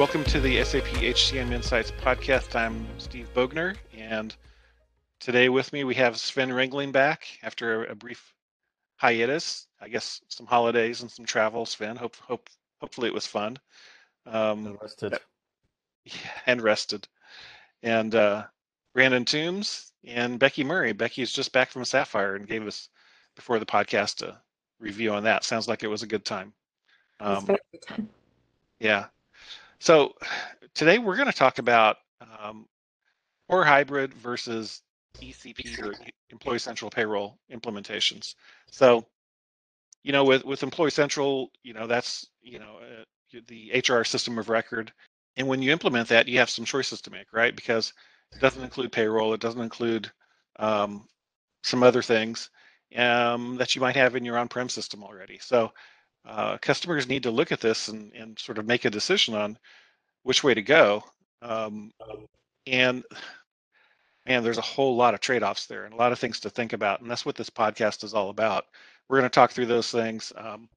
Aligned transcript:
Welcome 0.00 0.24
to 0.24 0.40
the 0.40 0.64
SAP 0.64 0.84
HCM 0.84 1.52
Insights 1.52 1.90
podcast. 1.90 2.56
I'm 2.56 2.86
Steve 2.96 3.28
Bogner, 3.34 3.76
and 3.94 4.34
today 5.18 5.50
with 5.50 5.74
me 5.74 5.84
we 5.84 5.94
have 5.96 6.18
Sven 6.18 6.48
Ringling 6.48 6.90
back 6.90 7.26
after 7.42 7.84
a, 7.84 7.92
a 7.92 7.94
brief 7.94 8.32
hiatus. 8.96 9.66
I 9.78 9.90
guess 9.90 10.22
some 10.28 10.46
holidays 10.46 11.02
and 11.02 11.10
some 11.10 11.26
travel. 11.26 11.66
Sven, 11.66 11.96
hope 11.96 12.16
hope 12.16 12.48
hopefully 12.80 13.08
it 13.08 13.14
was 13.14 13.26
fun. 13.26 13.58
Um, 14.24 14.68
and 14.68 14.78
rested. 14.80 15.18
Yeah, 16.06 16.30
and 16.46 16.62
rested. 16.62 17.06
And 17.82 18.14
uh, 18.14 18.44
Brandon 18.94 19.26
Toombs 19.26 19.92
and 20.02 20.38
Becky 20.38 20.64
Murray. 20.64 20.92
Becky's 20.92 21.30
just 21.30 21.52
back 21.52 21.68
from 21.68 21.84
Sapphire 21.84 22.36
and 22.36 22.48
gave 22.48 22.66
us 22.66 22.88
before 23.36 23.58
the 23.58 23.66
podcast 23.66 24.26
a 24.26 24.40
review 24.78 25.12
on 25.12 25.24
that. 25.24 25.44
Sounds 25.44 25.68
like 25.68 25.82
it 25.82 25.88
was 25.88 26.02
a 26.02 26.06
good 26.06 26.24
time. 26.24 26.54
Um, 27.20 27.44
very 27.44 27.58
good 27.72 27.82
time. 27.82 28.08
Yeah. 28.78 29.04
So 29.80 30.12
today 30.74 30.98
we're 30.98 31.16
going 31.16 31.30
to 31.30 31.36
talk 31.36 31.58
about 31.58 31.96
um, 32.20 32.66
core 33.48 33.64
hybrid 33.64 34.12
versus 34.12 34.82
ECP 35.22 35.82
or 35.82 35.94
Employee 36.28 36.58
Central 36.58 36.90
Payroll 36.90 37.38
implementations. 37.50 38.34
So, 38.70 39.06
you 40.02 40.12
know, 40.12 40.24
with 40.24 40.44
with 40.44 40.62
Employee 40.62 40.90
Central, 40.90 41.50
you 41.62 41.72
know 41.72 41.86
that's 41.86 42.26
you 42.42 42.58
know 42.58 42.76
uh, 42.82 43.40
the 43.48 43.82
HR 43.88 44.04
system 44.04 44.38
of 44.38 44.50
record, 44.50 44.92
and 45.36 45.48
when 45.48 45.62
you 45.62 45.72
implement 45.72 46.08
that, 46.08 46.28
you 46.28 46.38
have 46.38 46.50
some 46.50 46.66
choices 46.66 47.00
to 47.00 47.10
make, 47.10 47.32
right? 47.32 47.56
Because 47.56 47.94
it 48.32 48.40
doesn't 48.40 48.62
include 48.62 48.92
payroll, 48.92 49.32
it 49.32 49.40
doesn't 49.40 49.62
include 49.62 50.10
um, 50.58 51.08
some 51.62 51.82
other 51.82 52.02
things 52.02 52.50
um, 52.96 53.56
that 53.56 53.74
you 53.74 53.80
might 53.80 53.96
have 53.96 54.14
in 54.14 54.24
your 54.26 54.36
on-prem 54.36 54.68
system 54.68 55.02
already. 55.02 55.38
So 55.38 55.72
uh, 56.26 56.58
customers 56.58 57.08
need 57.08 57.22
to 57.24 57.30
look 57.30 57.52
at 57.52 57.60
this 57.60 57.88
and, 57.88 58.12
and 58.14 58.38
sort 58.38 58.58
of 58.58 58.66
make 58.66 58.84
a 58.84 58.90
decision 58.90 59.34
on 59.34 59.58
which 60.22 60.44
way 60.44 60.54
to 60.54 60.62
go. 60.62 61.02
Um, 61.42 61.92
and 62.66 63.02
man, 64.26 64.42
there's 64.42 64.58
a 64.58 64.62
whole 64.62 64.96
lot 64.96 65.14
of 65.14 65.20
trade-offs 65.20 65.66
there 65.66 65.84
and 65.84 65.94
a 65.94 65.96
lot 65.96 66.12
of 66.12 66.18
things 66.18 66.40
to 66.40 66.50
think 66.50 66.72
about. 66.72 67.00
And 67.00 67.10
that's 67.10 67.24
what 67.24 67.36
this 67.36 67.50
podcast 67.50 68.04
is 68.04 68.14
all 68.14 68.30
about. 68.30 68.66
We're 69.08 69.18
going 69.18 69.30
to 69.30 69.34
talk 69.34 69.50
through 69.50 69.66
those 69.66 69.90
things. 69.90 70.32
Um, 70.36 70.68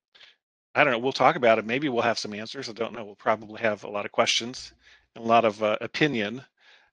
I 0.75 0.83
don't 0.83 0.93
know. 0.93 0.99
We'll 0.99 1.11
talk 1.11 1.35
about 1.35 1.59
it. 1.59 1.65
Maybe 1.65 1.89
we'll 1.89 2.01
have 2.01 2.17
some 2.17 2.33
answers. 2.33 2.69
I 2.69 2.73
don't 2.73 2.93
know. 2.93 3.03
We'll 3.03 3.15
probably 3.15 3.61
have 3.61 3.83
a 3.83 3.89
lot 3.89 4.05
of 4.05 4.11
questions 4.11 4.73
and 5.15 5.23
a 5.23 5.27
lot 5.27 5.45
of 5.45 5.61
uh, 5.61 5.77
opinion. 5.81 6.43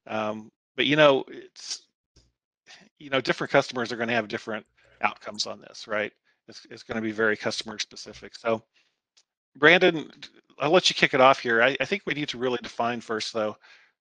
Um, 0.06 0.50
but 0.76 0.86
you 0.86 0.96
know, 0.96 1.24
it's 1.28 1.82
you 2.98 3.10
know, 3.10 3.20
different 3.20 3.50
customers 3.50 3.90
are 3.90 3.96
going 3.96 4.08
to 4.08 4.14
have 4.14 4.28
different 4.28 4.66
outcomes 5.00 5.46
on 5.46 5.60
this, 5.60 5.88
right? 5.88 6.12
It's, 6.70 6.82
going 6.82 6.96
to 6.96 7.02
be 7.02 7.12
very 7.12 7.36
customer 7.36 7.78
specific. 7.78 8.34
So, 8.36 8.62
Brandon, 9.56 10.10
I'll 10.58 10.70
let 10.70 10.88
you 10.88 10.94
kick 10.94 11.14
it 11.14 11.20
off 11.20 11.40
here. 11.40 11.62
I, 11.62 11.76
I 11.80 11.84
think 11.84 12.02
we 12.06 12.14
need 12.14 12.28
to 12.28 12.38
really 12.38 12.58
define 12.62 13.00
first, 13.00 13.32
though, 13.32 13.56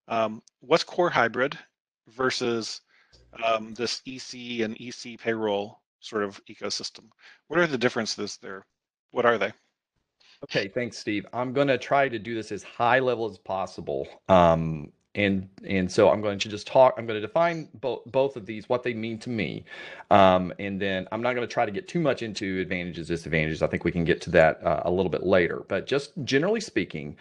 um, 0.08 0.42
what's 0.60 0.84
core 0.84 1.10
hybrid 1.10 1.58
versus 2.08 2.82
um, 3.44 3.74
this 3.74 4.02
EC 4.06 4.62
and 4.62 4.80
EC 4.80 5.20
payroll 5.20 5.80
sort 6.00 6.24
of 6.24 6.42
ecosystem. 6.46 7.06
What 7.48 7.60
are 7.60 7.68
the 7.68 7.78
differences 7.78 8.38
there? 8.42 8.66
What 9.12 9.26
are 9.26 9.38
they? 9.38 9.52
Okay, 10.44 10.70
thanks, 10.70 10.98
Steve. 10.98 11.26
I'm 11.34 11.54
going 11.54 11.68
to 11.68 11.78
try 11.78 12.08
to 12.08 12.18
do 12.18 12.34
this 12.34 12.52
as 12.52 12.64
high 12.64 13.00
level 13.00 13.30
as 13.30 13.38
possible. 13.38 14.08
Um, 14.30 14.92
and 15.16 15.48
and 15.66 15.92
so 15.92 16.10
I'm 16.10 16.22
going 16.22 16.40
to 16.40 16.50
just 16.50 16.68
talk. 16.68 16.96
I'm 16.98 17.06
going 17.06 17.20
to 17.20 17.26
define 17.26 17.68
both 17.76 18.02
both 18.06 18.36
of 18.36 18.46
these, 18.46 18.70
what 18.70 18.84
they 18.84 18.94
mean 18.94 19.18
to 19.20 19.30
me, 19.30 19.66
um, 20.12 20.54
and 20.60 20.80
then 20.80 21.08
I'm 21.12 21.22
not 21.22 21.34
going 21.34 21.48
to 21.48 21.52
try 21.52 21.66
to 21.66 21.72
get 21.72 21.88
too 21.88 22.00
much 22.00 22.22
into 22.22 22.60
advantages, 22.60 23.08
disadvantages. 23.08 23.62
I 23.62 23.68
think 23.68 23.84
we 23.84 23.92
can 23.92 24.04
get 24.04 24.22
to 24.22 24.30
that 24.32 24.64
uh, 24.64 24.82
a 24.86 24.92
little 24.92 25.10
bit 25.10 25.24
later. 25.24 25.64
But 25.68 25.88
just 25.88 26.12
generally 26.24 26.62
speaking, 26.62 27.18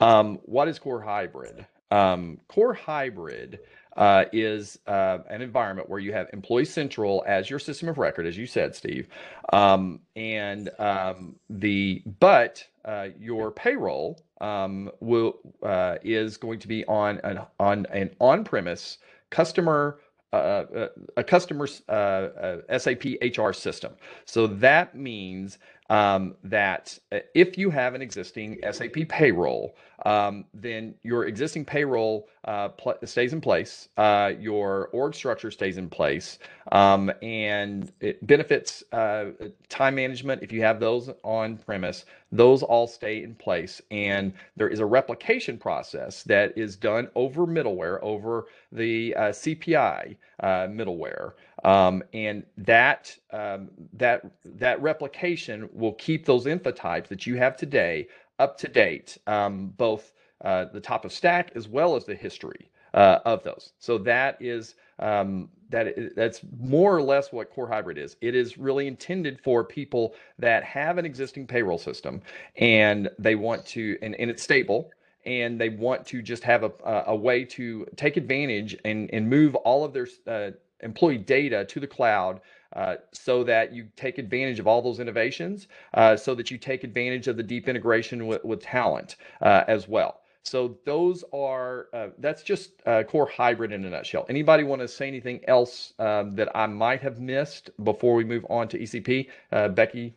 um, 0.00 0.38
what 0.44 0.68
is 0.68 0.78
core 0.78 1.02
hybrid? 1.02 1.66
Um, 1.90 2.38
core 2.48 2.74
hybrid 2.74 3.60
uh, 3.96 4.24
is 4.32 4.78
uh, 4.86 5.18
an 5.28 5.42
environment 5.42 5.88
where 5.88 6.00
you 6.00 6.12
have 6.12 6.28
Employee 6.32 6.64
Central 6.64 7.24
as 7.26 7.48
your 7.48 7.58
system 7.58 7.88
of 7.88 7.98
record, 7.98 8.26
as 8.26 8.36
you 8.36 8.46
said, 8.46 8.74
Steve, 8.74 9.08
um, 9.52 10.00
and 10.14 10.70
um, 10.78 11.36
the 11.48 12.02
but 12.20 12.64
uh, 12.84 13.08
your 13.18 13.50
payroll 13.50 14.20
um, 14.40 14.90
will 15.00 15.38
uh, 15.62 15.96
is 16.02 16.36
going 16.36 16.58
to 16.60 16.68
be 16.68 16.84
on 16.86 17.18
an 17.24 17.40
on 17.58 17.86
an 17.86 18.14
on-premise 18.20 18.98
customer 19.30 19.98
uh, 20.32 20.36
uh, 20.36 20.88
a 21.16 21.24
customer's 21.24 21.82
SAP 21.88 23.04
HR 23.22 23.52
system. 23.52 23.92
So 24.24 24.46
that 24.46 24.94
means 24.94 25.58
um, 25.90 26.34
that 26.44 26.98
if 27.34 27.56
you 27.58 27.70
have 27.70 27.94
an 27.94 28.02
existing 28.02 28.58
SAP 28.70 29.08
payroll, 29.08 29.76
um, 30.04 30.44
then 30.54 30.94
your 31.02 31.26
existing 31.26 31.64
payroll 31.64 32.28
uh, 32.44 32.68
pl- 32.68 32.96
stays 33.04 33.32
in 33.32 33.40
place, 33.40 33.88
uh, 33.96 34.32
your 34.38 34.88
org 34.92 35.14
structure 35.14 35.50
stays 35.50 35.78
in 35.78 35.88
place, 35.88 36.38
um, 36.72 37.10
and 37.22 37.92
it 38.00 38.24
benefits 38.26 38.84
uh, 38.92 39.26
time 39.68 39.94
management 39.94 40.42
if 40.42 40.52
you 40.52 40.62
have 40.62 40.80
those 40.80 41.10
on 41.24 41.56
premise. 41.56 42.04
Those 42.32 42.62
all 42.62 42.86
stay 42.86 43.22
in 43.22 43.34
place, 43.36 43.82
and 43.90 44.32
there 44.56 44.68
is 44.68 44.80
a 44.80 44.86
replication 44.86 45.58
process 45.58 46.22
that 46.24 46.56
is 46.58 46.76
done 46.76 47.08
over 47.14 47.46
middleware, 47.46 47.98
over 48.02 48.46
the 48.72 49.14
uh, 49.16 49.22
CPI 49.30 50.16
uh, 50.40 50.46
middleware, 50.68 51.32
um, 51.64 52.02
and 52.12 52.44
that 52.58 53.16
um, 53.32 53.70
that 53.94 54.22
that 54.44 54.82
replication 54.82 55.68
will 55.72 55.94
keep 55.94 56.26
those 56.26 56.46
infotypes 56.46 57.08
that 57.08 57.26
you 57.26 57.36
have 57.36 57.56
today 57.56 58.08
up 58.38 58.58
to 58.58 58.68
date, 58.68 59.18
um, 59.26 59.68
both 59.76 60.12
uh, 60.44 60.66
the 60.72 60.80
top 60.80 61.04
of 61.04 61.12
stack 61.12 61.52
as 61.54 61.68
well 61.68 61.96
as 61.96 62.04
the 62.04 62.14
history 62.14 62.70
uh, 62.94 63.20
of 63.24 63.42
those. 63.44 63.72
So 63.78 63.98
that 63.98 64.36
is 64.40 64.74
um, 64.98 65.48
that 65.70 66.14
that's 66.14 66.40
more 66.58 66.96
or 66.96 67.02
less 67.02 67.32
what 67.32 67.50
core 67.50 67.68
hybrid 67.68 67.98
is. 67.98 68.16
It 68.20 68.34
is 68.34 68.58
really 68.58 68.86
intended 68.86 69.40
for 69.42 69.64
people 69.64 70.14
that 70.38 70.62
have 70.64 70.98
an 70.98 71.04
existing 71.04 71.46
payroll 71.46 71.78
system 71.78 72.22
and 72.56 73.08
they 73.18 73.34
want 73.34 73.66
to, 73.66 73.98
and, 74.02 74.14
and 74.16 74.30
it's 74.30 74.42
stable 74.42 74.90
and 75.24 75.60
they 75.60 75.70
want 75.70 76.06
to 76.06 76.22
just 76.22 76.44
have 76.44 76.62
a, 76.62 76.70
a 77.08 77.16
way 77.16 77.44
to 77.44 77.84
take 77.96 78.16
advantage 78.16 78.76
and, 78.84 79.10
and 79.12 79.28
move 79.28 79.54
all 79.56 79.84
of 79.84 79.92
their 79.92 80.06
uh, 80.28 80.52
employee 80.80 81.18
data 81.18 81.64
to 81.64 81.80
the 81.80 81.86
cloud 81.86 82.40
uh, 82.74 82.96
so 83.12 83.42
that 83.42 83.72
you 83.72 83.88
take 83.96 84.18
advantage 84.18 84.58
of 84.58 84.66
all 84.66 84.82
those 84.82 85.00
innovations, 85.00 85.66
uh, 85.94 86.16
so 86.16 86.34
that 86.34 86.50
you 86.50 86.58
take 86.58 86.84
advantage 86.84 87.26
of 87.26 87.36
the 87.36 87.42
deep 87.42 87.68
integration 87.68 88.26
with, 88.26 88.44
with 88.44 88.62
talent 88.62 89.16
uh, 89.40 89.64
as 89.66 89.88
well. 89.88 90.20
So 90.46 90.76
those 90.84 91.24
are 91.32 91.88
uh, 91.92 92.08
that's 92.18 92.42
just 92.42 92.70
core 93.08 93.28
hybrid 93.28 93.72
in 93.72 93.84
a 93.84 93.90
nutshell. 93.90 94.26
Anybody 94.28 94.62
want 94.64 94.80
to 94.80 94.88
say 94.88 95.08
anything 95.08 95.40
else 95.48 95.92
um, 95.98 96.36
that 96.36 96.56
I 96.56 96.66
might 96.66 97.00
have 97.00 97.18
missed 97.20 97.70
before 97.82 98.14
we 98.14 98.24
move 98.24 98.46
on 98.48 98.68
to 98.68 98.78
ECP? 98.78 99.28
Uh, 99.50 99.68
Becky, 99.68 100.14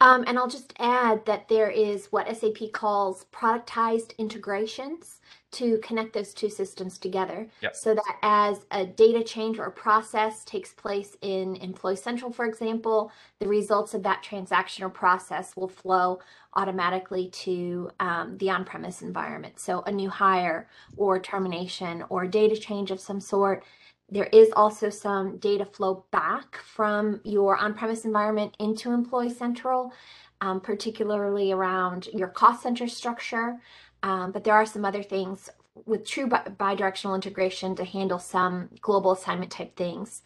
um, 0.00 0.24
and 0.26 0.38
I'll 0.38 0.48
just 0.48 0.72
add 0.78 1.24
that 1.26 1.48
there 1.48 1.70
is 1.70 2.06
what 2.06 2.28
SAP 2.36 2.72
calls 2.72 3.26
productized 3.32 4.16
integrations 4.18 5.20
to 5.52 5.78
connect 5.78 6.12
those 6.12 6.34
two 6.34 6.50
systems 6.50 6.98
together 6.98 7.46
yep. 7.62 7.76
so 7.76 7.94
that 7.94 8.16
as 8.22 8.66
a 8.72 8.84
data 8.84 9.22
change 9.22 9.60
or 9.60 9.70
process 9.70 10.44
takes 10.44 10.72
place 10.72 11.16
in 11.22 11.54
Employee 11.56 11.94
Central, 11.94 12.32
for 12.32 12.44
example, 12.44 13.12
the 13.38 13.46
results 13.46 13.94
of 13.94 14.02
that 14.02 14.20
transaction 14.20 14.82
or 14.82 14.88
process 14.88 15.54
will 15.54 15.68
flow 15.68 16.18
automatically 16.54 17.28
to 17.28 17.88
um, 18.00 18.36
the 18.38 18.50
on-premise 18.50 19.00
environment. 19.00 19.60
So 19.60 19.82
a 19.86 19.92
new 19.92 20.10
hire 20.10 20.68
or 20.96 21.20
termination 21.20 22.04
or 22.08 22.26
data 22.26 22.56
change 22.56 22.90
of 22.90 22.98
some 22.98 23.20
sort. 23.20 23.64
There 24.10 24.28
is 24.32 24.50
also 24.54 24.90
some 24.90 25.38
data 25.38 25.64
flow 25.64 26.04
back 26.10 26.56
from 26.56 27.20
your 27.24 27.56
on-premise 27.56 28.04
environment 28.04 28.54
into 28.58 28.92
Employee 28.92 29.30
Central, 29.30 29.92
um, 30.40 30.60
particularly 30.60 31.52
around 31.52 32.08
your 32.12 32.28
cost 32.28 32.62
center 32.62 32.86
structure. 32.86 33.56
Um, 34.02 34.32
but 34.32 34.44
there 34.44 34.54
are 34.54 34.66
some 34.66 34.84
other 34.84 35.02
things 35.02 35.48
with 35.86 36.06
true 36.06 36.26
bi 36.26 36.42
bidirectional 36.60 37.14
integration 37.14 37.74
to 37.76 37.84
handle 37.84 38.18
some 38.18 38.68
global 38.80 39.12
assignment 39.12 39.50
type 39.50 39.74
things. 39.76 40.22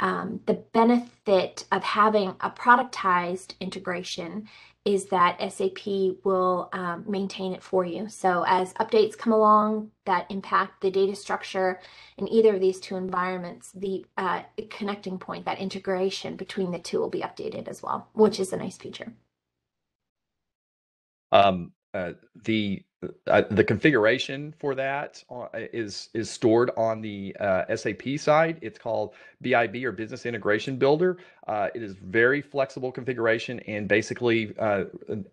Um, 0.00 0.40
the 0.46 0.54
benefit 0.54 1.64
of 1.72 1.82
having 1.82 2.34
a 2.40 2.50
productized 2.50 3.54
integration 3.60 4.48
is 4.84 5.06
that 5.06 5.40
SAP 5.52 5.86
will 6.24 6.68
um, 6.74 7.04
maintain 7.08 7.54
it 7.54 7.62
for 7.62 7.86
you. 7.86 8.06
So 8.08 8.44
as 8.46 8.74
updates 8.74 9.16
come 9.16 9.32
along 9.32 9.90
that 10.04 10.30
impact 10.30 10.82
the 10.82 10.90
data 10.90 11.16
structure 11.16 11.80
in 12.18 12.28
either 12.28 12.54
of 12.54 12.60
these 12.60 12.80
two 12.80 12.96
environments, 12.96 13.72
the 13.72 14.04
uh, 14.18 14.42
connecting 14.70 15.18
point, 15.18 15.46
that 15.46 15.58
integration 15.58 16.36
between 16.36 16.70
the 16.70 16.78
two 16.78 17.00
will 17.00 17.08
be 17.08 17.20
updated 17.20 17.66
as 17.66 17.82
well, 17.82 18.08
which 18.12 18.38
is 18.38 18.52
a 18.52 18.58
nice 18.58 18.76
feature. 18.76 19.14
Um, 21.32 21.72
uh, 21.94 22.12
the 22.44 22.82
uh, 23.26 23.42
the 23.50 23.64
configuration 23.64 24.54
for 24.58 24.74
that 24.74 25.22
uh, 25.30 25.46
is 25.54 26.08
is 26.14 26.30
stored 26.30 26.70
on 26.76 27.00
the 27.00 27.36
uh, 27.40 27.74
SAP 27.76 28.18
side. 28.18 28.58
It's 28.62 28.78
called 28.78 29.14
BIB 29.42 29.84
or 29.84 29.92
Business 29.92 30.26
Integration 30.26 30.76
Builder. 30.76 31.18
Uh, 31.46 31.68
it 31.74 31.82
is 31.82 31.94
very 31.94 32.40
flexible 32.40 32.92
configuration, 32.92 33.60
and 33.60 33.88
basically 33.88 34.54
uh, 34.58 34.84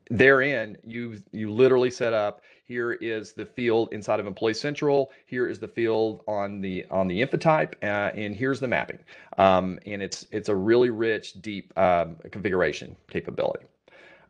therein 0.09 0.77
you 0.85 1.21
you 1.31 1.51
literally 1.51 1.91
set 1.91 2.13
up 2.13 2.41
here 2.71 2.93
is 2.93 3.33
the 3.33 3.45
field 3.45 3.89
inside 3.91 4.21
of 4.21 4.27
Employee 4.27 4.53
Central, 4.53 5.11
here 5.25 5.45
is 5.47 5.59
the 5.59 5.67
field 5.67 6.21
on 6.25 6.61
the 6.61 6.85
on 6.89 7.07
the 7.07 7.21
infotype, 7.21 7.73
and 7.81 8.33
here's 8.33 8.61
the 8.61 8.67
mapping. 8.67 8.99
Um, 9.37 9.77
and 9.85 10.01
it's 10.01 10.25
it's 10.31 10.47
a 10.47 10.55
really 10.55 10.89
rich, 10.89 11.41
deep 11.41 11.77
um, 11.77 12.15
configuration 12.31 12.95
capability. 13.09 13.65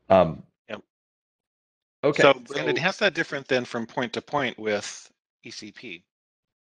Um. 0.09 0.43
Okay. 2.03 2.21
So, 2.21 2.33
Brandon, 2.33 2.75
how's 2.75 2.97
that 2.97 3.13
different 3.13 3.47
than 3.47 3.65
from 3.65 3.85
point 3.85 4.13
to 4.13 4.21
point 4.21 4.57
with 4.57 5.11
ECP? 5.45 6.03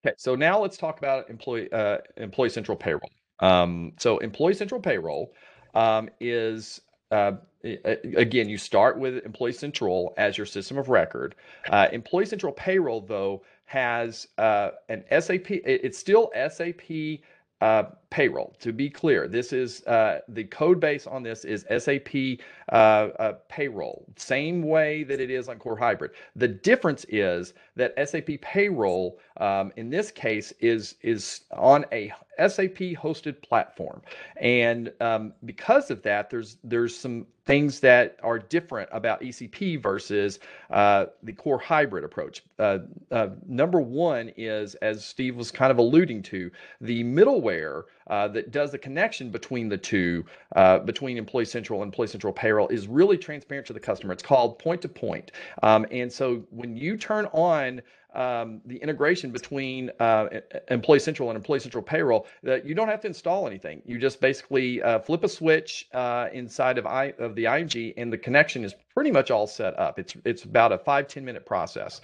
Okay, 0.05 0.15
so 0.17 0.35
now 0.35 0.59
let's 0.59 0.77
talk 0.77 0.97
about 0.97 1.29
employee 1.29 1.71
uh, 1.71 1.99
employee 2.17 2.49
central 2.49 2.77
payroll. 2.77 3.09
Um, 3.39 3.93
so 3.97 4.17
employee 4.19 4.53
central 4.53 4.81
payroll 4.81 5.33
um, 5.73 6.09
is 6.19 6.81
uh, 7.11 7.33
again 7.63 8.49
you 8.49 8.57
start 8.57 8.99
with 8.99 9.25
employee 9.25 9.53
central 9.53 10.13
as 10.17 10.37
your 10.37 10.45
system 10.45 10.77
of 10.77 10.89
record. 10.89 11.35
Uh, 11.69 11.87
employee 11.91 12.25
central 12.25 12.51
payroll 12.51 13.01
though 13.01 13.43
has 13.65 14.27
uh, 14.37 14.71
an 14.89 15.03
SAP. 15.09 15.49
It's 15.49 15.97
still 15.97 16.31
SAP 16.49 17.21
uh, 17.61 17.83
payroll. 18.13 18.55
To 18.59 18.71
be 18.71 18.91
clear, 18.91 19.27
this 19.27 19.51
is 19.51 19.83
uh, 19.87 20.19
the 20.27 20.43
code 20.43 20.79
base 20.79 21.07
on 21.07 21.23
this 21.23 21.43
is 21.45 21.65
SAP 21.79 22.39
uh, 22.71 22.75
uh, 22.75 23.33
payroll, 23.49 24.05
same 24.17 24.61
way 24.61 25.03
that 25.03 25.19
it 25.19 25.31
is 25.31 25.49
on 25.49 25.57
Core 25.57 25.75
Hybrid. 25.75 26.11
The 26.35 26.47
difference 26.47 27.07
is 27.09 27.55
that 27.75 27.95
SAP 28.07 28.39
payroll, 28.39 29.17
um, 29.37 29.73
in 29.77 29.89
this 29.89 30.11
case, 30.11 30.53
is 30.59 30.93
is 31.01 31.41
on 31.51 31.85
a 31.91 32.13
SAP 32.37 32.93
hosted 33.01 33.41
platform, 33.41 33.99
and 34.37 34.93
um, 35.01 35.33
because 35.45 35.89
of 35.89 36.03
that, 36.03 36.29
there's 36.29 36.57
there's 36.63 36.95
some 36.95 37.25
things 37.45 37.79
that 37.81 38.17
are 38.23 38.39
different 38.39 38.89
about 38.93 39.21
ECP 39.21 39.81
versus 39.81 40.39
uh, 40.69 41.05
the 41.23 41.33
core 41.33 41.59
hybrid 41.59 42.03
approach. 42.03 42.43
Uh, 42.57 42.79
uh, 43.11 43.29
number 43.47 43.81
one 43.81 44.31
is, 44.37 44.75
as 44.75 45.05
Steve 45.05 45.35
was 45.35 45.51
kind 45.51 45.71
of 45.71 45.77
alluding 45.77 46.21
to, 46.23 46.49
the 46.79 47.03
middleware 47.03 47.83
uh, 48.07 48.27
that 48.29 48.51
does 48.51 48.71
the 48.71 48.77
connection 48.77 49.29
between 49.29 49.69
the 49.69 49.77
two, 49.77 50.25
uh, 50.55 50.79
between 50.79 51.17
Employee 51.17 51.45
Central 51.45 51.81
and 51.81 51.87
Employee 51.87 52.07
Central 52.07 52.33
Payroll, 52.33 52.67
is 52.69 52.87
really 52.87 53.17
transparent 53.17 53.67
to 53.67 53.73
the 53.73 53.79
customer. 53.79 54.13
It's 54.13 54.23
called 54.23 54.59
point 54.59 54.81
to 54.81 54.89
point. 54.89 55.31
Um, 55.61 55.85
and 55.91 56.11
so 56.11 56.43
when 56.49 56.75
you 56.75 56.97
turn 56.97 57.25
on 57.27 57.81
um, 58.13 58.61
the 58.65 58.77
integration 58.77 59.31
between 59.31 59.91
uh, 59.99 60.27
Employee 60.69 60.99
Central 60.99 61.29
and 61.29 61.37
Employee 61.37 61.59
Central 61.59 61.83
Payroll, 61.83 62.27
that 62.43 62.65
you 62.65 62.75
don't 62.75 62.87
have 62.87 63.01
to 63.01 63.07
install 63.07 63.47
anything. 63.47 63.81
You 63.85 63.97
just 63.97 64.21
basically 64.21 64.81
uh, 64.81 64.99
flip 64.99 65.23
a 65.23 65.29
switch 65.29 65.87
uh, 65.93 66.29
inside 66.33 66.77
of, 66.77 66.85
I, 66.85 67.13
of 67.19 67.35
the 67.35 67.45
IMG, 67.45 67.93
and 67.97 68.11
the 68.11 68.17
connection 68.17 68.63
is 68.63 68.73
pretty 68.93 69.11
much 69.11 69.31
all 69.31 69.47
set 69.47 69.77
up. 69.79 69.99
It's 69.99 70.15
it's 70.25 70.43
about 70.43 70.71
a 70.71 70.77
five 70.77 71.07
ten 71.07 71.25
minute 71.25 71.45
process. 71.45 72.01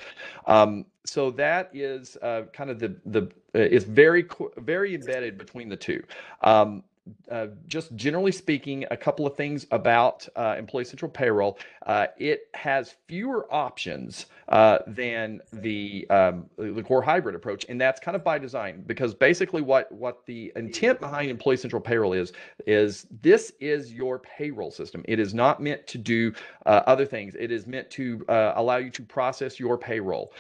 Um, 0.47 0.85
so 1.05 1.31
that 1.31 1.69
is 1.73 2.17
uh, 2.21 2.43
kind 2.53 2.69
of 2.69 2.79
the 2.79 2.95
the 3.05 3.23
uh, 3.55 3.59
it's 3.59 3.85
very 3.85 4.25
very 4.57 4.95
embedded 4.95 5.37
between 5.37 5.69
the 5.69 5.77
two. 5.77 6.03
Um, 6.41 6.83
uh, 7.31 7.47
just 7.67 7.95
generally 7.95 8.31
speaking, 8.31 8.85
a 8.91 8.97
couple 8.97 9.25
of 9.25 9.35
things 9.35 9.65
about 9.71 10.27
uh, 10.35 10.55
Employee 10.57 10.85
Central 10.85 11.09
Payroll. 11.09 11.59
Uh, 11.85 12.07
it 12.17 12.49
has 12.53 12.95
fewer 13.07 13.51
options 13.53 14.27
uh, 14.49 14.79
than 14.87 15.41
the 15.53 16.07
um, 16.09 16.45
the 16.57 16.83
core 16.83 17.01
hybrid 17.01 17.35
approach, 17.35 17.65
and 17.69 17.79
that's 17.79 17.99
kind 17.99 18.15
of 18.15 18.23
by 18.23 18.37
design 18.37 18.83
because 18.85 19.13
basically 19.13 19.61
what 19.61 19.91
what 19.91 20.25
the 20.25 20.51
intent 20.55 20.99
behind 20.99 21.29
Employee 21.29 21.57
Central 21.57 21.81
Payroll 21.81 22.13
is 22.13 22.33
is 22.65 23.07
this 23.21 23.53
is 23.59 23.93
your 23.93 24.19
payroll 24.19 24.71
system. 24.71 25.03
It 25.07 25.19
is 25.19 25.33
not 25.33 25.61
meant 25.61 25.85
to 25.87 25.97
do 25.97 26.33
uh, 26.65 26.81
other 26.87 27.05
things. 27.05 27.35
It 27.39 27.51
is 27.51 27.67
meant 27.67 27.89
to 27.91 28.25
allow 28.29 28.77
you 28.77 28.89
to 28.91 29.01
process 29.03 29.59
your 29.59 29.77
payroll. 29.77 30.33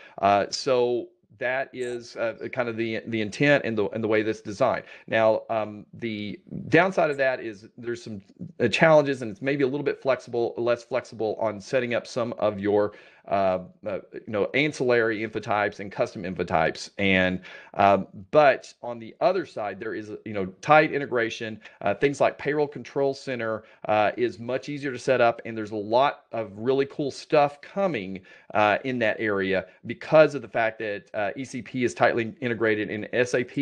so 0.49 1.09
that 1.39 1.69
is 1.73 2.15
uh, 2.15 2.35
kind 2.51 2.69
of 2.69 2.77
the 2.77 3.01
the 3.07 3.21
intent 3.21 3.65
and 3.65 3.77
the 3.77 3.85
and 3.89 4.03
the 4.03 4.07
way 4.07 4.21
this 4.21 4.41
designed. 4.41 4.83
Now, 5.07 5.43
um, 5.49 5.85
the 5.93 6.39
downside 6.67 7.09
of 7.09 7.17
that 7.17 7.39
is 7.39 7.67
there's 7.77 8.03
some 8.03 8.21
uh, 8.59 8.67
challenges, 8.67 9.21
and 9.21 9.31
it's 9.31 9.41
maybe 9.41 9.63
a 9.63 9.67
little 9.67 9.83
bit 9.83 10.01
flexible, 10.01 10.53
less 10.57 10.83
flexible 10.83 11.37
on 11.39 11.59
setting 11.59 11.93
up 11.93 12.05
some 12.05 12.33
of 12.33 12.59
your 12.59 12.93
uh, 13.27 13.59
uh, 13.85 13.99
you 14.13 14.21
know, 14.27 14.45
ancillary 14.53 15.19
infotypes 15.19 15.79
and 15.79 15.91
custom 15.91 16.23
infotypes. 16.23 16.89
And 16.97 17.41
um, 17.75 18.07
but 18.31 18.73
on 18.81 18.99
the 18.99 19.15
other 19.21 19.45
side, 19.45 19.79
there 19.79 19.93
is 19.93 20.11
you 20.25 20.33
know 20.33 20.47
tight 20.61 20.91
integration. 20.91 21.59
Uh, 21.81 21.93
things 21.93 22.19
like 22.19 22.37
payroll 22.37 22.67
control 22.67 23.13
center 23.13 23.63
uh, 23.87 24.11
is 24.17 24.39
much 24.39 24.67
easier 24.67 24.91
to 24.91 24.99
set 24.99 25.21
up, 25.21 25.41
and 25.45 25.57
there's 25.57 25.71
a 25.71 25.75
lot 25.75 26.25
of 26.31 26.51
really 26.55 26.87
cool 26.87 27.11
stuff 27.11 27.61
coming 27.61 28.19
uh, 28.53 28.79
in 28.83 28.97
that 28.99 29.15
area 29.19 29.67
because 29.85 30.33
of 30.33 30.41
the 30.41 30.47
fact 30.47 30.79
that 30.79 31.03
uh, 31.13 31.29
ECP 31.37 31.85
is 31.85 31.93
tightly 31.93 32.33
integrated 32.41 32.89
and 32.89 33.07
SAP 33.27 33.57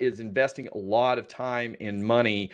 is 0.00 0.20
investing 0.20 0.68
a 0.74 0.78
lot 0.78 1.18
of 1.18 1.28
time 1.28 1.76
and 1.80 2.02
money 2.02 2.50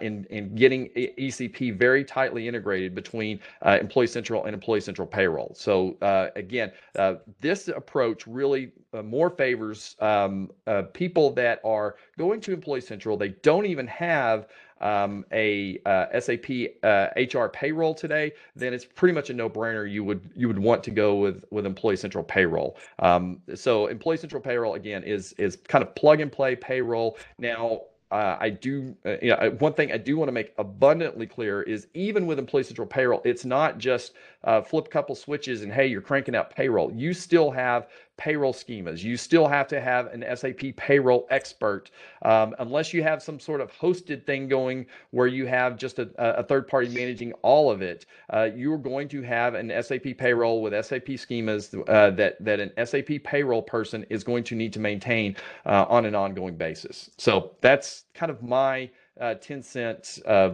in 0.00 0.24
in 0.30 0.54
getting 0.54 0.88
ECP 0.90 1.76
very 1.76 2.04
tightly 2.04 2.46
integrated 2.46 2.94
between 2.94 3.40
Employee 3.64 4.06
Central 4.06 4.44
and 4.44 4.54
Employee 4.54 4.80
Central 4.80 5.06
Payroll. 5.06 5.52
So 5.64 5.96
uh, 6.02 6.28
again, 6.36 6.72
uh, 6.98 7.14
this 7.40 7.68
approach 7.68 8.26
really 8.26 8.70
uh, 8.92 9.02
more 9.02 9.30
favors 9.30 9.96
um, 9.98 10.50
uh, 10.66 10.82
people 10.92 11.30
that 11.32 11.60
are 11.64 11.96
going 12.18 12.42
to 12.42 12.52
Employee 12.52 12.82
Central. 12.82 13.16
They 13.16 13.30
don't 13.30 13.64
even 13.64 13.86
have 13.86 14.48
um, 14.82 15.24
a 15.32 15.78
uh, 15.86 16.20
SAP 16.20 16.50
HR 16.82 17.44
uh, 17.44 17.48
payroll 17.50 17.94
today, 17.94 18.32
then 18.54 18.74
it's 18.74 18.84
pretty 18.84 19.14
much 19.14 19.30
a 19.30 19.32
no-brainer. 19.32 19.90
You 19.90 20.04
would 20.04 20.28
you 20.36 20.48
would 20.48 20.58
want 20.58 20.84
to 20.84 20.90
go 20.90 21.14
with 21.14 21.42
with 21.50 21.64
Employee 21.64 21.96
Central 21.96 22.22
payroll. 22.22 22.76
Um, 22.98 23.40
so 23.54 23.86
Employee 23.86 24.18
Central 24.18 24.42
payroll 24.42 24.74
again 24.74 25.02
is 25.02 25.32
is 25.38 25.56
kind 25.56 25.82
of 25.82 25.94
plug 25.94 26.20
and 26.20 26.30
play 26.30 26.54
payroll. 26.54 27.16
Now 27.38 27.80
uh, 28.14 28.36
I 28.38 28.50
do, 28.50 28.94
uh, 29.04 29.16
you 29.20 29.30
know, 29.30 29.56
one 29.58 29.72
thing 29.72 29.90
I 29.90 29.96
do 29.96 30.16
want 30.16 30.28
to 30.28 30.32
make 30.32 30.52
abundantly 30.56 31.26
clear 31.26 31.62
is 31.62 31.88
even 31.94 32.26
with 32.26 32.38
Employee 32.38 32.62
Central 32.62 32.86
Payroll, 32.86 33.20
it's 33.24 33.44
not 33.44 33.78
just 33.78 34.12
uh, 34.44 34.62
flip 34.62 34.86
a 34.86 34.90
couple 34.90 35.14
switches 35.14 35.62
and 35.62 35.72
hey, 35.72 35.86
you're 35.86 36.00
cranking 36.00 36.34
out 36.34 36.54
payroll. 36.54 36.92
You 36.92 37.12
still 37.12 37.50
have 37.50 37.88
payroll 38.16 38.52
schemas. 38.52 39.02
You 39.02 39.16
still 39.16 39.48
have 39.48 39.66
to 39.68 39.80
have 39.80 40.06
an 40.06 40.24
SAP 40.36 40.76
payroll 40.76 41.26
expert, 41.30 41.90
um, 42.22 42.54
unless 42.58 42.92
you 42.92 43.02
have 43.02 43.22
some 43.22 43.40
sort 43.40 43.60
of 43.60 43.72
hosted 43.72 44.24
thing 44.24 44.48
going 44.48 44.86
where 45.10 45.26
you 45.26 45.46
have 45.46 45.76
just 45.76 45.98
a, 45.98 46.10
a 46.18 46.42
third 46.42 46.68
party 46.68 46.88
managing 46.88 47.32
all 47.42 47.70
of 47.70 47.82
it. 47.82 48.06
Uh, 48.32 48.50
you're 48.54 48.78
going 48.78 49.08
to 49.08 49.22
have 49.22 49.54
an 49.54 49.72
SAP 49.82 50.16
payroll 50.16 50.62
with 50.62 50.72
SAP 50.84 51.06
schemas 51.06 51.76
uh, 51.88 52.10
that 52.10 52.42
that 52.44 52.60
an 52.60 52.86
SAP 52.86 53.22
payroll 53.24 53.62
person 53.62 54.04
is 54.10 54.22
going 54.22 54.44
to 54.44 54.54
need 54.54 54.72
to 54.72 54.80
maintain 54.80 55.36
uh, 55.66 55.86
on 55.88 56.04
an 56.04 56.14
ongoing 56.14 56.56
basis. 56.56 57.10
So 57.18 57.56
that's 57.60 58.04
kind 58.14 58.30
of 58.30 58.42
my 58.42 58.90
uh, 59.20 59.34
10 59.34 59.62
cent 59.62 60.18
uh, 60.26 60.50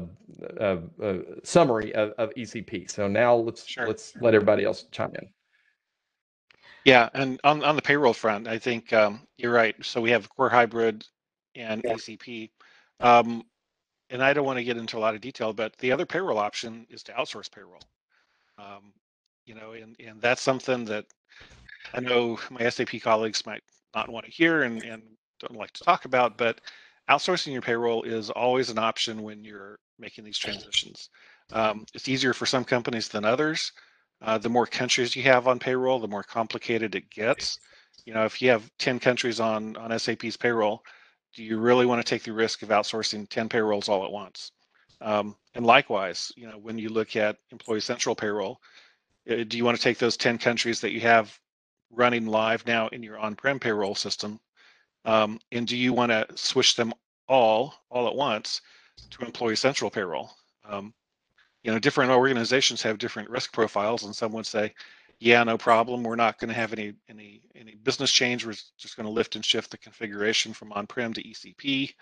uh, 0.61 0.77
uh, 1.03 1.19
summary 1.43 1.95
of, 1.95 2.11
of, 2.19 2.31
ECP. 2.35 2.91
So 2.91 3.09
now 3.09 3.35
let's 3.35 3.67
sure. 3.67 3.87
let's 3.87 4.13
let 4.21 4.35
everybody 4.35 4.65
else 4.65 4.85
chime 4.91 5.13
in. 5.15 5.29
Yeah, 6.85 7.09
and 7.15 7.41
on, 7.45 7.63
on 7.63 7.77
the 7.77 7.83
payroll 7.83 8.15
front, 8.15 8.49
I 8.49 8.59
think 8.59 8.93
um, 8.93 9.27
you're 9.37 9.53
right. 9.53 9.75
So 9.85 10.01
we 10.01 10.11
have 10.11 10.29
core 10.31 10.49
hybrid 10.49 11.07
and 11.55 11.83
yeah. 11.85 11.95
ECP. 11.95 12.51
Um, 13.01 13.45
and 14.11 14.23
I 14.23 14.33
don't 14.33 14.45
want 14.45 14.59
to 14.59 14.65
get 14.65 14.77
into 14.77 14.99
a 14.99 15.01
lot 15.01 15.15
of 15.15 15.21
detail, 15.21 15.53
but 15.53 15.77
the 15.79 15.93
other 15.93 16.07
payroll 16.07 16.39
option 16.39 16.87
is 16.91 17.03
to 17.05 17.13
outsource 17.13 17.51
payroll. 17.51 17.83
Um, 18.59 18.93
you 19.47 19.55
know, 19.55 19.73
and, 19.73 19.97
and 20.05 20.21
that's 20.21 20.43
something 20.43 20.85
that 20.87 21.07
I 21.95 22.01
know 22.01 22.39
my 22.51 22.69
SAP 22.69 23.01
colleagues 23.03 23.47
might 23.47 23.63
not 23.95 24.09
want 24.09 24.27
to 24.27 24.33
hear 24.33 24.63
and, 24.63 24.83
and 24.83 25.03
don't 25.39 25.57
like 25.57 25.73
to 25.73 25.85
talk 25.85 26.05
about, 26.05 26.37
but 26.37 26.61
outsourcing 27.11 27.53
your 27.53 27.63
payroll 27.63 28.03
is 28.03 28.31
always 28.31 28.71
an 28.71 28.79
option 28.79 29.23
when 29.23 29.43
you're 29.43 29.79
making 29.99 30.25
these 30.25 30.39
transitions. 30.39 31.11
Um, 31.53 31.85
it's 31.93 32.09
easier 32.09 32.33
for 32.33 32.47
some 32.47 32.65
companies 32.65 33.09
than 33.09 33.25
others. 33.25 33.73
Uh, 34.23 34.39
the 34.39 34.49
more 34.49 34.67
countries 34.67 35.17
you 35.17 35.23
have 35.25 35.49
on 35.49 35.59
payroll, 35.59 35.99
the 35.99 36.09
more 36.09 36.23
complicated 36.23 36.95
it 36.95 37.11
gets. 37.11 37.59
You 38.05 38.15
know, 38.15 38.25
if 38.25 38.41
you 38.41 38.51
have 38.51 38.71
10 38.79 39.01
countries 39.01 39.41
on, 39.41 39.77
on 39.77 39.99
SAP's 39.99 40.37
payroll, 40.37 40.83
do 41.35 41.43
you 41.43 41.59
really 41.59 41.87
want 41.87 42.05
to 42.05 42.09
take 42.09 42.23
the 42.23 42.33
risk 42.33 42.63
of 42.63 42.69
outsourcing 42.69 43.29
10 43.29 43.49
payrolls 43.49 43.89
all 43.89 44.05
at 44.05 44.13
once? 44.13 44.53
Um, 45.01 45.37
and 45.55 45.65
likewise, 45.67 46.31
you 46.37 46.47
know, 46.47 46.59
when 46.59 46.79
you 46.79 46.91
look 46.91 47.17
at 47.17 47.37
Employee 47.51 47.81
Central 47.81 48.15
payroll, 48.15 48.61
uh, 49.31 49.45
do 49.49 49.57
you 49.57 49.65
want 49.65 49.77
to 49.77 49.83
take 49.83 49.99
those 49.99 50.17
10 50.17 50.39
countries 50.39 50.81
that 50.81 50.93
you 50.93 51.01
have 51.01 51.39
running 51.91 52.27
live 52.27 52.67
now 52.67 52.89
in 52.89 53.03
your 53.03 53.19
on-prem 53.19 53.59
payroll 53.59 53.95
system, 53.95 54.39
um, 55.05 55.39
and 55.53 55.67
do 55.67 55.77
you 55.77 55.93
want 55.93 56.13
to 56.13 56.27
switch 56.37 56.77
them 56.77 56.93
all 57.29 57.75
all 57.91 58.09
at 58.09 58.15
once 58.15 58.61
to 59.11 59.25
Employee 59.25 59.57
Central 59.57 59.91
payroll? 59.91 60.31
Um, 60.65 60.95
you 61.63 61.73
know, 61.73 61.79
different 61.79 62.11
organizations 62.11 62.83
have 62.83 62.99
different 62.99 63.31
risk 63.31 63.53
profiles, 63.53 64.05
and 64.05 64.15
some 64.17 64.33
would 64.33 64.47
say, 64.47 64.75
"Yeah, 65.19 65.43
no 65.45 65.59
problem. 65.59 66.03
We're 66.03 66.17
not 66.17 66.39
going 66.39 66.49
to 66.49 66.55
have 66.55 66.73
any 66.73 66.95
any 67.09 67.43
any 67.55 67.75
business 67.77 68.11
change. 68.13 68.45
We're 68.47 68.53
just 68.79 68.97
going 68.97 69.07
to 69.07 69.13
lift 69.13 69.37
and 69.37 69.45
shift 69.45 69.71
the 69.71 69.79
configuration 69.79 70.53
from 70.55 70.73
on-prem 70.73 71.13
to 71.15 71.23
ECP." 71.23 71.95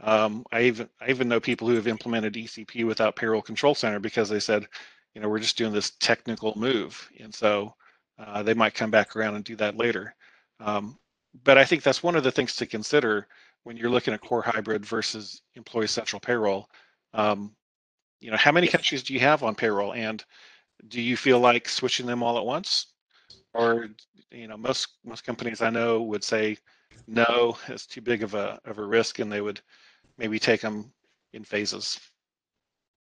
Um, 0.00 0.44
I 0.52 0.62
even 0.62 0.88
I 1.00 1.10
even 1.10 1.28
know 1.28 1.40
people 1.40 1.68
who 1.68 1.74
have 1.76 1.86
implemented 1.88 2.34
ECP 2.34 2.84
without 2.86 3.16
Payroll 3.16 3.42
Control 3.42 3.74
Center 3.74 3.98
because 4.00 4.28
they 4.28 4.40
said, 4.40 4.66
you 5.14 5.20
know, 5.20 5.28
we're 5.28 5.38
just 5.40 5.56
doing 5.58 5.72
this 5.72 5.92
technical 6.00 6.54
move, 6.58 7.10
and 7.20 7.34
so 7.34 7.74
Uh, 8.18 8.42
they 8.42 8.54
might 8.54 8.74
come 8.74 8.90
back 8.90 9.14
around 9.14 9.34
and 9.34 9.44
do 9.44 9.56
that 9.56 9.76
later. 9.76 10.14
Um, 10.60 10.98
but 11.44 11.58
I 11.58 11.64
think 11.64 11.82
that's 11.82 12.02
one 12.02 12.16
of 12.16 12.24
the 12.24 12.32
things 12.32 12.56
to 12.56 12.66
consider 12.66 13.26
when 13.64 13.76
you're 13.76 13.90
looking 13.90 14.14
at 14.14 14.20
core 14.20 14.42
hybrid 14.42 14.84
versus 14.84 15.42
employee 15.54 15.88
central 15.88 16.20
payroll. 16.20 16.68
Um, 17.14 17.54
you 18.20 18.30
know, 18.30 18.36
how 18.36 18.52
many 18.52 18.68
countries 18.68 19.02
do 19.02 19.12
you 19.12 19.20
have 19.20 19.42
on 19.42 19.54
payroll, 19.54 19.92
and 19.92 20.24
do 20.88 21.00
you 21.00 21.16
feel 21.16 21.40
like 21.40 21.68
switching 21.68 22.06
them 22.06 22.22
all 22.22 22.38
at 22.38 22.46
once, 22.46 22.94
or 23.54 23.88
you 24.30 24.48
know, 24.48 24.56
most 24.56 24.98
most 25.04 25.24
companies 25.24 25.62
I 25.62 25.70
know 25.70 26.02
would 26.02 26.24
say 26.24 26.56
no, 27.06 27.56
it's 27.68 27.86
too 27.86 28.00
big 28.00 28.22
of 28.22 28.34
a 28.34 28.58
of 28.64 28.78
a 28.78 28.84
risk, 28.84 29.18
and 29.18 29.30
they 29.30 29.40
would 29.40 29.60
maybe 30.18 30.38
take 30.38 30.60
them 30.60 30.92
in 31.32 31.44
phases. 31.44 31.98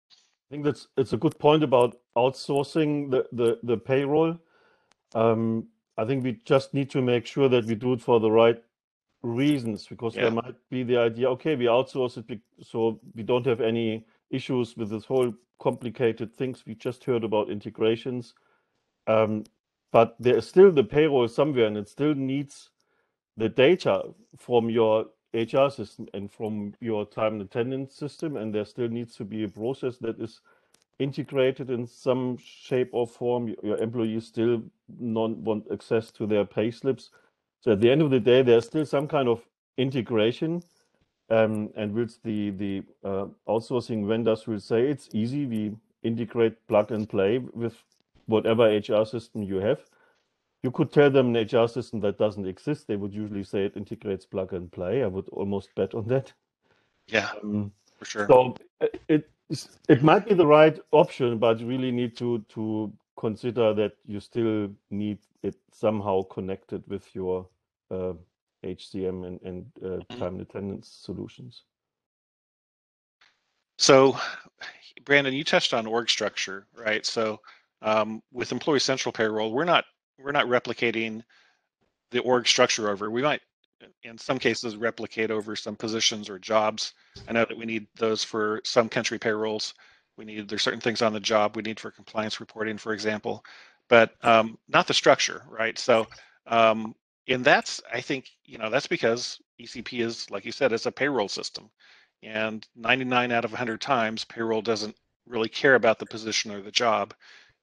I 0.10 0.54
think 0.54 0.64
that's 0.66 0.88
it's 0.98 1.14
a 1.14 1.18
good 1.18 1.38
point 1.40 1.64
about 1.64 1.98
outsourcing 2.18 3.10
the 3.10 3.26
the, 3.32 3.60
the 3.64 3.78
payroll. 3.78 4.38
Um, 5.14 5.68
I 6.02 6.06
think 6.06 6.24
we 6.24 6.40
just 6.46 6.74
need 6.74 6.90
to 6.92 7.02
make 7.02 7.28
sure 7.28 7.48
that 7.50 7.66
we 7.66 7.76
do 7.76 7.94
it 7.94 8.02
for 8.02 8.20
the 8.20 8.32
right 8.32 8.62
reasons 9.22 9.86
because 9.86 10.16
yeah. 10.16 10.24
there 10.24 10.32
might 10.32 10.56
be 10.72 10.82
the 10.82 10.98
idea 10.98 11.30
okay 11.30 11.56
we 11.56 11.66
outsource 11.66 12.18
it 12.18 12.40
so 12.64 13.00
we 13.14 13.22
don't 13.22 13.46
have 13.46 13.62
any 13.62 14.04
issues 14.32 14.76
with 14.76 14.90
this 14.90 15.06
whole 15.06 15.32
complicated 15.60 16.34
things 16.34 16.64
we 16.66 16.74
just 16.74 17.04
heard 17.04 17.24
about 17.24 17.52
integrations 17.52 18.34
um, 19.06 19.44
but 19.92 20.16
there 20.20 20.38
is 20.38 20.48
still 20.48 20.72
the 20.72 20.84
payroll 20.84 21.28
somewhere 21.28 21.68
and 21.68 21.78
it 21.78 21.88
still 21.88 22.16
needs 22.16 22.72
the 23.38 23.48
data 23.48 24.02
from 24.38 24.72
your 24.72 25.06
HR 25.36 25.70
system 25.70 26.08
and 26.16 26.32
from 26.32 26.74
your 26.82 27.06
time 27.06 27.34
and 27.34 27.44
attendance 27.44 27.96
system 27.96 28.38
and 28.38 28.54
there 28.54 28.66
still 28.66 28.90
needs 28.90 29.16
to 29.16 29.24
be 29.24 29.44
a 29.44 29.48
process 29.48 29.98
that 29.98 30.20
is 30.20 30.42
integrated 31.02 31.70
in 31.70 31.88
some 31.88 32.38
shape 32.38 32.90
or 32.94 33.08
form 33.08 33.56
your 33.64 33.78
employees 33.78 34.28
still 34.28 34.64
not 35.00 35.32
want 35.38 35.66
access 35.72 36.12
to 36.12 36.28
their 36.28 36.46
pay 36.46 36.72
slips 36.72 37.10
so 37.62 37.74
at 37.74 37.80
the 37.80 37.92
end 37.92 38.02
of 38.02 38.10
the 38.10 38.20
day, 38.20 38.42
there's 38.42 38.66
still 38.66 38.86
some 38.86 39.08
kind 39.08 39.30
of 39.30 39.42
integration. 39.78 40.64
Um, 41.30 41.70
and 41.78 41.94
which 41.94 42.22
the, 42.24 42.50
the 42.50 42.84
uh, 43.06 43.28
outsourcing 43.48 44.06
vendors 44.06 44.48
will 44.48 44.60
say 44.60 44.88
it's 44.88 45.08
easy, 45.14 45.46
we 45.46 45.72
integrate 46.04 46.68
plug 46.68 46.92
and 46.92 47.08
play 47.08 47.38
with 47.38 47.74
whatever 48.26 48.66
HR 48.66 49.06
system 49.06 49.42
you 49.44 49.58
have. 49.58 49.80
You 50.62 50.72
could 50.72 50.92
tell 50.92 51.10
them 51.10 51.34
an 51.34 51.48
HR 51.48 51.70
system 51.70 52.02
that 52.02 52.18
doesn't 52.18 52.46
exist. 52.46 52.88
They 52.88 52.98
would 52.98 53.14
usually 53.14 53.46
say 53.46 53.64
it 53.64 53.78
integrates 53.78 54.26
plug 54.26 54.52
and 54.52 54.70
play. 54.70 55.04
I 55.04 55.08
would 55.08 55.30
almost 55.30 55.74
bet 55.74 55.96
on 55.96 56.06
that. 56.08 56.34
Yeah, 57.08 57.30
um, 57.42 57.72
for 57.98 58.06
sure. 58.06 58.28
So 58.28 58.56
uh, 58.82 58.88
it 59.08 59.30
it 59.90 60.04
might 60.04 60.28
be 60.28 60.34
the 60.34 60.48
right 60.48 60.80
option, 60.92 61.38
but 61.38 61.60
you 61.60 61.68
really 61.68 61.92
need 61.92 62.16
to 62.18 62.40
to 62.50 62.92
consider 63.18 63.74
that 63.74 63.94
you 64.06 64.20
still 64.20 64.70
need 64.90 65.20
it 65.44 65.56
somehow 65.72 66.24
connected 66.24 66.84
with 66.88 67.14
your 67.14 67.48
uh, 67.92 68.14
HCM 68.64 69.26
and, 69.28 69.42
and 69.42 69.66
uh, 69.84 69.88
mm-hmm. 69.88 70.20
time 70.20 70.34
and 70.34 70.42
attendance 70.42 70.88
solutions. 71.04 71.64
So, 73.78 74.18
Brandon, 75.06 75.34
you 75.34 75.44
touched 75.44 75.74
on 75.74 75.88
org 75.88 76.10
structure, 76.10 76.68
right? 76.76 77.06
So, 77.06 77.40
um, 77.82 78.22
with 78.32 78.52
Employee 78.52 78.80
Central 78.80 79.12
Payroll, 79.12 79.52
we're 79.52 79.66
not 79.66 79.86
we're 80.20 80.32
not 80.32 80.46
replicating 80.48 81.24
the 82.12 82.20
org 82.20 82.48
structure 82.48 82.90
over. 82.90 83.10
We 83.10 83.22
might, 83.22 83.42
in 84.04 84.18
some 84.18 84.40
cases, 84.40 84.76
replicate 84.76 85.32
over 85.32 85.56
some 85.56 85.76
positions 85.76 86.30
or 86.30 86.40
jobs. 86.40 86.94
I 87.28 87.34
know 87.34 87.46
that 87.46 87.58
we 87.58 87.66
need 87.66 87.88
those 87.96 88.24
for 88.24 88.62
some 88.64 88.90
country 88.90 89.20
payrolls. 89.20 89.74
We 90.18 90.26
need 90.26 90.50
there's 90.50 90.64
certain 90.64 90.82
things 90.82 91.02
on 91.02 91.14
the 91.14 91.20
job 91.20 91.56
we 91.56 91.62
need 91.62 91.80
for 91.80 91.92
compliance 91.92 92.40
reporting, 92.40 92.78
for 92.78 92.94
example 92.94 93.44
but 93.92 94.14
um, 94.24 94.58
not 94.70 94.88
the 94.88 94.94
structure, 94.94 95.44
right? 95.50 95.78
So, 95.78 96.08
um, 96.48 96.96
and 97.28 97.44
that's 97.44 97.82
I 97.94 98.00
think 98.00 98.30
you 98.46 98.58
know 98.58 98.70
that's 98.70 98.88
because 98.88 99.38
ECP 99.60 100.00
is 100.00 100.32
like 100.32 100.46
you 100.46 100.54
said, 100.54 100.72
it's 100.72 100.86
a 100.86 100.92
payroll 100.94 101.28
system, 101.28 101.70
and 102.24 102.66
99 102.78 103.34
out 103.34 103.44
of 103.44 103.52
100 103.52 103.82
times 103.82 104.24
payroll 104.24 104.62
doesn't 104.62 104.96
really 105.28 105.50
care 105.50 105.76
about 105.76 106.00
the 106.00 106.06
position 106.06 106.52
or 106.52 106.62
the 106.62 106.72
job, 106.72 107.14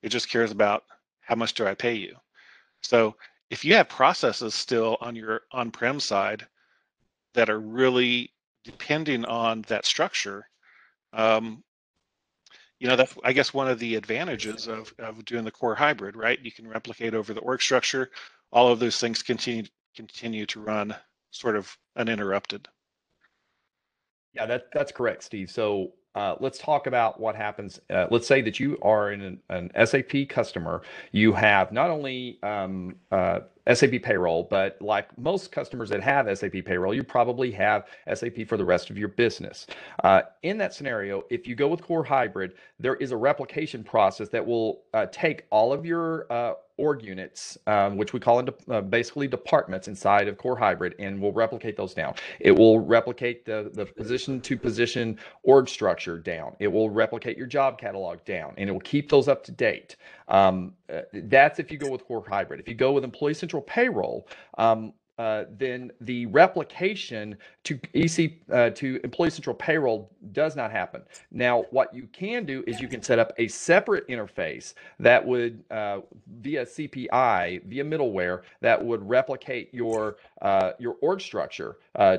it 0.02 0.10
just 0.10 0.30
cares 0.30 0.50
about 0.50 0.84
how 1.22 1.34
much 1.34 1.54
do 1.54 1.66
I 1.66 1.74
pay 1.74 1.94
you. 1.94 2.14
So 2.82 3.16
if 3.50 3.64
you 3.64 3.74
have 3.74 3.88
processes 3.88 4.54
still 4.54 4.96
on 5.00 5.16
your 5.16 5.42
on-prem 5.52 6.00
side 6.00 6.46
that 7.34 7.48
are 7.50 7.60
really 7.60 8.32
depending 8.64 9.24
on 9.24 9.62
that 9.62 9.86
structure, 9.86 10.44
um, 11.12 11.62
you 12.78 12.86
know 12.86 12.96
that's 12.96 13.14
i 13.24 13.32
guess 13.32 13.52
one 13.52 13.68
of 13.68 13.78
the 13.80 13.96
advantages 13.96 14.68
of, 14.68 14.92
of 14.98 15.24
doing 15.24 15.44
the 15.44 15.50
core 15.50 15.74
hybrid 15.74 16.16
right? 16.16 16.38
You 16.42 16.52
can 16.52 16.68
replicate 16.68 17.14
over 17.14 17.34
the 17.34 17.40
org 17.40 17.60
structure. 17.60 18.10
All 18.52 18.70
of 18.70 18.78
those 18.78 19.00
things 19.00 19.22
continue 19.22 19.64
continue 19.96 20.46
to 20.46 20.60
run 20.60 20.94
sort 21.30 21.56
of 21.56 21.76
uninterrupted. 21.96 22.68
Yeah 24.32 24.46
that 24.46 24.64
that's 24.72 24.92
correct 24.92 25.24
steve. 25.24 25.50
So 25.50 25.92
uh, 26.14 26.36
let's 26.40 26.58
talk 26.58 26.86
about 26.86 27.20
what 27.20 27.36
happens. 27.36 27.80
Uh, 27.90 28.06
let's 28.10 28.26
say 28.26 28.40
that 28.42 28.58
you 28.58 28.78
are 28.82 29.10
an, 29.10 29.40
an 29.50 29.70
SAP 29.86 30.28
customer. 30.28 30.82
You 31.12 31.32
have 31.32 31.72
not 31.72 31.90
only 31.90 32.38
um, 32.42 32.96
uh, 33.12 33.40
SAP 33.72 34.02
payroll, 34.02 34.44
but 34.44 34.80
like 34.80 35.16
most 35.18 35.52
customers 35.52 35.88
that 35.90 36.02
have 36.02 36.26
SAP 36.38 36.64
payroll, 36.64 36.94
you 36.94 37.04
probably 37.04 37.50
have 37.52 37.86
SAP 38.12 38.46
for 38.46 38.56
the 38.56 38.64
rest 38.64 38.90
of 38.90 38.98
your 38.98 39.08
business. 39.08 39.66
Uh, 40.04 40.22
in 40.42 40.58
that 40.58 40.74
scenario, 40.74 41.24
if 41.30 41.46
you 41.46 41.54
go 41.54 41.68
with 41.68 41.82
Core 41.82 42.04
Hybrid, 42.04 42.54
there 42.78 42.96
is 42.96 43.12
a 43.12 43.16
replication 43.16 43.84
process 43.84 44.28
that 44.30 44.46
will 44.46 44.82
uh, 44.94 45.06
take 45.12 45.44
all 45.50 45.72
of 45.72 45.84
your 45.84 46.30
uh, 46.32 46.54
org 46.78 47.02
units, 47.04 47.58
um, 47.66 47.96
which 47.96 48.12
we 48.12 48.20
call 48.20 48.42
de- 48.42 48.54
uh, 48.70 48.80
basically 48.80 49.26
departments 49.26 49.88
inside 49.88 50.28
of 50.28 50.38
Core 50.38 50.56
Hybrid, 50.56 50.94
and 50.98 51.20
we'll 51.20 51.32
replicate 51.32 51.76
those 51.76 51.92
down. 51.92 52.14
It 52.40 52.52
will 52.52 52.78
replicate 52.80 53.44
the, 53.44 53.70
the 53.74 53.84
position 53.84 54.40
to 54.42 54.56
position 54.56 55.18
org 55.42 55.68
structure 55.68 56.18
down. 56.18 56.54
It 56.60 56.68
will 56.68 56.88
replicate 56.88 57.36
your 57.36 57.48
job 57.48 57.78
catalog 57.78 58.24
down, 58.24 58.54
and 58.56 58.70
it 58.70 58.72
will 58.72 58.80
keep 58.80 59.10
those 59.10 59.28
up 59.28 59.44
to 59.44 59.52
date. 59.52 59.96
Um, 60.28 60.74
uh, 60.92 61.02
that's 61.12 61.58
if 61.58 61.70
you 61.70 61.78
go 61.78 61.90
with 61.90 62.04
Core 62.04 62.24
Hybrid. 62.28 62.60
If 62.60 62.68
you 62.68 62.74
go 62.74 62.92
with 62.92 63.04
Employee 63.04 63.34
Central 63.34 63.62
Payroll, 63.62 64.28
um, 64.58 64.92
uh, 65.18 65.44
then 65.50 65.90
the 66.00 66.26
replication 66.26 67.36
to 67.64 67.78
EC 67.92 68.34
uh, 68.52 68.70
to 68.70 69.00
Employee 69.02 69.30
Central 69.30 69.54
Payroll 69.54 70.12
does 70.30 70.54
not 70.54 70.70
happen. 70.70 71.02
Now, 71.32 71.64
what 71.70 71.92
you 71.92 72.06
can 72.12 72.46
do 72.46 72.62
is 72.68 72.80
you 72.80 72.86
can 72.86 73.02
set 73.02 73.18
up 73.18 73.32
a 73.36 73.48
separate 73.48 74.06
interface 74.06 74.74
that 75.00 75.24
would 75.26 75.64
uh, 75.72 76.00
via 76.40 76.64
CPI 76.64 77.64
via 77.64 77.84
middleware 77.84 78.42
that 78.60 78.82
would 78.82 79.06
replicate 79.08 79.74
your 79.74 80.18
uh, 80.42 80.72
your 80.78 80.96
org 81.00 81.20
structure 81.20 81.78
uh, 81.96 82.18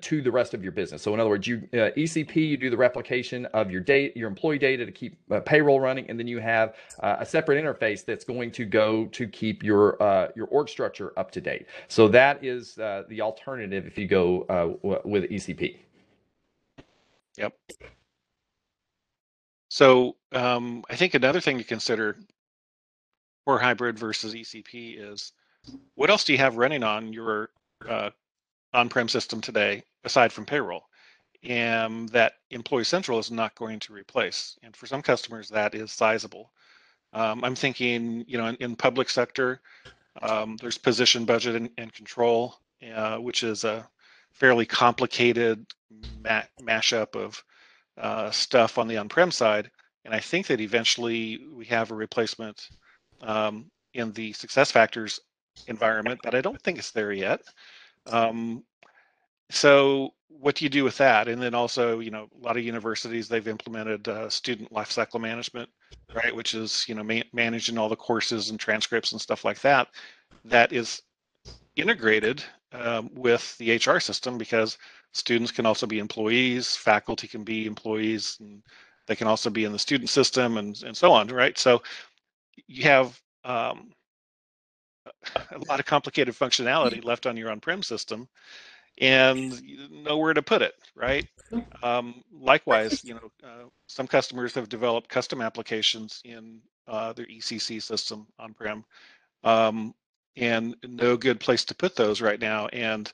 to 0.00 0.22
the 0.22 0.30
rest 0.30 0.54
of 0.54 0.62
your 0.62 0.72
business. 0.72 1.02
So, 1.02 1.14
in 1.14 1.20
other 1.20 1.30
words, 1.30 1.46
you 1.46 1.60
ECP 1.72 2.36
you 2.36 2.56
do 2.56 2.70
the 2.70 2.76
replication 2.76 3.46
of 3.46 3.70
your 3.70 3.80
date 3.80 4.16
your 4.16 4.28
employee 4.28 4.58
data 4.58 4.84
to 4.84 4.92
keep 4.92 5.18
payroll 5.44 5.80
running, 5.80 6.08
and 6.08 6.18
then 6.18 6.26
you 6.26 6.38
have 6.38 6.74
a 7.00 7.24
separate 7.24 7.62
interface 7.62 8.04
that's 8.04 8.24
going 8.24 8.50
to 8.52 8.64
go 8.64 9.06
to 9.06 9.26
keep 9.26 9.62
your 9.62 9.96
your 10.34 10.46
org 10.46 10.68
structure 10.68 11.12
up 11.16 11.30
to 11.30 11.40
date. 11.40 11.66
So 11.88 12.08
that 12.08 12.44
is 12.44 12.78
uh, 12.78 13.04
the 13.08 13.20
alternative 13.20 13.86
if 13.86 13.98
you 13.98 14.06
go 14.06 14.42
uh, 14.42 14.66
w- 14.82 15.00
with 15.04 15.30
ECP. 15.30 15.76
Yep. 17.36 17.54
So 19.68 20.16
um, 20.32 20.84
I 20.90 20.96
think 20.96 21.14
another 21.14 21.40
thing 21.40 21.58
to 21.58 21.64
consider 21.64 22.16
for 23.44 23.58
hybrid 23.58 23.98
versus 23.98 24.34
ECP 24.34 24.96
is 24.98 25.32
what 25.94 26.10
else 26.10 26.24
do 26.24 26.32
you 26.32 26.38
have 26.38 26.56
running 26.56 26.82
on 26.82 27.12
your 27.12 27.50
uh, 27.88 28.10
on-prem 28.72 29.08
system 29.08 29.40
today 29.40 29.82
aside 30.04 30.32
from 30.32 30.46
payroll? 30.46 30.84
And 31.42 32.08
that 32.10 32.34
Employee 32.50 32.84
Central 32.84 33.18
is 33.18 33.30
not 33.30 33.54
going 33.54 33.78
to 33.80 33.94
replace. 33.94 34.58
And 34.62 34.76
for 34.76 34.86
some 34.86 35.00
customers, 35.00 35.48
that 35.48 35.74
is 35.74 35.90
sizable. 35.90 36.52
Um, 37.12 37.42
I'm 37.42 37.54
thinking, 37.54 38.24
you 38.28 38.36
know, 38.38 38.46
in, 38.46 38.56
in 38.56 38.76
public 38.76 39.08
sector, 39.08 39.60
um, 40.22 40.56
there's 40.60 40.78
position 40.78 41.24
budget 41.24 41.56
and, 41.56 41.70
and 41.78 41.92
control, 41.92 42.56
uh, 42.94 43.16
which 43.16 43.42
is 43.42 43.64
a 43.64 43.88
fairly 44.32 44.66
complicated 44.66 45.66
ma- 46.22 46.42
mashup 46.60 47.16
of 47.16 47.42
uh, 47.96 48.30
stuff 48.30 48.78
on 48.78 48.86
the 48.86 48.96
on-prem 48.96 49.30
side. 49.30 49.70
And 50.04 50.14
I 50.14 50.20
think 50.20 50.46
that 50.46 50.60
eventually 50.60 51.46
we 51.52 51.64
have 51.66 51.90
a 51.90 51.94
replacement 51.94 52.68
um, 53.22 53.70
in 53.94 54.12
the 54.12 54.32
SuccessFactors 54.32 55.18
environment, 55.66 56.20
but 56.22 56.34
I 56.34 56.40
don't 56.40 56.60
think 56.62 56.78
it's 56.78 56.90
there 56.90 57.12
yet. 57.12 57.40
Um, 58.06 58.64
so 59.50 60.14
what 60.28 60.54
do 60.54 60.64
you 60.64 60.68
do 60.68 60.84
with 60.84 60.96
that? 60.98 61.28
And 61.28 61.42
then 61.42 61.54
also, 61.54 61.98
you 61.98 62.10
know, 62.10 62.28
a 62.40 62.44
lot 62.44 62.56
of 62.56 62.64
universities 62.64 63.28
they've 63.28 63.46
implemented 63.46 64.08
uh, 64.08 64.30
student 64.30 64.72
lifecycle 64.72 65.20
management, 65.20 65.68
right? 66.14 66.34
Which 66.34 66.54
is 66.54 66.84
you 66.88 66.94
know 66.94 67.02
ma- 67.02 67.28
managing 67.32 67.76
all 67.76 67.88
the 67.88 67.96
courses 67.96 68.50
and 68.50 68.58
transcripts 68.58 69.12
and 69.12 69.20
stuff 69.20 69.44
like 69.44 69.60
that. 69.60 69.88
That 70.44 70.72
is 70.72 71.02
integrated 71.76 72.42
um, 72.72 73.10
with 73.14 73.56
the 73.58 73.76
HR 73.76 74.00
system 74.00 74.38
because 74.38 74.78
students 75.12 75.50
can 75.50 75.66
also 75.66 75.86
be 75.86 75.98
employees, 75.98 76.76
faculty 76.76 77.26
can 77.26 77.44
be 77.44 77.66
employees, 77.66 78.38
and 78.40 78.62
they 79.06 79.16
can 79.16 79.26
also 79.26 79.50
be 79.50 79.64
in 79.64 79.72
the 79.72 79.78
student 79.78 80.08
system 80.08 80.56
and 80.56 80.82
and 80.84 80.96
so 80.96 81.12
on, 81.12 81.28
right? 81.28 81.58
So 81.58 81.82
you 82.66 82.84
have 82.84 83.20
um, 83.44 83.92
a 85.50 85.58
lot 85.68 85.80
of 85.80 85.86
complicated 85.86 86.34
functionality 86.34 87.04
left 87.04 87.26
on 87.26 87.36
your 87.36 87.50
on-prem 87.50 87.82
system 87.82 88.28
and 89.00 89.60
nowhere 89.90 90.34
to 90.34 90.42
put 90.42 90.62
it, 90.62 90.74
right? 90.94 91.26
Um, 91.82 92.22
likewise, 92.32 93.04
you 93.04 93.14
know, 93.14 93.30
uh, 93.42 93.64
some 93.86 94.06
customers 94.06 94.54
have 94.54 94.68
developed 94.68 95.08
custom 95.08 95.40
applications 95.40 96.20
in 96.24 96.60
uh, 96.86 97.12
their 97.12 97.26
ECC 97.26 97.82
system 97.82 98.26
on-prem, 98.38 98.84
um, 99.44 99.94
and 100.36 100.76
no 100.84 101.16
good 101.16 101.40
place 101.40 101.64
to 101.64 101.74
put 101.74 101.96
those 101.96 102.20
right 102.20 102.40
now. 102.40 102.66
And 102.68 103.10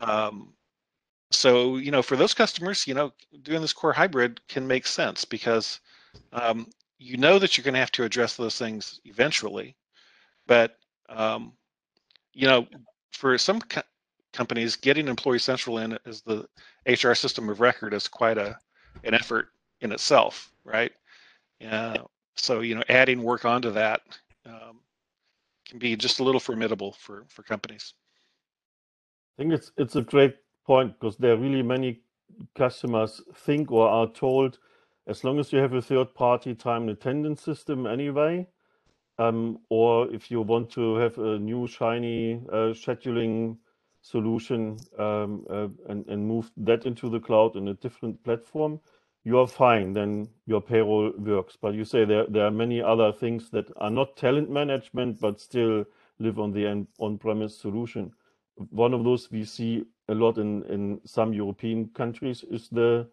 um, 0.00 0.54
so, 1.30 1.76
you 1.76 1.90
know, 1.90 2.02
for 2.02 2.16
those 2.16 2.34
customers, 2.34 2.86
you 2.86 2.94
know, 2.94 3.12
doing 3.42 3.60
this 3.60 3.72
core 3.72 3.92
hybrid 3.92 4.40
can 4.48 4.66
make 4.66 4.86
sense 4.86 5.24
because 5.24 5.80
um, 6.32 6.66
you 6.98 7.16
know 7.16 7.38
that 7.38 7.56
you're 7.56 7.64
going 7.64 7.74
to 7.74 7.80
have 7.80 7.92
to 7.92 8.04
address 8.04 8.36
those 8.36 8.58
things 8.58 9.00
eventually, 9.04 9.76
but 10.46 10.76
um, 11.14 11.52
you 12.32 12.46
know, 12.46 12.66
for 13.12 13.36
some 13.38 13.60
co- 13.60 13.82
companies, 14.32 14.76
getting 14.76 15.08
Employee 15.08 15.38
Central 15.38 15.78
in 15.78 15.98
as 16.06 16.22
the 16.22 16.46
HR 16.86 17.14
system 17.14 17.48
of 17.48 17.60
record 17.60 17.94
is 17.94 18.08
quite 18.08 18.38
a 18.38 18.58
an 19.04 19.14
effort 19.14 19.48
in 19.80 19.92
itself, 19.92 20.52
right? 20.64 20.92
Uh, 21.68 21.98
so 22.36 22.60
you 22.60 22.74
know, 22.74 22.82
adding 22.88 23.22
work 23.22 23.44
onto 23.44 23.70
that 23.72 24.00
um, 24.46 24.80
can 25.68 25.78
be 25.78 25.96
just 25.96 26.20
a 26.20 26.24
little 26.24 26.40
formidable 26.40 26.92
for 26.92 27.24
for 27.28 27.42
companies. 27.42 27.94
I 29.36 29.42
think 29.42 29.54
it's 29.54 29.72
it's 29.76 29.96
a 29.96 30.02
great 30.02 30.36
point 30.66 30.98
because 30.98 31.16
there 31.16 31.32
are 31.32 31.38
really 31.38 31.62
many 31.62 32.02
customers 32.56 33.20
think 33.36 33.70
or 33.70 33.88
are 33.88 34.10
told 34.10 34.58
as 35.06 35.24
long 35.24 35.38
as 35.38 35.52
you 35.52 35.58
have 35.58 35.74
a 35.74 35.82
third 35.82 36.14
party 36.14 36.54
time 36.54 36.82
and 36.82 36.90
attendance 36.90 37.42
system 37.42 37.86
anyway 37.86 38.46
um, 39.22 39.58
or 39.68 40.12
if 40.12 40.30
you 40.30 40.40
want 40.40 40.70
to 40.70 40.96
have 40.96 41.18
a 41.18 41.38
new 41.38 41.66
shiny 41.66 42.40
uh, 42.48 42.72
scheduling 42.74 43.56
solution 44.00 44.76
um, 44.98 45.46
uh, 45.48 45.68
and, 45.88 46.06
and 46.08 46.26
move 46.26 46.50
that 46.56 46.86
into 46.86 47.08
the 47.08 47.20
cloud 47.20 47.56
in 47.56 47.68
a 47.68 47.74
different 47.74 48.22
platform, 48.24 48.80
you 49.24 49.38
are 49.38 49.46
fine, 49.46 49.92
then 49.92 50.28
your 50.46 50.60
payroll 50.60 51.12
works. 51.18 51.56
But 51.60 51.74
you 51.74 51.84
say 51.84 52.04
there, 52.04 52.26
there 52.28 52.46
are 52.46 52.50
many 52.50 52.82
other 52.82 53.12
things 53.12 53.50
that 53.50 53.70
are 53.76 53.90
not 53.90 54.16
talent 54.16 54.50
management, 54.50 55.20
but 55.20 55.40
still 55.40 55.84
live 56.18 56.40
on 56.40 56.52
the 56.52 56.86
on-premise 56.98 57.56
solution. 57.56 58.12
One 58.70 58.94
of 58.94 59.04
those 59.04 59.30
we 59.30 59.44
see 59.44 59.84
a 60.08 60.14
lot 60.14 60.38
in, 60.38 60.64
in 60.64 61.00
some 61.04 61.32
European 61.32 61.88
countries 61.94 62.44
is 62.50 62.68
the 62.68 63.06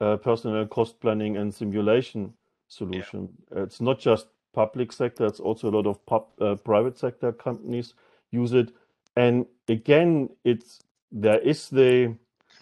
uh, 0.00 0.16
personnel 0.16 0.66
cost 0.66 1.00
planning 1.00 1.36
and 1.36 1.54
simulation 1.54 2.34
solution. 2.66 3.28
Yeah. 3.54 3.62
It's 3.62 3.80
not 3.80 4.00
just 4.00 4.26
public 4.52 4.92
sector. 4.92 5.26
It's 5.26 5.40
also 5.40 5.68
a 5.68 5.76
lot 5.76 5.86
of 5.86 5.98
uh, 6.40 6.56
private 6.56 6.98
sector 6.98 7.32
companies 7.32 7.94
use 8.30 8.52
it. 8.52 8.72
And 9.16 9.46
again, 9.68 10.30
it's 10.44 10.80
there 11.10 11.38
is 11.40 11.68
the 11.68 12.16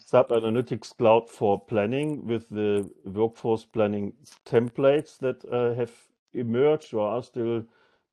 SAP 0.07 0.31
Analytics 0.31 0.97
Cloud 0.97 1.31
for 1.31 1.61
planning 1.61 2.27
with 2.27 2.49
the 2.49 2.91
workforce 3.05 3.65
planning 3.65 4.13
templates 4.45 5.19
that 5.19 5.45
uh, 5.53 5.75
have 5.75 5.93
emerged 6.33 6.93
or 6.95 7.09
are 7.09 7.23
still 7.23 7.65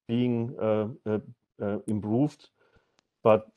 being 0.07 0.55
uh, 0.61 0.87
uh, 1.05 1.19
uh 1.61 1.79
improved. 1.87 2.49
But 3.23 3.47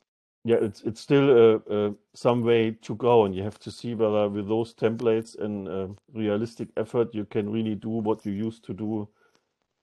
yeah, 0.43 0.57
it's 0.59 0.81
it's 0.81 1.01
still 1.01 1.61
uh, 1.69 1.91
some 2.15 2.43
way 2.43 2.71
to 2.81 2.95
go, 2.95 3.25
and 3.25 3.35
you 3.35 3.43
have 3.43 3.59
to 3.59 3.69
see 3.69 3.93
whether 3.93 4.27
with 4.27 4.47
those 4.47 4.73
templates 4.73 5.37
and 5.37 5.95
realistic 6.13 6.69
effort 6.77 7.13
you 7.13 7.25
can 7.25 7.51
really 7.51 7.75
do 7.75 7.89
what 7.89 8.25
you 8.25 8.31
used 8.31 8.63
to 8.65 8.73
do 8.73 9.07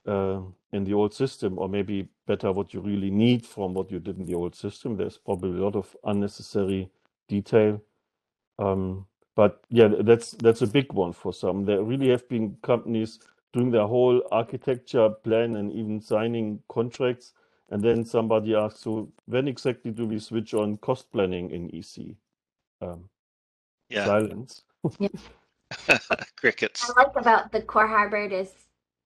uh, 0.07 0.41
in 0.73 0.85
the 0.85 0.95
old 0.95 1.15
system, 1.15 1.59
or 1.59 1.69
maybe 1.69 2.09
better 2.27 2.53
what 2.53 2.75
you 2.75 2.81
really 2.81 3.11
need 3.11 3.47
from 3.47 3.75
what 3.75 3.91
you 3.91 3.99
did 3.99 4.19
in 4.19 4.27
the 4.27 4.35
old 4.35 4.55
system. 4.55 4.97
There's 4.97 5.19
probably 5.19 5.59
a 5.59 5.65
lot 5.65 5.77
of 5.77 5.97
unnecessary 6.05 6.91
detail. 7.29 7.81
Um, 8.59 9.07
but 9.37 9.63
yeah, 9.71 9.89
that's 10.01 10.33
that's 10.33 10.63
a 10.63 10.67
big 10.67 10.93
one 10.93 11.13
for 11.13 11.33
some. 11.33 11.65
There 11.65 11.83
really 11.83 12.09
have 12.11 12.29
been 12.29 12.57
companies 12.63 13.21
doing 13.53 13.71
their 13.71 13.87
whole 13.87 14.23
architecture 14.33 15.11
plan 15.11 15.57
and 15.57 15.73
even 15.73 16.01
signing 16.01 16.61
contracts, 16.69 17.35
and 17.71 17.83
then 17.83 18.05
somebody 18.05 18.55
asks, 18.55 18.81
"So 18.81 19.13
when 19.27 19.49
exactly 19.49 19.93
do 19.93 20.07
we 20.07 20.19
switch 20.19 20.55
on 20.55 20.79
cost 20.79 21.13
planning 21.13 21.51
in 21.53 21.75
EC?" 21.75 22.17
Um, 22.81 23.09
yeah. 23.91 24.05
Silence. 24.07 24.65
Yeah. 24.99 25.09
Crickets. 26.37 26.91
I 26.97 27.03
like 27.03 27.17
about 27.17 27.53
the 27.53 27.63
core 27.63 27.87
hybrid 27.89 28.33
is 28.33 28.51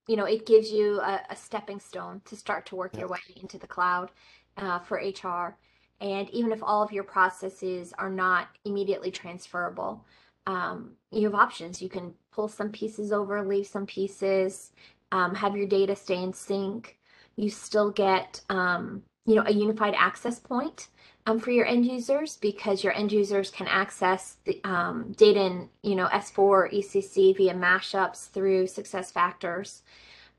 you 0.08 0.16
know, 0.16 0.24
it 0.24 0.46
gives 0.46 0.70
you 0.70 1.00
a, 1.00 1.20
a 1.30 1.36
stepping 1.36 1.80
stone 1.80 2.20
to 2.24 2.36
start 2.36 2.66
to 2.66 2.76
work 2.76 2.96
your 2.96 3.08
way 3.08 3.20
into 3.40 3.58
the 3.58 3.66
cloud 3.66 4.10
uh, 4.56 4.78
for 4.80 4.96
HR. 4.96 5.56
And 6.00 6.28
even 6.30 6.50
if 6.52 6.62
all 6.62 6.82
of 6.82 6.92
your 6.92 7.04
processes 7.04 7.92
are 7.98 8.10
not 8.10 8.48
immediately 8.64 9.10
transferable, 9.10 10.04
um, 10.46 10.92
you 11.12 11.24
have 11.24 11.34
options. 11.34 11.80
You 11.80 11.88
can 11.88 12.14
pull 12.32 12.48
some 12.48 12.70
pieces 12.70 13.12
over, 13.12 13.42
leave 13.46 13.66
some 13.66 13.86
pieces, 13.86 14.72
um, 15.12 15.34
have 15.34 15.56
your 15.56 15.66
data 15.66 15.94
stay 15.94 16.20
in 16.20 16.32
sync. 16.32 16.98
You 17.36 17.48
still 17.48 17.90
get, 17.90 18.40
um, 18.48 19.02
you 19.24 19.36
know, 19.36 19.44
a 19.46 19.52
unified 19.52 19.94
access 19.96 20.40
point 20.40 20.88
um, 21.26 21.38
for 21.38 21.50
your 21.50 21.66
end 21.66 21.86
users 21.86 22.36
because 22.36 22.82
your 22.82 22.92
end 22.94 23.12
users 23.12 23.50
can 23.50 23.68
access 23.68 24.36
the 24.44 24.60
um, 24.64 25.12
data 25.12 25.40
in 25.40 25.68
you 25.82 25.94
know 25.94 26.06
S4 26.08 26.38
or 26.38 26.68
ECC 26.68 27.36
via 27.36 27.54
mashups 27.54 28.28
through 28.30 28.64
SuccessFactors, 28.64 29.82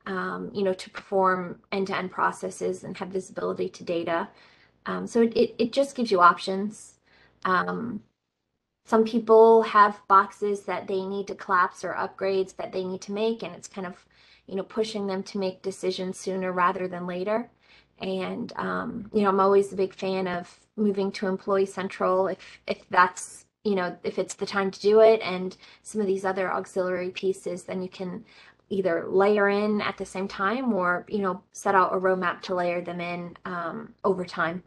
um, 0.06 0.52
you 0.54 0.64
know, 0.64 0.74
to 0.74 0.90
perform 0.90 1.62
end-to-end 1.72 2.12
processes 2.12 2.84
and 2.84 2.98
have 2.98 3.10
visibility 3.10 3.70
to 3.70 3.84
data. 3.84 4.28
Um, 4.86 5.08
so 5.08 5.22
it, 5.22 5.34
it, 5.38 5.56
it, 5.58 5.72
just 5.72 5.96
gives 5.96 6.12
you 6.12 6.20
options. 6.20 6.96
Um, 7.46 8.04
some 8.86 9.06
people 9.06 9.62
have 9.62 10.02
boxes 10.10 10.64
that 10.64 10.88
they 10.88 11.06
need 11.06 11.28
to 11.28 11.36
collapse 11.36 11.86
or 11.86 11.94
upgrades 11.94 12.58
that 12.58 12.74
they 12.74 12.84
need 12.84 13.00
to 13.04 13.14
make, 13.14 13.44
and 13.44 13.56
it's 13.56 13.70
kind 13.70 13.88
of 13.88 14.06
you 14.48 14.56
know 14.56 14.64
pushing 14.64 15.08
them 15.08 15.24
to 15.24 15.38
make 15.38 15.62
decisions 15.62 16.20
sooner 16.20 16.52
rather 16.52 16.90
than 16.90 17.08
later. 17.08 17.50
And 18.04 18.52
um, 18.58 19.10
you 19.14 19.22
know, 19.22 19.30
I'm 19.30 19.40
always 19.40 19.72
a 19.72 19.78
big 19.78 19.94
fan 19.94 20.28
of 20.28 20.60
moving 20.76 21.10
to 21.14 21.28
Employee 21.28 21.66
Central 21.66 22.28
if 22.28 22.60
if 22.68 22.82
that's 22.90 23.46
you 23.64 23.76
know 23.76 23.96
if 24.04 24.20
it's 24.20 24.34
the 24.34 24.46
time 24.46 24.72
to 24.72 24.80
do 24.82 25.00
it, 25.00 25.22
and 25.22 25.56
some 25.84 26.02
of 26.02 26.08
these 26.08 26.26
other 26.26 26.52
auxiliary 26.52 27.12
pieces, 27.12 27.64
then 27.64 27.82
you 27.82 27.88
can 27.88 28.26
either 28.70 29.06
layer 29.08 29.48
in 29.48 29.80
at 29.80 29.98
the 29.98 30.06
same 30.06 30.28
time 30.28 30.74
or 30.74 31.06
you 31.08 31.20
know 31.20 31.42
set 31.54 31.76
out 31.76 31.96
a 31.96 31.98
roadmap 31.98 32.42
to 32.42 32.56
layer 32.56 32.82
them 32.82 33.00
in 33.00 33.38
um, 33.46 33.94
over 34.04 34.26
time. 34.26 34.62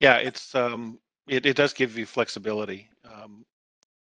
Yeah, 0.00 0.16
it's 0.16 0.56
um, 0.56 0.98
it 1.28 1.46
it 1.46 1.56
does 1.56 1.72
give 1.72 1.96
you 1.96 2.04
flexibility 2.04 2.88
um, 3.04 3.44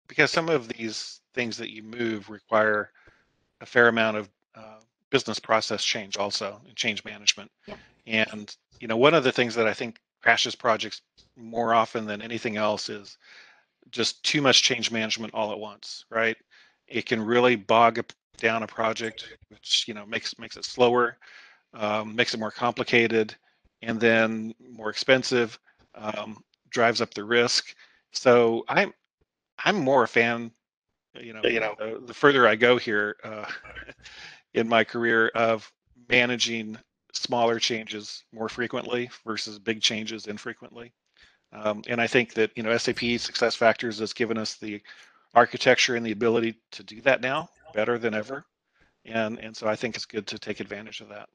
because 0.07 0.31
some 0.31 0.47
of 0.47 0.69
these 0.69 1.19
things 1.33 1.57
that 1.57 1.69
you 1.69 1.83
move 1.83 2.29
require 2.29 2.91
a 3.59 3.65
fair 3.65 3.89
amount 3.89 4.15
of 4.15 4.29
uh, 4.55 4.79
business 5.09 5.37
process 5.37 5.83
change 5.83 6.15
also 6.15 6.61
and 6.65 6.77
change 6.77 7.03
management. 7.03 7.51
Yeah. 7.67 7.75
And 8.07 8.55
you 8.79 8.87
know, 8.87 8.97
one 8.97 9.13
of 9.13 9.23
the 9.23 9.31
things 9.31 9.55
that 9.55 9.67
I 9.67 9.73
think 9.73 9.99
crashes 10.21 10.55
projects 10.55 11.01
more 11.37 11.73
often 11.73 12.05
than 12.05 12.21
anything 12.21 12.57
else 12.57 12.89
is 12.89 13.17
just 13.89 14.23
too 14.23 14.41
much 14.41 14.63
change 14.63 14.91
management 14.91 15.33
all 15.33 15.51
at 15.51 15.59
once, 15.59 16.05
right? 16.09 16.37
It 16.87 17.05
can 17.05 17.21
really 17.21 17.55
bog 17.55 18.03
down 18.37 18.63
a 18.63 18.67
project, 18.67 19.25
which 19.49 19.85
you 19.87 19.93
know 19.93 20.05
makes 20.05 20.37
makes 20.39 20.57
it 20.57 20.65
slower, 20.65 21.17
um, 21.73 22.15
makes 22.15 22.33
it 22.33 22.39
more 22.39 22.51
complicated, 22.51 23.35
and 23.81 23.99
then 23.99 24.53
more 24.71 24.89
expensive, 24.89 25.57
um, 25.95 26.43
drives 26.69 27.01
up 27.01 27.13
the 27.13 27.23
risk. 27.23 27.75
So 28.11 28.65
I'm 28.67 28.93
I'm 29.63 29.77
more 29.77 30.03
a 30.03 30.07
fan, 30.07 30.51
you 31.15 31.33
know, 31.33 31.41
you 31.43 31.59
know, 31.59 31.73
uh, 31.79 32.05
the 32.05 32.13
further 32.13 32.47
I 32.47 32.55
go 32.55 32.77
here 32.77 33.15
uh, 33.23 33.45
in 34.53 34.67
my 34.67 34.83
career 34.83 35.29
of 35.29 35.71
managing 36.09 36.77
smaller 37.15 37.59
changes 37.59 38.23
more 38.33 38.49
frequently 38.49 39.09
versus 39.25 39.59
big 39.59 39.81
changes 39.81 40.27
infrequently. 40.27 40.93
Um, 41.53 41.81
and 41.87 42.01
I 42.01 42.07
think 42.07 42.33
that 42.33 42.51
you 42.55 42.63
know 42.63 42.75
SAP 42.77 42.97
SuccessFactors 42.97 43.99
has 43.99 44.13
given 44.13 44.37
us 44.37 44.55
the 44.55 44.81
architecture 45.33 45.95
and 45.95 46.05
the 46.05 46.11
ability 46.11 46.55
to 46.71 46.83
do 46.83 47.01
that 47.01 47.21
now 47.21 47.49
better 47.73 47.97
than 47.97 48.13
ever. 48.13 48.45
And 49.05 49.39
and 49.39 49.55
so 49.55 49.67
I 49.67 49.75
think 49.75 49.95
it's 49.95 50.05
good 50.05 50.27
to 50.27 50.39
take 50.39 50.59
advantage 50.59 51.01
of 51.01 51.09
that. 51.09 51.29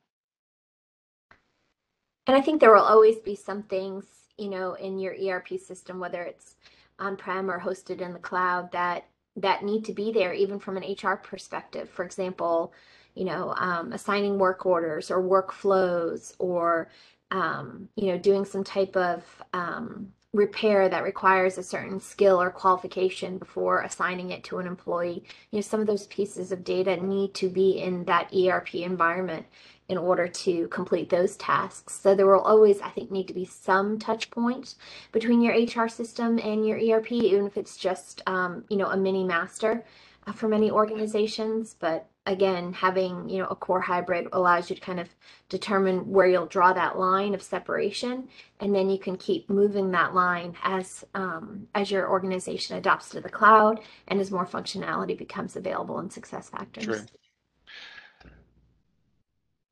And 2.26 2.36
I 2.36 2.40
think 2.40 2.60
there 2.60 2.72
will 2.72 2.82
always 2.82 3.18
be 3.18 3.34
some 3.34 3.62
things, 3.62 4.04
you 4.36 4.50
know, 4.50 4.74
in 4.74 4.98
your 4.98 5.14
ERP 5.14 5.58
system, 5.58 5.98
whether 5.98 6.22
it's 6.22 6.56
on-prem 6.98 7.50
or 7.50 7.58
hosted 7.58 8.00
in 8.00 8.12
the 8.12 8.18
cloud, 8.18 8.70
that 8.72 9.06
that 9.36 9.64
need 9.64 9.84
to 9.86 9.92
be 9.92 10.12
there 10.12 10.34
even 10.34 10.58
from 10.58 10.76
an 10.76 10.94
HR 11.02 11.14
perspective. 11.14 11.88
For 11.88 12.04
example, 12.04 12.72
you 13.20 13.26
know, 13.26 13.52
um, 13.58 13.92
assigning 13.92 14.38
work 14.38 14.64
orders 14.64 15.10
or 15.10 15.22
workflows 15.22 16.32
or, 16.38 16.88
um, 17.30 17.86
you 17.94 18.06
know, 18.06 18.16
doing 18.16 18.46
some 18.46 18.64
type 18.64 18.96
of 18.96 19.22
um, 19.52 20.10
repair 20.32 20.88
that 20.88 21.04
requires 21.04 21.58
a 21.58 21.62
certain 21.62 22.00
skill 22.00 22.40
or 22.40 22.50
qualification 22.50 23.36
before 23.36 23.82
assigning 23.82 24.30
it 24.30 24.42
to 24.44 24.56
an 24.56 24.66
employee. 24.66 25.22
You 25.50 25.58
know, 25.58 25.60
some 25.60 25.80
of 25.80 25.86
those 25.86 26.06
pieces 26.06 26.50
of 26.50 26.64
data 26.64 26.96
need 26.96 27.34
to 27.34 27.50
be 27.50 27.82
in 27.82 28.06
that 28.06 28.34
ERP 28.34 28.76
environment 28.76 29.44
in 29.90 29.98
order 29.98 30.26
to 30.26 30.66
complete 30.68 31.10
those 31.10 31.36
tasks. 31.36 32.00
So 32.00 32.14
there 32.14 32.26
will 32.26 32.40
always, 32.40 32.80
I 32.80 32.88
think, 32.88 33.10
need 33.10 33.28
to 33.28 33.34
be 33.34 33.44
some 33.44 33.98
touch 33.98 34.30
point 34.30 34.76
between 35.12 35.42
your 35.42 35.52
HR 35.54 35.88
system 35.88 36.38
and 36.38 36.66
your 36.66 36.78
ERP, 36.78 37.12
even 37.12 37.44
if 37.44 37.58
it's 37.58 37.76
just, 37.76 38.22
um, 38.26 38.64
you 38.70 38.78
know, 38.78 38.86
a 38.86 38.96
mini 38.96 39.24
master 39.24 39.84
uh, 40.26 40.32
for 40.32 40.48
many 40.48 40.70
organizations. 40.70 41.74
But 41.78 42.09
again, 42.26 42.72
having, 42.72 43.28
you 43.28 43.38
know, 43.38 43.46
a 43.46 43.56
core 43.56 43.80
hybrid 43.80 44.28
allows 44.32 44.68
you 44.68 44.76
to 44.76 44.82
kind 44.82 45.00
of 45.00 45.08
determine 45.48 46.10
where 46.10 46.26
you'll 46.26 46.46
draw 46.46 46.72
that 46.72 46.98
line 46.98 47.34
of 47.34 47.42
separation. 47.42 48.28
And 48.60 48.74
then 48.74 48.90
you 48.90 48.98
can 48.98 49.16
keep 49.16 49.48
moving 49.48 49.90
that 49.92 50.14
line 50.14 50.54
as, 50.62 51.04
um, 51.14 51.66
as 51.74 51.90
your 51.90 52.10
organization 52.10 52.76
adopts 52.76 53.08
to 53.10 53.20
the 53.20 53.30
cloud 53.30 53.80
and 54.08 54.20
as 54.20 54.30
more 54.30 54.46
functionality 54.46 55.16
becomes 55.16 55.56
available 55.56 55.98
in 55.98 56.08
SuccessFactors. 56.08 56.82
True. 56.82 57.00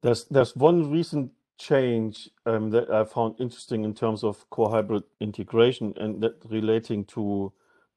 There's 0.00 0.26
there's 0.26 0.54
one 0.54 0.92
recent 0.92 1.32
change 1.58 2.30
um, 2.46 2.70
that 2.70 2.88
I 2.88 3.04
found 3.04 3.34
interesting 3.40 3.84
in 3.84 3.94
terms 3.94 4.22
of 4.22 4.48
core 4.48 4.70
hybrid 4.70 5.02
integration 5.20 5.92
and 5.96 6.20
that 6.22 6.36
relating 6.48 7.04
to 7.06 7.52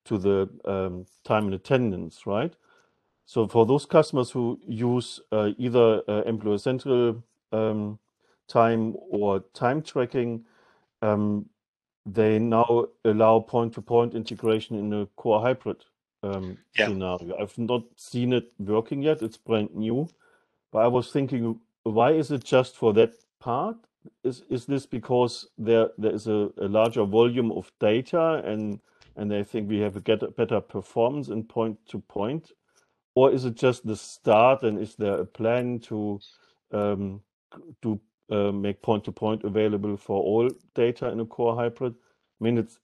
to 0.05 0.17
the 0.17 0.49
um, 0.65 1.05
time 1.23 1.45
and 1.45 1.53
attendance, 1.53 2.25
right? 2.25 2.55
So 3.31 3.47
for 3.47 3.65
those 3.65 3.85
customers 3.85 4.29
who 4.29 4.59
use 4.67 5.21
uh, 5.31 5.51
either 5.57 6.01
uh, 6.05 6.23
Employee 6.23 6.57
Central 6.57 7.23
um, 7.53 7.97
time 8.49 8.93
or 9.09 9.39
time 9.53 9.81
tracking, 9.81 10.43
um, 11.01 11.45
they 12.05 12.39
now 12.39 12.87
allow 13.05 13.39
point-to-point 13.39 14.15
integration 14.15 14.75
in 14.77 14.91
a 14.91 15.05
core 15.15 15.39
hybrid 15.39 15.77
um, 16.23 16.57
yeah. 16.77 16.87
scenario. 16.87 17.37
I've 17.39 17.57
not 17.57 17.83
seen 17.95 18.33
it 18.33 18.51
working 18.59 19.01
yet; 19.01 19.21
it's 19.21 19.37
brand 19.37 19.73
new. 19.73 20.09
But 20.73 20.79
I 20.79 20.87
was 20.87 21.13
thinking, 21.13 21.57
why 21.83 22.11
is 22.11 22.31
it 22.31 22.43
just 22.43 22.75
for 22.75 22.91
that 22.95 23.13
part? 23.39 23.77
Is 24.25 24.43
is 24.49 24.65
this 24.65 24.85
because 24.85 25.47
there 25.57 25.91
there 25.97 26.13
is 26.13 26.27
a, 26.27 26.49
a 26.57 26.67
larger 26.67 27.05
volume 27.05 27.53
of 27.53 27.71
data 27.79 28.43
and 28.43 28.81
and 29.15 29.31
they 29.31 29.45
think 29.45 29.69
we 29.69 29.79
have 29.79 29.95
a 29.95 30.01
get 30.01 30.21
a 30.21 30.27
better 30.31 30.59
performance 30.59 31.29
in 31.29 31.45
point 31.45 31.77
to 31.87 31.99
point, 31.99 32.51
or 33.15 33.31
is 33.31 33.45
it 33.45 33.55
just 33.55 33.85
the 33.85 33.95
start? 33.95 34.63
And 34.63 34.79
is 34.79 34.95
there 34.95 35.19
a 35.21 35.25
plan 35.25 35.79
to 35.81 36.19
um, 36.71 37.21
to 37.81 37.99
uh, 38.31 38.51
make 38.51 38.81
point 38.81 39.03
to 39.05 39.11
point 39.11 39.43
available 39.43 39.97
for 39.97 40.21
all 40.21 40.49
data 40.75 41.09
in 41.09 41.19
a 41.19 41.25
core 41.25 41.55
hybrid? 41.55 41.93
I 42.39 42.43
mean, 42.43 42.57
it's 42.57 42.79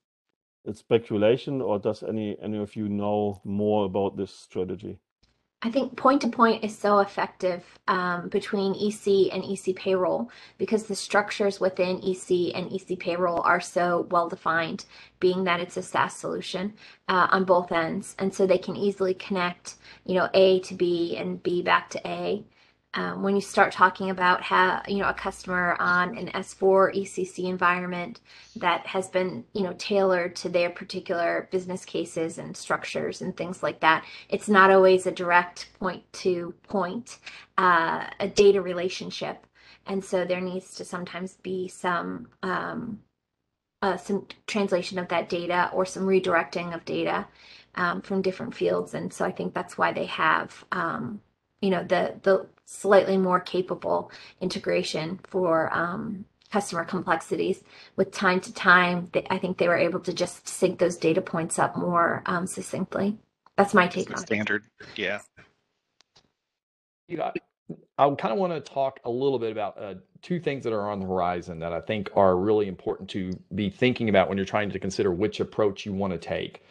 it's 0.65 0.79
speculation, 0.79 1.61
or 1.61 1.79
does 1.79 2.03
any 2.03 2.37
any 2.41 2.57
of 2.57 2.75
you 2.75 2.89
know 2.89 3.41
more 3.45 3.85
about 3.85 4.17
this 4.17 4.31
strategy? 4.33 4.99
I 5.63 5.71
think 5.71 5.95
point 5.95 6.21
to 6.21 6.27
point 6.27 6.63
is 6.63 6.77
so 6.77 6.99
effective 6.99 7.63
um, 7.87 8.29
between 8.29 8.75
EC 8.75 9.33
and 9.33 9.43
EC 9.43 9.75
payroll 9.75 10.29
because 10.59 10.83
the 10.83 10.95
structures 10.95 11.59
within 11.59 11.97
EC 12.03 12.55
and 12.55 12.71
EC 12.71 12.99
payroll 12.99 13.41
are 13.41 13.59
so 13.59 14.07
well 14.11 14.29
defined, 14.29 14.85
being 15.19 15.45
that 15.45 15.59
it's 15.59 15.75
a 15.75 15.81
SaaS 15.81 16.15
solution 16.15 16.73
uh, 17.07 17.27
on 17.31 17.43
both 17.43 17.71
ends. 17.71 18.15
And 18.19 18.31
so 18.31 18.45
they 18.45 18.59
can 18.59 18.75
easily 18.75 19.15
connect, 19.15 19.75
you 20.05 20.13
know, 20.13 20.29
A 20.35 20.59
to 20.59 20.75
B 20.75 21.17
and 21.17 21.41
B 21.41 21.63
back 21.63 21.89
to 21.91 22.07
A 22.07 22.45
um, 22.93 23.21
when 23.21 23.35
you 23.35 23.41
start 23.41 23.71
talking 23.71 24.09
about 24.09 24.41
how 24.41 24.81
you 24.87 24.97
know 24.97 25.09
a 25.09 25.13
customer 25.13 25.75
on 25.79 26.17
an 26.17 26.27
S4 26.29 26.95
ECC 26.95 27.45
environment 27.45 28.21
that 28.55 28.85
has 28.87 29.07
been 29.09 29.43
you 29.53 29.63
know 29.63 29.73
tailored 29.77 30.35
to 30.37 30.49
their 30.49 30.69
particular 30.69 31.47
business 31.51 31.85
cases 31.85 32.37
and 32.37 32.55
structures 32.55 33.21
and 33.21 33.35
things 33.35 33.61
like 33.61 33.81
that, 33.81 34.05
it's 34.29 34.49
not 34.49 34.71
always 34.71 35.05
a 35.05 35.11
direct 35.11 35.69
point 35.79 36.03
to 36.13 36.53
point 36.63 37.19
uh, 37.57 38.05
a 38.19 38.27
data 38.27 38.61
relationship, 38.61 39.45
and 39.85 40.03
so 40.03 40.25
there 40.25 40.41
needs 40.41 40.75
to 40.75 40.85
sometimes 40.85 41.35
be 41.43 41.67
some 41.67 42.27
um, 42.41 42.99
uh, 43.81 43.97
some 43.97 44.25
translation 44.47 44.97
of 44.97 45.07
that 45.09 45.29
data 45.29 45.69
or 45.73 45.85
some 45.85 46.03
redirecting 46.03 46.73
of 46.73 46.83
data 46.85 47.27
um, 47.75 48.01
from 48.01 48.21
different 48.21 48.55
fields, 48.55 48.93
and 48.93 49.11
so 49.13 49.25
I 49.25 49.31
think 49.31 49.53
that's 49.53 49.77
why 49.77 49.91
they 49.91 50.05
have 50.05 50.65
um, 50.71 51.21
you 51.61 51.69
know 51.69 51.83
the 51.83 52.15
the 52.23 52.47
slightly 52.67 53.17
more 53.17 53.39
capable 53.39 54.11
integration 54.41 55.19
for 55.23 55.73
um, 55.73 56.25
customer 56.51 56.83
complexities. 56.83 57.63
With 57.95 58.11
time 58.11 58.41
to 58.41 58.53
time 58.53 59.09
they, 59.13 59.25
i 59.29 59.37
think 59.37 59.57
they 59.57 59.67
were 59.67 59.77
able 59.77 60.01
to 60.01 60.13
just 60.13 60.47
sync 60.47 60.77
those 60.77 60.97
data 60.97 61.21
points 61.21 61.57
up 61.57 61.75
more 61.77 62.21
um, 62.25 62.45
succinctly. 62.45 63.17
That's 63.55 63.73
my 63.73 63.87
take 63.87 64.11
on 64.11 64.17
standard 64.17 64.65
yeah. 64.95 65.21
You 67.07 67.17
know, 67.17 67.31
I 67.97 68.09
kind 68.15 68.33
of 68.33 68.37
want 68.37 68.53
to 68.53 68.59
talk 68.59 68.99
a 69.05 69.09
little 69.09 69.39
bit 69.39 69.51
about 69.51 69.81
uh, 69.81 69.95
two 70.21 70.41
things 70.41 70.65
that 70.65 70.73
are 70.73 70.91
on 70.91 70.99
the 70.99 71.05
horizon 71.05 71.59
that 71.59 71.71
I 71.71 71.79
think 71.79 72.09
are 72.15 72.35
really 72.35 72.67
important 72.67 73.09
to 73.11 73.31
be 73.55 73.69
thinking 73.69 74.09
about 74.09 74.27
when 74.27 74.37
you're 74.37 74.45
trying 74.45 74.69
to 74.71 74.79
consider 74.79 75.11
which 75.11 75.39
approach 75.39 75.85
you 75.85 75.93
want 75.93 76.11
to 76.11 76.19
take. 76.19 76.63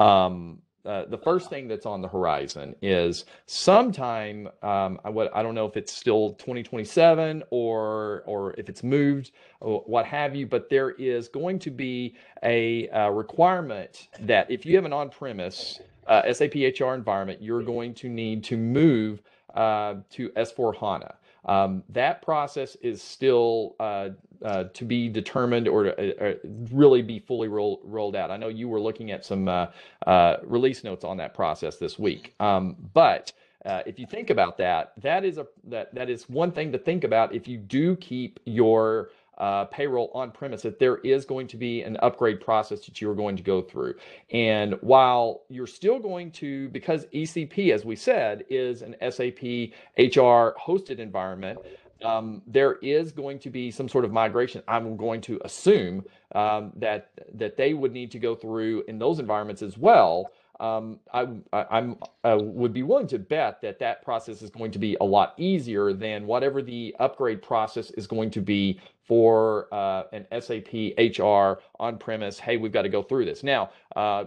Um, 0.00 0.62
uh, 0.84 1.06
the 1.06 1.18
first 1.18 1.48
thing 1.48 1.66
that's 1.66 1.86
on 1.86 2.02
the 2.02 2.08
horizon 2.08 2.74
is 2.82 3.24
sometime 3.46 4.48
um, 4.62 5.00
I, 5.04 5.10
what, 5.10 5.34
I 5.34 5.42
don't 5.42 5.54
know 5.54 5.66
if 5.66 5.76
it's 5.76 5.92
still 5.92 6.34
2027 6.34 7.42
or 7.50 8.22
or 8.26 8.54
if 8.58 8.68
it's 8.68 8.82
moved 8.82 9.32
or 9.60 9.82
what 9.86 10.04
have 10.06 10.34
you 10.36 10.46
but 10.46 10.68
there 10.68 10.90
is 10.92 11.28
going 11.28 11.58
to 11.60 11.70
be 11.70 12.16
a, 12.42 12.88
a 12.88 13.10
requirement 13.10 14.08
that 14.20 14.50
if 14.50 14.66
you 14.66 14.76
have 14.76 14.84
an 14.84 14.92
on-premise 14.92 15.80
uh, 16.06 16.32
SAP 16.32 16.54
HR 16.54 16.92
environment 16.92 17.40
you're 17.40 17.62
going 17.62 17.94
to 17.94 18.08
need 18.08 18.44
to 18.44 18.56
move 18.56 19.22
uh, 19.54 19.94
to 20.10 20.28
S4 20.30 20.76
HANA 20.76 21.14
um, 21.46 21.82
that 21.90 22.22
process 22.22 22.76
is 22.76 23.02
still 23.02 23.76
uh, 23.80 24.10
uh, 24.44 24.64
to 24.74 24.84
be 24.84 25.08
determined 25.08 25.68
or 25.68 25.84
to 25.84 26.30
uh, 26.30 26.34
really 26.72 27.02
be 27.02 27.18
fully 27.18 27.48
roll, 27.48 27.80
rolled 27.84 28.16
out. 28.16 28.30
I 28.30 28.36
know 28.36 28.48
you 28.48 28.68
were 28.68 28.80
looking 28.80 29.10
at 29.10 29.24
some 29.24 29.48
uh, 29.48 29.66
uh, 30.06 30.36
release 30.44 30.84
notes 30.84 31.04
on 31.04 31.16
that 31.18 31.34
process 31.34 31.76
this 31.76 31.98
week, 31.98 32.34
um, 32.40 32.76
but 32.92 33.32
uh, 33.64 33.82
if 33.86 33.98
you 33.98 34.06
think 34.06 34.28
about 34.28 34.58
that, 34.58 34.92
that 35.00 35.24
is 35.24 35.38
a 35.38 35.46
that 35.64 35.94
that 35.94 36.10
is 36.10 36.28
one 36.28 36.52
thing 36.52 36.70
to 36.72 36.78
think 36.78 37.02
about. 37.02 37.34
If 37.34 37.48
you 37.48 37.56
do 37.56 37.96
keep 37.96 38.38
your 38.44 39.10
uh, 39.38 39.64
payroll 39.66 40.10
on 40.14 40.30
premise 40.30 40.62
that 40.62 40.78
there 40.78 40.98
is 40.98 41.24
going 41.24 41.46
to 41.48 41.56
be 41.56 41.82
an 41.82 41.96
upgrade 42.02 42.40
process 42.40 42.84
that 42.86 43.00
you're 43.00 43.14
going 43.14 43.36
to 43.36 43.42
go 43.42 43.60
through. 43.60 43.94
And 44.30 44.74
while 44.80 45.42
you're 45.48 45.66
still 45.66 45.98
going 45.98 46.30
to, 46.32 46.68
because 46.68 47.06
ECP, 47.06 47.72
as 47.72 47.84
we 47.84 47.96
said, 47.96 48.44
is 48.48 48.82
an 48.82 48.94
SAP 49.00 49.72
HR 49.98 50.54
hosted 50.60 50.98
environment, 50.98 51.58
um, 52.04 52.42
there 52.46 52.74
is 52.76 53.12
going 53.12 53.38
to 53.40 53.50
be 53.50 53.70
some 53.70 53.88
sort 53.88 54.04
of 54.04 54.12
migration. 54.12 54.62
I'm 54.68 54.96
going 54.96 55.20
to 55.22 55.40
assume 55.44 56.04
um, 56.34 56.72
that 56.76 57.10
that 57.34 57.56
they 57.56 57.72
would 57.72 57.92
need 57.92 58.10
to 58.10 58.18
go 58.18 58.34
through 58.34 58.84
in 58.88 58.98
those 58.98 59.20
environments 59.20 59.62
as 59.62 59.78
well 59.78 60.30
um, 60.60 61.00
I, 61.12 61.28
I, 61.52 61.94
I 62.24 62.34
would 62.34 62.72
be 62.72 62.82
willing 62.82 63.06
to 63.08 63.18
bet 63.18 63.60
that 63.62 63.78
that 63.80 64.02
process 64.02 64.42
is 64.42 64.50
going 64.50 64.70
to 64.72 64.78
be 64.78 64.96
a 65.00 65.04
lot 65.04 65.34
easier 65.36 65.92
than 65.92 66.26
whatever 66.26 66.62
the 66.62 66.94
upgrade 67.00 67.42
process 67.42 67.90
is 67.92 68.06
going 68.06 68.30
to 68.32 68.40
be 68.40 68.80
for 69.02 69.68
uh, 69.72 70.04
an 70.12 70.26
SAP 70.40 70.72
HR 70.98 71.60
on 71.78 71.98
premise. 71.98 72.38
Hey, 72.38 72.56
we've 72.56 72.72
got 72.72 72.82
to 72.82 72.88
go 72.88 73.02
through 73.02 73.26
this. 73.26 73.42
Now, 73.42 73.70
uh, 73.96 74.24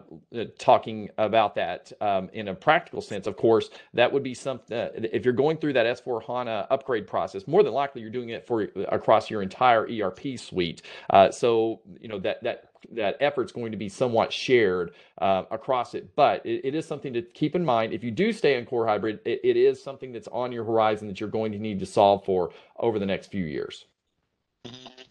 talking 0.60 1.10
about 1.18 1.56
that 1.56 1.92
um, 2.00 2.30
in 2.34 2.50
a 2.50 2.54
practical 2.56 3.02
sense, 3.02 3.28
of 3.28 3.38
course, 3.38 3.70
that 3.94 4.12
would 4.12 4.24
be 4.24 4.34
something. 4.34 4.78
Uh, 4.78 4.90
if 4.96 5.26
you're 5.26 5.34
going 5.34 5.58
through 5.58 5.74
that 5.74 5.86
S4 5.86 6.24
HANA 6.24 6.68
upgrade 6.70 7.08
process, 7.08 7.48
more 7.48 7.64
than 7.64 7.74
likely 7.74 8.02
you're 8.02 8.12
doing 8.12 8.30
it 8.30 8.46
for 8.46 8.64
across 8.90 9.30
your 9.30 9.42
entire 9.42 9.88
ERP 9.90 10.38
suite. 10.38 10.84
Uh, 11.10 11.32
so 11.32 11.82
you 12.00 12.08
know 12.08 12.20
that 12.20 12.44
that 12.44 12.70
that 12.94 13.18
effort's 13.20 13.52
going 13.52 13.72
to 13.72 13.78
be 13.78 13.90
somewhat 13.90 14.32
shared 14.32 14.92
uh, 15.20 15.44
across 15.52 15.94
it. 15.94 16.16
But 16.16 16.46
it, 16.46 16.62
it 16.66 16.76
is 16.76 16.86
something 16.86 17.14
to 17.14 17.22
keep 17.22 17.56
in 17.56 17.66
mind. 17.66 17.94
If 17.94 18.04
you 18.04 18.12
do 18.12 18.32
stay 18.32 18.58
in 18.58 18.66
core 18.66 18.88
hybrid, 18.88 19.20
it, 19.26 19.42
it 19.44 19.58
is 19.58 19.82
something 19.82 20.12
that's 20.12 20.28
on 20.30 20.52
your 20.52 20.64
horizon 20.64 21.08
that 21.08 21.20
you're 21.20 21.30
going 21.30 21.52
to 21.52 21.60
need 21.60 21.80
to 21.80 21.86
solve 21.86 22.26
for 22.26 22.52
over 22.78 23.00
the 23.00 23.06
next 23.06 23.32
few 23.32 23.46
years. 23.46 23.86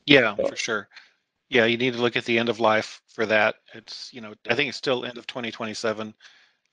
Yeah, 0.07 0.35
for 0.35 0.57
sure. 0.57 0.89
Yeah, 1.49 1.65
you 1.67 1.77
need 1.77 1.95
to 1.95 2.01
look 2.01 2.17
at 2.17 2.25
the 2.25 2.39
end 2.39 2.49
of 2.49 2.61
life 2.61 3.01
for 3.09 3.27
that. 3.27 3.57
It's 3.75 4.13
you 4.13 4.21
know 4.21 4.35
I 4.49 4.55
think 4.55 4.69
it's 4.69 4.79
still 4.79 5.05
end 5.05 5.19
of 5.19 5.27
2027. 5.27 6.15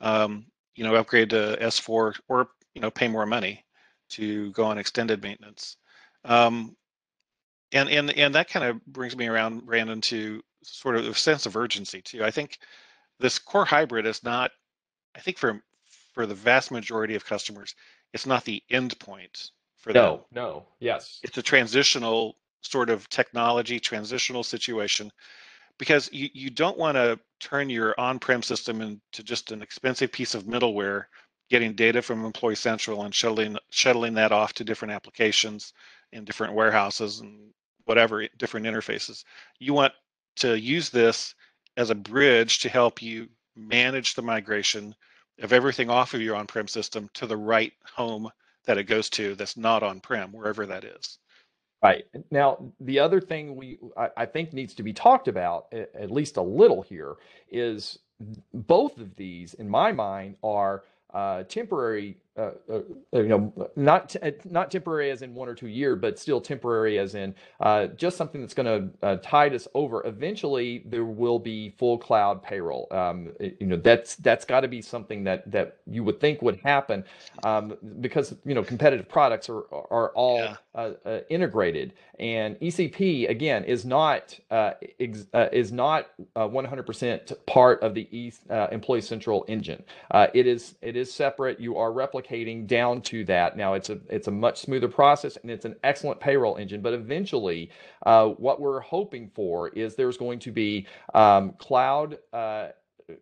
Um, 0.01 0.45
you 0.75 0.83
know, 0.83 0.95
upgrade 0.95 1.29
to 1.29 1.57
S4 1.61 2.19
or 2.27 2.47
you 2.73 2.81
know 2.81 2.89
pay 2.89 3.07
more 3.07 3.25
money 3.25 3.63
to 4.09 4.51
go 4.51 4.65
on 4.65 4.77
extended 4.77 5.21
maintenance. 5.21 5.77
Um, 6.25 6.75
and 7.71 7.89
and 7.89 8.11
and 8.11 8.35
that 8.35 8.49
kind 8.49 8.65
of 8.65 8.85
brings 8.85 9.15
me 9.15 9.27
around, 9.27 9.65
Brandon, 9.65 10.01
to 10.01 10.41
sort 10.63 10.95
of 10.95 11.07
a 11.07 11.13
sense 11.13 11.45
of 11.45 11.55
urgency 11.55 12.01
too. 12.01 12.23
I 12.23 12.31
think 12.31 12.59
this 13.19 13.39
core 13.39 13.65
hybrid 13.65 14.05
is 14.05 14.23
not. 14.23 14.51
I 15.15 15.19
think 15.19 15.37
for 15.37 15.61
for 16.13 16.25
the 16.25 16.35
vast 16.35 16.71
majority 16.71 17.15
of 17.15 17.25
customers, 17.25 17.75
it's 18.13 18.25
not 18.25 18.43
the 18.45 18.61
end 18.69 18.97
point 18.99 19.51
for 19.77 19.91
no, 19.93 20.01
them. 20.01 20.19
No, 20.31 20.41
no, 20.41 20.65
yes, 20.79 21.19
it's 21.23 21.37
a 21.37 21.43
transitional 21.43 22.35
sort 22.61 22.89
of 22.89 23.09
technology 23.09 23.79
transitional 23.79 24.43
situation 24.43 25.11
because 25.77 26.09
you, 26.11 26.29
you 26.33 26.49
don't 26.49 26.77
want 26.77 26.95
to 26.95 27.19
turn 27.39 27.69
your 27.69 27.93
on-prem 27.99 28.41
system 28.41 28.81
into 28.81 29.23
just 29.23 29.51
an 29.51 29.61
expensive 29.61 30.11
piece 30.11 30.33
of 30.33 30.43
middleware, 30.45 31.05
getting 31.49 31.73
data 31.73 32.01
from 32.01 32.23
Employee 32.23 32.55
Central 32.55 33.03
and 33.03 33.13
shuttling 33.13 33.57
shuttling 33.69 34.13
that 34.13 34.31
off 34.31 34.53
to 34.53 34.63
different 34.63 34.93
applications 34.93 35.73
in 36.11 36.23
different 36.23 36.53
warehouses 36.53 37.19
and 37.19 37.51
whatever 37.85 38.25
different 38.37 38.65
interfaces. 38.65 39.23
You 39.59 39.73
want 39.73 39.93
to 40.37 40.59
use 40.59 40.89
this 40.89 41.35
as 41.77 41.89
a 41.89 41.95
bridge 41.95 42.59
to 42.59 42.69
help 42.69 43.01
you 43.01 43.27
manage 43.55 44.13
the 44.13 44.21
migration 44.21 44.95
of 45.41 45.53
everything 45.53 45.89
off 45.89 46.13
of 46.13 46.21
your 46.21 46.35
on-prem 46.35 46.67
system 46.67 47.09
to 47.13 47.25
the 47.25 47.37
right 47.37 47.73
home 47.95 48.29
that 48.65 48.77
it 48.77 48.83
goes 48.83 49.09
to 49.09 49.35
that's 49.35 49.57
not 49.57 49.83
on-prem, 49.83 50.31
wherever 50.31 50.65
that 50.65 50.83
is. 50.83 51.19
Right. 51.83 52.05
Now, 52.31 52.71
the 52.79 52.99
other 52.99 53.19
thing 53.19 53.57
we 53.57 53.77
I, 54.15 54.25
think 54.25 54.53
needs 54.53 54.73
to 54.75 54.83
be 54.83 54.93
talked 54.93 55.27
about, 55.27 55.67
at 55.73 56.11
least 56.11 56.37
a 56.37 56.41
little 56.41 56.81
here, 56.81 57.15
is 57.51 57.99
both 58.53 58.97
of 58.99 59.17
these, 59.17 59.53
in 59.55 59.67
my 59.67 59.91
mind, 59.91 60.37
are 60.43 60.83
uh, 61.13 61.43
temporary 61.43 62.17
uh, 62.37 62.51
uh, 62.71 62.79
you 63.13 63.27
know, 63.27 63.53
not 63.75 64.15
uh, 64.23 64.31
not 64.45 64.71
temporary 64.71 65.11
as 65.11 65.21
in 65.21 65.35
one 65.35 65.47
or 65.47 65.53
two 65.53 65.67
year, 65.67 65.95
but 65.95 66.17
still 66.17 66.41
temporary 66.41 66.97
as 66.97 67.13
in 67.13 67.35
uh, 67.59 67.85
just 67.87 68.17
something 68.17 68.41
that's 68.41 68.55
going 68.55 68.65
to 68.65 69.05
uh, 69.07 69.17
tide 69.17 69.53
us 69.53 69.67
over. 69.75 70.05
Eventually, 70.07 70.81
there 70.87 71.05
will 71.05 71.37
be 71.37 71.69
full 71.77 71.97
cloud 71.99 72.41
payroll. 72.41 72.87
Um, 72.91 73.33
you 73.39 73.67
know, 73.67 73.77
that's 73.77 74.15
that's 74.15 74.45
got 74.45 74.61
to 74.61 74.67
be 74.67 74.81
something 74.81 75.23
that 75.25 75.49
that 75.51 75.77
you 75.85 76.03
would 76.03 76.19
think 76.19 76.41
would 76.41 76.59
happen 76.63 77.03
um, 77.43 77.75
because 78.01 78.35
you 78.45 78.55
know 78.55 78.63
competitive 78.63 79.07
products 79.07 79.47
are 79.47 79.65
are 79.91 80.09
all 80.15 80.39
yeah. 80.39 80.55
Uh, 80.73 80.93
integrated, 81.29 81.93
and 82.19 82.59
ECP 82.59 83.29
again 83.29 83.63
is 83.65 83.85
not 83.85 84.39
ex- 84.99 85.27
is 85.51 85.71
not 85.71 86.09
100% 86.35 87.45
part 87.45 87.83
of 87.83 87.93
the 87.93 88.07
e- 88.11 88.33
Employee 88.71 89.01
Central 89.01 89.45
engine. 89.47 89.83
it 90.33 90.47
is 90.47 90.75
it 90.81 90.95
is 90.95 91.13
separate. 91.13 91.59
You 91.59 91.77
are 91.77 91.91
replicating 91.91 92.22
replicating 92.23 92.67
down 92.67 93.01
to 93.03 93.25
that. 93.25 93.57
Now 93.57 93.73
it's 93.73 93.89
a 93.89 93.99
it's 94.09 94.27
a 94.27 94.31
much 94.31 94.61
smoother 94.61 94.87
process 94.87 95.37
and 95.37 95.51
it's 95.51 95.65
an 95.65 95.75
excellent 95.83 96.19
payroll 96.19 96.57
engine. 96.57 96.81
But 96.81 96.93
eventually, 96.93 97.69
uh, 98.05 98.27
what 98.29 98.59
we're 98.59 98.81
hoping 98.81 99.29
for 99.33 99.69
is 99.69 99.95
there's 99.95 100.17
going 100.17 100.39
to 100.39 100.51
be 100.51 100.87
um, 101.13 101.53
cloud. 101.57 102.19
Uh, 102.31 102.69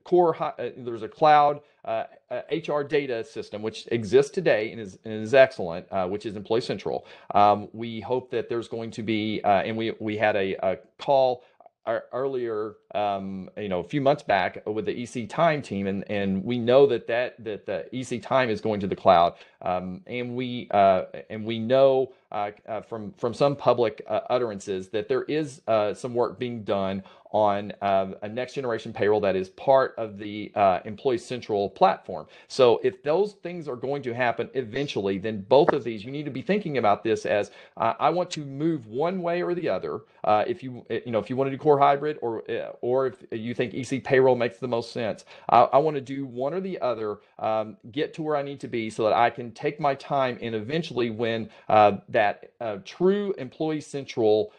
core 0.04 0.42
uh, 0.42 0.52
there's 0.78 1.04
a 1.04 1.08
cloud 1.08 1.62
uh, 1.86 2.04
HR 2.52 2.82
uh, 2.82 2.84
data 2.84 3.24
system 3.24 3.62
which 3.62 3.88
exists 3.92 4.32
today 4.32 4.72
and 4.72 4.80
is, 4.80 5.00
and 5.06 5.14
is 5.14 5.34
excellent, 5.34 5.88
uh, 5.92 6.08
which 6.08 6.26
is 6.26 6.36
Employee 6.36 6.62
Central. 6.62 7.06
Um, 7.34 7.68
we 7.74 8.00
hope 8.00 8.30
that 8.32 8.48
there's 8.48 8.68
going 8.68 8.92
to 8.92 9.04
be, 9.04 9.42
uh, 9.44 9.64
and 9.64 9.76
we 9.76 9.94
we 10.00 10.18
had 10.18 10.36
a, 10.36 10.56
a 10.66 10.78
call 11.00 11.44
earlier, 11.88 12.76
um, 12.94 13.50
you 13.58 13.70
know, 13.70 13.80
a 13.80 13.84
few 13.84 14.02
months 14.02 14.24
back 14.24 14.65
with 14.65 14.86
the 14.86 15.04
EC 15.04 15.30
Time 15.30 15.62
team, 15.62 15.88
and 15.88 16.10
and 16.10 16.44
we 16.44 16.58
know 16.58 16.86
that 16.88 17.08
that 17.08 17.44
that 17.44 17.65
the 17.65 17.88
EC 17.96 18.22
Time 18.22 18.50
is 18.50 18.62
going 18.62 18.80
to 18.80 18.88
the 18.88 18.96
cloud, 18.96 19.36
um, 19.62 20.02
and 20.08 20.36
we 20.36 20.67
uh, 20.72 21.04
and 21.30 21.46
we 21.46 21.60
know 21.60 22.13
uh, 22.32 22.52
uh, 22.67 22.82
from 22.82 23.13
from 23.13 23.34
some 23.34 23.56
public 23.56 24.02
uh, 24.08 24.22
utterances 24.30 24.89
that 24.89 25.08
there 25.08 25.24
is 25.24 25.62
uh, 25.67 25.94
some 25.94 26.13
work 26.13 26.39
being 26.39 26.63
done 26.63 27.04
on 27.32 27.74
um, 27.82 28.15
a 28.22 28.30
next 28.30 28.54
generation 28.54 28.94
payroll 28.94 29.20
that 29.22 29.36
is 29.36 29.50
part 29.50 29.96
of 29.98 30.17
the 30.17 30.52
uh, 30.56 30.80
Employee 30.86 31.17
Central 31.17 31.70
platform. 31.70 32.28
So 32.48 32.80
if 32.84 33.02
those 33.04 33.34
things 33.34 33.67
are 33.67 33.76
going 33.76 34.04
to 34.04 34.13
happen 34.13 34.50
eventually, 34.54 35.17
then 35.17 35.41
both 35.41 35.74
of 35.74 35.84
these, 35.84 36.04
you 36.04 36.12
need 36.12 36.26
to 36.26 36.32
be 36.32 36.41
thinking 36.41 36.78
about 36.78 37.04
this 37.04 37.26
as 37.26 37.52
uh, 37.78 37.94
I 38.00 38.10
want 38.10 38.30
to 38.32 38.46
move 38.46 38.88
one 38.88 39.22
way 39.22 39.41
or 39.41 39.56
the 39.56 39.70
other. 39.70 40.02
Uh, 40.24 40.44
if 40.48 40.62
you 40.62 40.86
uh, 40.91 40.96
you 41.06 41.12
know 41.12 41.20
if 41.20 41.30
you 41.30 41.36
want 41.36 41.50
to 41.50 41.56
do 41.56 41.62
core 41.62 41.80
hybrid 41.80 42.17
or 42.22 42.44
uh, 42.52 42.72
or 42.82 43.08
if 43.08 43.15
you 43.32 43.54
think 43.54 43.74
EC 43.74 44.04
payroll 44.04 44.36
makes 44.36 44.58
the 44.58 44.67
most 44.67 44.91
sense, 44.91 45.26
I 45.50 45.78
want 45.78 45.96
to 45.96 46.02
do 46.02 46.26
one 46.26 46.54
or 46.54 46.62
the 46.62 46.80
other. 46.82 47.20
Um, 47.39 47.78
get 47.91 48.13
to 48.15 48.22
where 48.24 48.36
I 48.36 48.44
need 48.44 48.60
to 48.60 48.67
be 48.67 48.89
so 48.89 49.04
that 49.04 49.13
I 49.13 49.30
can 49.30 49.52
take 49.52 49.80
my 49.80 49.96
time 49.96 50.38
and 50.41 50.54
eventually 50.54 51.10
when 51.10 51.50
uh, 51.70 51.98
that 52.10 52.52
true 52.86 53.34
Employee 53.38 53.82
Central 53.82 54.54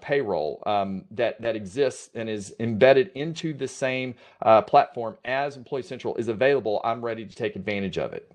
payroll 0.00 0.62
um, 0.66 1.04
that 1.10 1.40
that 1.40 1.56
exists 1.56 2.10
and 2.18 2.28
is 2.28 2.54
embedded 2.60 3.10
into 3.14 3.52
the 3.52 3.68
same 3.68 4.14
uh, 4.42 4.62
platform 4.62 5.16
as 5.24 5.56
Employee 5.56 5.82
Central 5.82 6.14
is 6.16 6.28
available, 6.28 6.80
I'm 6.84 7.04
ready 7.04 7.24
to 7.24 7.34
take 7.34 7.56
advantage 7.56 7.98
of 7.98 8.12
it. 8.12 8.30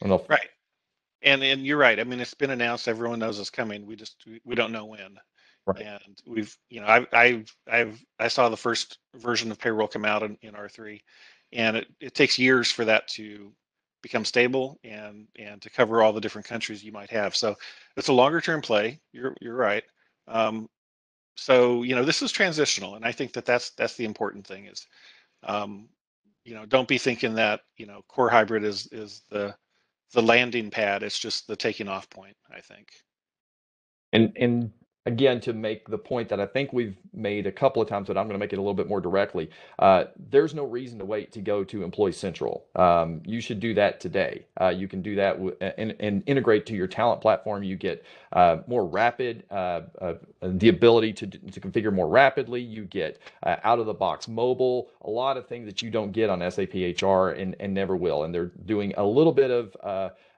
If- 0.00 0.28
right. 0.28 0.48
And 1.22 1.42
and 1.42 1.66
you're 1.66 1.76
right. 1.76 2.00
I 2.00 2.04
mean, 2.04 2.20
it's 2.20 2.34
been 2.34 2.50
announced. 2.50 2.88
Everyone 2.88 3.18
knows 3.18 3.38
it's 3.38 3.50
coming. 3.50 3.86
We 3.86 3.94
just 3.94 4.24
we 4.44 4.54
don't 4.54 4.72
know 4.72 4.86
when. 4.86 5.18
Right. 5.66 5.82
And 5.82 6.18
we've 6.26 6.56
you 6.70 6.80
know 6.80 6.86
I 6.86 7.06
I 7.12 7.44
I've 7.70 8.02
I 8.18 8.28
saw 8.28 8.48
the 8.48 8.56
first 8.56 8.98
version 9.16 9.50
of 9.50 9.58
payroll 9.58 9.88
come 9.88 10.06
out 10.06 10.22
in, 10.22 10.38
in 10.40 10.54
R3, 10.54 11.00
and 11.52 11.76
it, 11.76 11.86
it 12.00 12.14
takes 12.14 12.38
years 12.38 12.70
for 12.70 12.86
that 12.86 13.06
to 13.08 13.52
become 14.02 14.24
stable 14.24 14.78
and 14.82 15.26
and 15.38 15.60
to 15.62 15.70
cover 15.70 16.02
all 16.02 16.12
the 16.12 16.20
different 16.20 16.46
countries 16.46 16.82
you 16.82 16.92
might 16.92 17.10
have. 17.10 17.36
So 17.36 17.54
it's 17.96 18.08
a 18.08 18.12
longer 18.14 18.40
term 18.40 18.62
play. 18.62 18.98
You're 19.12 19.34
you're 19.40 19.54
right. 19.54 19.84
Um, 20.26 20.68
so 21.36 21.82
you 21.82 21.94
know 21.94 22.04
this 22.04 22.22
is 22.22 22.32
transitional 22.32 22.96
and 22.96 23.04
i 23.04 23.12
think 23.12 23.32
that 23.32 23.44
that's 23.44 23.70
that's 23.70 23.96
the 23.96 24.04
important 24.04 24.46
thing 24.46 24.66
is 24.66 24.86
um, 25.42 25.88
you 26.44 26.54
know 26.54 26.66
don't 26.66 26.88
be 26.88 26.98
thinking 26.98 27.34
that 27.34 27.60
you 27.76 27.86
know 27.86 28.02
core 28.08 28.30
hybrid 28.30 28.64
is 28.64 28.88
is 28.92 29.22
the 29.30 29.54
the 30.12 30.22
landing 30.22 30.70
pad 30.70 31.02
it's 31.02 31.18
just 31.18 31.46
the 31.46 31.56
taking 31.56 31.88
off 31.88 32.08
point 32.10 32.36
i 32.54 32.60
think. 32.60 32.88
And 34.12 34.32
and 34.36 34.72
again, 35.06 35.40
to 35.40 35.52
make 35.52 35.88
the 35.88 35.96
point 35.96 36.28
that 36.28 36.40
I 36.40 36.46
think 36.46 36.72
we've 36.72 36.96
made 37.14 37.46
a 37.46 37.52
couple 37.52 37.80
of 37.80 37.88
times, 37.88 38.08
but 38.08 38.18
I'm 38.18 38.26
going 38.26 38.34
to 38.34 38.38
make 38.38 38.52
it 38.52 38.58
a 38.58 38.62
little 38.62 38.74
bit 38.74 38.88
more 38.88 39.00
directly. 39.00 39.48
Uh, 39.78 40.04
there's 40.30 40.54
no 40.54 40.64
reason 40.64 40.98
to 40.98 41.04
wait 41.06 41.32
to 41.32 41.40
go 41.40 41.64
to 41.64 41.82
Employee 41.82 42.12
Central. 42.12 42.66
Um, 42.76 43.22
you 43.24 43.40
should 43.40 43.60
do 43.60 43.72
that 43.74 43.98
today. 44.00 44.44
Uh, 44.60 44.68
you 44.68 44.88
can 44.88 45.00
do 45.00 45.14
that 45.14 45.34
w- 45.34 45.56
and, 45.60 45.96
and, 46.00 46.22
integrate 46.26 46.66
to 46.66 46.74
your 46.74 46.86
talent 46.86 47.22
platform. 47.22 47.62
You 47.62 47.76
get 47.76 48.04
uh, 48.32 48.58
more 48.66 48.86
rapid, 48.86 49.44
uh, 49.50 49.82
uh, 50.00 50.14
the 50.42 50.68
ability 50.68 51.14
to, 51.14 51.26
to 51.26 51.60
configure 51.60 51.92
more 51.92 52.08
rapidly. 52.08 52.60
You 52.60 52.84
get 52.84 53.18
uh, 53.42 53.56
out 53.64 53.78
of 53.78 53.86
the 53.86 53.94
box 53.94 54.28
mobile, 54.28 54.90
a 55.02 55.10
lot 55.10 55.38
of 55.38 55.46
things 55.46 55.66
that 55.66 55.80
you 55.80 55.90
don't 55.90 56.12
get 56.12 56.28
on 56.28 56.48
SAP 56.50 56.74
HR 56.74 57.30
and, 57.30 57.56
and 57.58 57.72
never 57.72 57.96
will. 57.96 58.24
And 58.24 58.34
they're 58.34 58.52
doing 58.66 58.92
a 58.98 59.04
little 59.04 59.32
bit 59.32 59.50
of 59.50 59.74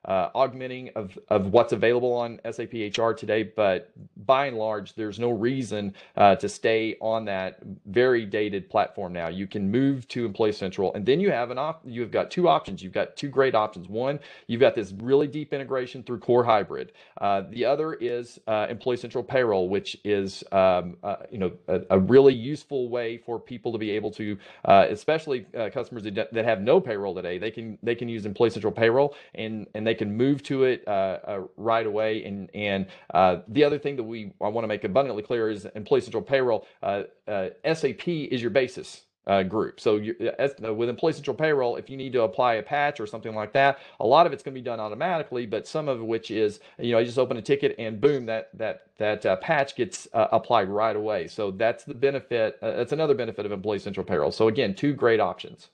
uh, 0.04 0.30
augmenting 0.34 0.90
of, 0.96 1.16
of 1.28 1.46
what's 1.52 1.72
available 1.72 2.12
on 2.12 2.40
SAP 2.50 2.72
HR 2.72 3.12
today, 3.12 3.42
but 3.42 3.92
by 4.26 4.46
and 4.46 4.56
large, 4.56 4.94
there's 4.94 5.18
no 5.18 5.30
reason 5.30 5.94
uh, 6.16 6.36
to 6.36 6.48
stay 6.48 6.96
on 7.00 7.24
that 7.26 7.58
very 7.86 8.24
dated 8.26 8.68
platform 8.68 9.12
now. 9.12 9.28
You 9.28 9.46
can 9.46 9.70
move 9.70 10.06
to 10.08 10.24
Employee 10.26 10.52
Central, 10.52 10.92
and 10.94 11.04
then 11.04 11.20
you 11.20 11.30
have 11.30 11.50
an 11.50 11.58
op- 11.58 11.82
you've 11.84 12.10
got 12.10 12.30
two 12.30 12.48
options. 12.48 12.82
You've 12.82 12.92
got 12.92 13.16
two 13.16 13.28
great 13.28 13.54
options. 13.54 13.88
One, 13.88 14.20
you've 14.46 14.60
got 14.60 14.74
this 14.74 14.92
really 15.00 15.26
deep 15.26 15.52
integration 15.52 16.02
through 16.02 16.20
Core 16.20 16.44
Hybrid. 16.44 16.92
Uh, 17.20 17.42
the 17.50 17.64
other 17.64 17.94
is 17.94 18.40
uh, 18.46 18.66
Employee 18.68 18.96
Central 18.96 19.24
Payroll, 19.24 19.68
which 19.68 19.96
is 20.04 20.44
um, 20.52 20.96
uh, 21.02 21.16
you 21.30 21.38
know 21.38 21.52
a, 21.68 21.80
a, 21.90 21.98
really 21.98 22.34
useful 22.34 22.88
way 22.88 23.16
for 23.16 23.38
people 23.38 23.72
to 23.72 23.78
be 23.78 23.90
able 23.90 24.10
to, 24.10 24.36
uh, 24.64 24.86
especially 24.90 25.46
customers 25.72 26.02
that, 26.02 26.32
that 26.32 26.44
have 26.44 26.60
no 26.60 26.80
payroll 26.80 27.14
today, 27.14 27.38
they 27.38 27.50
can 27.50 27.78
they 27.82 27.94
can 27.94 28.08
use 28.08 28.26
Employee 28.26 28.50
Central 28.50 28.72
Payroll 28.72 29.14
and 29.34 29.66
and 29.74 29.86
they 29.86 29.94
can 29.94 30.14
move 30.16 30.42
to 30.44 30.64
it 30.64 30.82
uh, 30.86 31.18
uh, 31.26 31.40
right 31.56 31.86
away. 31.86 32.24
And 32.24 32.50
and 32.54 32.86
uh, 33.12 33.38
the 33.48 33.64
other 33.64 33.78
thing 33.78 33.96
that 33.96 34.02
we 34.12 34.32
I 34.40 34.48
want 34.48 34.64
to 34.64 34.68
make 34.68 34.84
abundantly 34.84 35.24
clear 35.24 35.50
is 35.50 35.66
Employee 35.74 36.02
Central 36.02 36.22
Payroll. 36.22 36.66
Uh, 36.82 37.04
uh, 37.28 37.48
SAP 37.74 38.08
is 38.08 38.42
your 38.42 38.52
basis. 38.52 39.02
Uh, 39.24 39.44
group. 39.44 39.78
So 39.78 39.98
you, 39.98 40.16
uh, 40.40 40.74
with 40.74 40.88
Employee 40.88 41.12
Central 41.12 41.36
Payroll, 41.36 41.76
if 41.76 41.88
you 41.88 41.96
need 41.96 42.12
to 42.14 42.22
apply 42.22 42.54
a 42.54 42.62
patch 42.62 42.98
or 42.98 43.06
something 43.06 43.36
like 43.36 43.52
that, 43.52 43.78
a 44.00 44.06
lot 44.06 44.26
of 44.26 44.32
it's 44.32 44.42
going 44.42 44.52
to 44.52 44.60
be 44.60 44.64
done 44.64 44.80
automatically, 44.80 45.46
but 45.46 45.68
some 45.68 45.88
of 45.88 46.02
which 46.02 46.32
is, 46.32 46.58
you 46.80 46.90
know, 46.90 46.98
I 46.98 47.04
just 47.04 47.18
open 47.18 47.36
a 47.36 47.42
ticket 47.42 47.76
and 47.78 48.00
boom, 48.00 48.26
that 48.26 48.50
that 48.54 48.88
that 48.98 49.24
uh, 49.24 49.36
patch 49.36 49.76
gets 49.76 50.08
uh, 50.12 50.28
applied 50.32 50.68
right 50.68 50.96
away. 50.96 51.28
So 51.28 51.52
that's 51.52 51.84
the 51.84 51.94
benefit. 51.94 52.58
that's 52.60 52.92
another 52.92 53.14
benefit 53.14 53.46
of 53.46 53.52
Employee 53.52 53.78
Central 53.78 54.04
Payroll. 54.04 54.32
So 54.32 54.48
again, 54.48 54.74
two 54.74 54.94
great 54.94 55.20
options. 55.20 55.70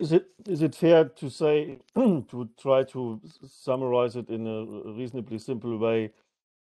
Is 0.00 0.12
it 0.12 0.26
is 0.46 0.62
it 0.62 0.74
fair 0.74 1.04
to 1.04 1.30
say 1.30 1.78
to 1.96 2.48
try 2.60 2.84
to 2.84 3.20
summarize 3.46 4.16
it 4.16 4.30
in 4.30 4.46
a 4.46 4.92
reasonably 4.92 5.38
simple 5.38 5.78
way? 5.78 6.12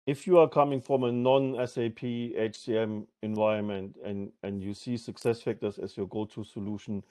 If 0.08 0.26
you 0.26 0.38
are 0.38 0.48
coming 0.48 0.80
from 0.80 1.04
a 1.04 1.12
non-SAP 1.12 2.00
HCM 2.00 3.06
environment 3.22 3.96
and 4.04 4.32
and 4.42 4.62
you 4.62 4.74
see 4.74 4.94
SuccessFactors 4.96 5.78
as 5.84 5.96
your 5.98 6.08
go-to 6.08 6.44
solution, 6.44 7.04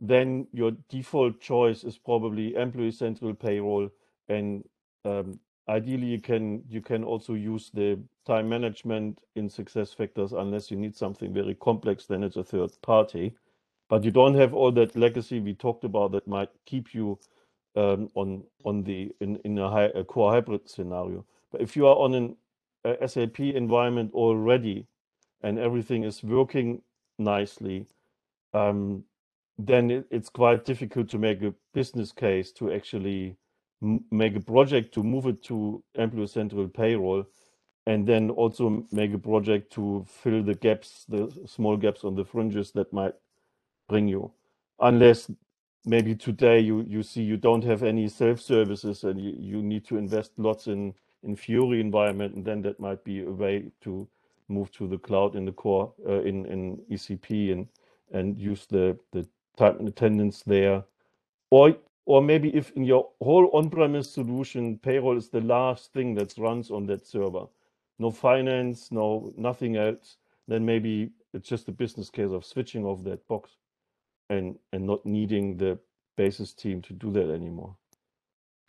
then 0.00 0.48
your 0.52 0.72
default 0.90 1.40
choice 1.40 1.84
is 1.84 1.98
probably 1.98 2.56
Employee 2.56 2.92
Central 2.92 3.34
Payroll, 3.34 3.90
and 4.28 4.64
um, 5.06 5.40
ideally 5.68 6.08
you 6.08 6.20
can 6.20 6.64
you 6.68 6.82
can 6.82 7.04
also 7.04 7.34
use 7.34 7.70
the 7.74 8.00
time 8.26 8.48
management 8.50 9.20
in 9.36 9.48
SuccessFactors 9.48 10.32
unless 10.32 10.70
you 10.72 10.78
need 10.78 10.96
something 10.96 11.34
very 11.34 11.56
complex. 11.56 12.06
Then 12.06 12.24
it's 12.24 12.36
a 12.38 12.44
third 12.44 12.72
party 12.82 13.34
but 13.90 14.04
you 14.04 14.12
don't 14.12 14.36
have 14.36 14.54
all 14.54 14.72
that 14.72 14.96
legacy 14.96 15.40
we 15.40 15.54
talked 15.54 15.84
about 15.84 16.12
that 16.12 16.28
might 16.28 16.50
keep 16.66 16.94
you 16.94 17.18
um, 17.76 18.08
on 18.16 18.44
on 18.64 18.84
the 18.84 19.12
in 19.20 19.36
in 19.44 19.58
a, 19.58 19.70
high, 19.70 19.90
a 19.94 20.04
core 20.04 20.32
hybrid 20.32 20.68
scenario. 20.68 21.24
But 21.52 21.60
if 21.60 21.76
you 21.76 21.86
are 21.86 21.96
on 21.96 22.14
an 22.14 22.36
SAP 23.06 23.40
environment 23.40 24.12
already, 24.14 24.86
and 25.42 25.58
everything 25.58 26.04
is 26.04 26.22
working 26.22 26.82
nicely, 27.18 27.86
um, 28.54 29.04
then 29.58 29.90
it, 29.90 30.06
it's 30.10 30.28
quite 30.28 30.64
difficult 30.64 31.08
to 31.10 31.18
make 31.18 31.42
a 31.42 31.54
business 31.74 32.12
case 32.12 32.52
to 32.52 32.72
actually 32.72 33.36
make 34.10 34.36
a 34.36 34.40
project 34.40 34.92
to 34.94 35.02
move 35.02 35.26
it 35.26 35.42
to 35.44 35.82
Employee 35.94 36.26
Central 36.26 36.68
Payroll, 36.68 37.24
and 37.86 38.06
then 38.06 38.30
also 38.30 38.86
make 38.92 39.14
a 39.14 39.18
project 39.18 39.72
to 39.72 40.04
fill 40.08 40.42
the 40.42 40.54
gaps, 40.54 41.04
the 41.08 41.32
small 41.46 41.76
gaps 41.76 42.04
on 42.04 42.14
the 42.14 42.24
fringes 42.24 42.72
that 42.72 42.92
might 42.92 43.14
bring 43.88 44.08
you, 44.08 44.32
unless 44.80 45.30
maybe 45.86 46.14
today 46.14 46.60
you 46.60 46.84
you 46.88 47.02
see 47.02 47.22
you 47.22 47.36
don't 47.38 47.64
have 47.64 47.82
any 47.82 48.08
self 48.08 48.40
services 48.40 49.04
and 49.04 49.20
you, 49.20 49.34
you 49.38 49.62
need 49.62 49.86
to 49.86 49.96
invest 49.96 50.32
lots 50.38 50.66
in 50.66 50.94
in 51.22 51.36
Fury 51.36 51.80
environment, 51.80 52.34
and 52.34 52.44
then 52.44 52.62
that 52.62 52.80
might 52.80 53.04
be 53.04 53.22
a 53.22 53.30
way 53.30 53.70
to 53.82 54.08
move 54.48 54.70
to 54.72 54.88
the 54.88 54.98
cloud 54.98 55.36
in 55.36 55.44
the 55.44 55.52
core 55.52 55.92
uh, 56.06 56.20
in 56.22 56.46
in 56.46 56.78
ECP 56.90 57.52
and 57.52 57.68
and 58.12 58.38
use 58.38 58.66
the 58.66 58.98
the 59.12 59.26
time 59.56 59.76
and 59.78 59.88
attendance 59.88 60.42
there, 60.42 60.82
or 61.50 61.76
or 62.06 62.22
maybe 62.22 62.54
if 62.56 62.70
in 62.72 62.84
your 62.84 63.08
whole 63.22 63.50
on-premise 63.52 64.10
solution, 64.10 64.78
payroll 64.78 65.16
is 65.16 65.28
the 65.28 65.40
last 65.42 65.92
thing 65.92 66.14
that 66.14 66.36
runs 66.38 66.70
on 66.70 66.86
that 66.86 67.06
server, 67.06 67.46
no 67.98 68.10
finance, 68.10 68.90
no 68.90 69.32
nothing 69.36 69.76
else, 69.76 70.16
then 70.48 70.64
maybe 70.64 71.10
it's 71.34 71.48
just 71.48 71.68
a 71.68 71.72
business 71.72 72.10
case 72.10 72.30
of 72.30 72.44
switching 72.44 72.84
off 72.84 73.04
that 73.04 73.26
box 73.28 73.50
and 74.30 74.58
and 74.72 74.86
not 74.86 75.04
needing 75.04 75.56
the 75.56 75.78
basis 76.16 76.52
team 76.52 76.82
to 76.82 76.92
do 76.92 77.10
that 77.12 77.30
anymore. 77.30 77.76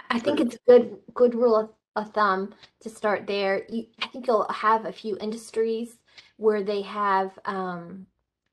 I 0.10 0.20
think 0.20 0.40
it's 0.40 0.56
a 0.56 0.60
good 0.68 0.98
good 1.14 1.36
rule 1.36 1.56
of, 1.56 1.70
of 1.96 2.14
thumb 2.14 2.54
to 2.82 2.90
start 2.90 3.28
there. 3.28 3.64
You, 3.70 3.86
I 4.02 4.08
think 4.08 4.28
you'll 4.28 4.48
have 4.50 4.86
a 4.86 4.92
few 4.92 5.18
industries 5.20 5.98
where 6.38 6.64
they 6.64 6.82
have 6.82 7.38
um, 7.46 8.08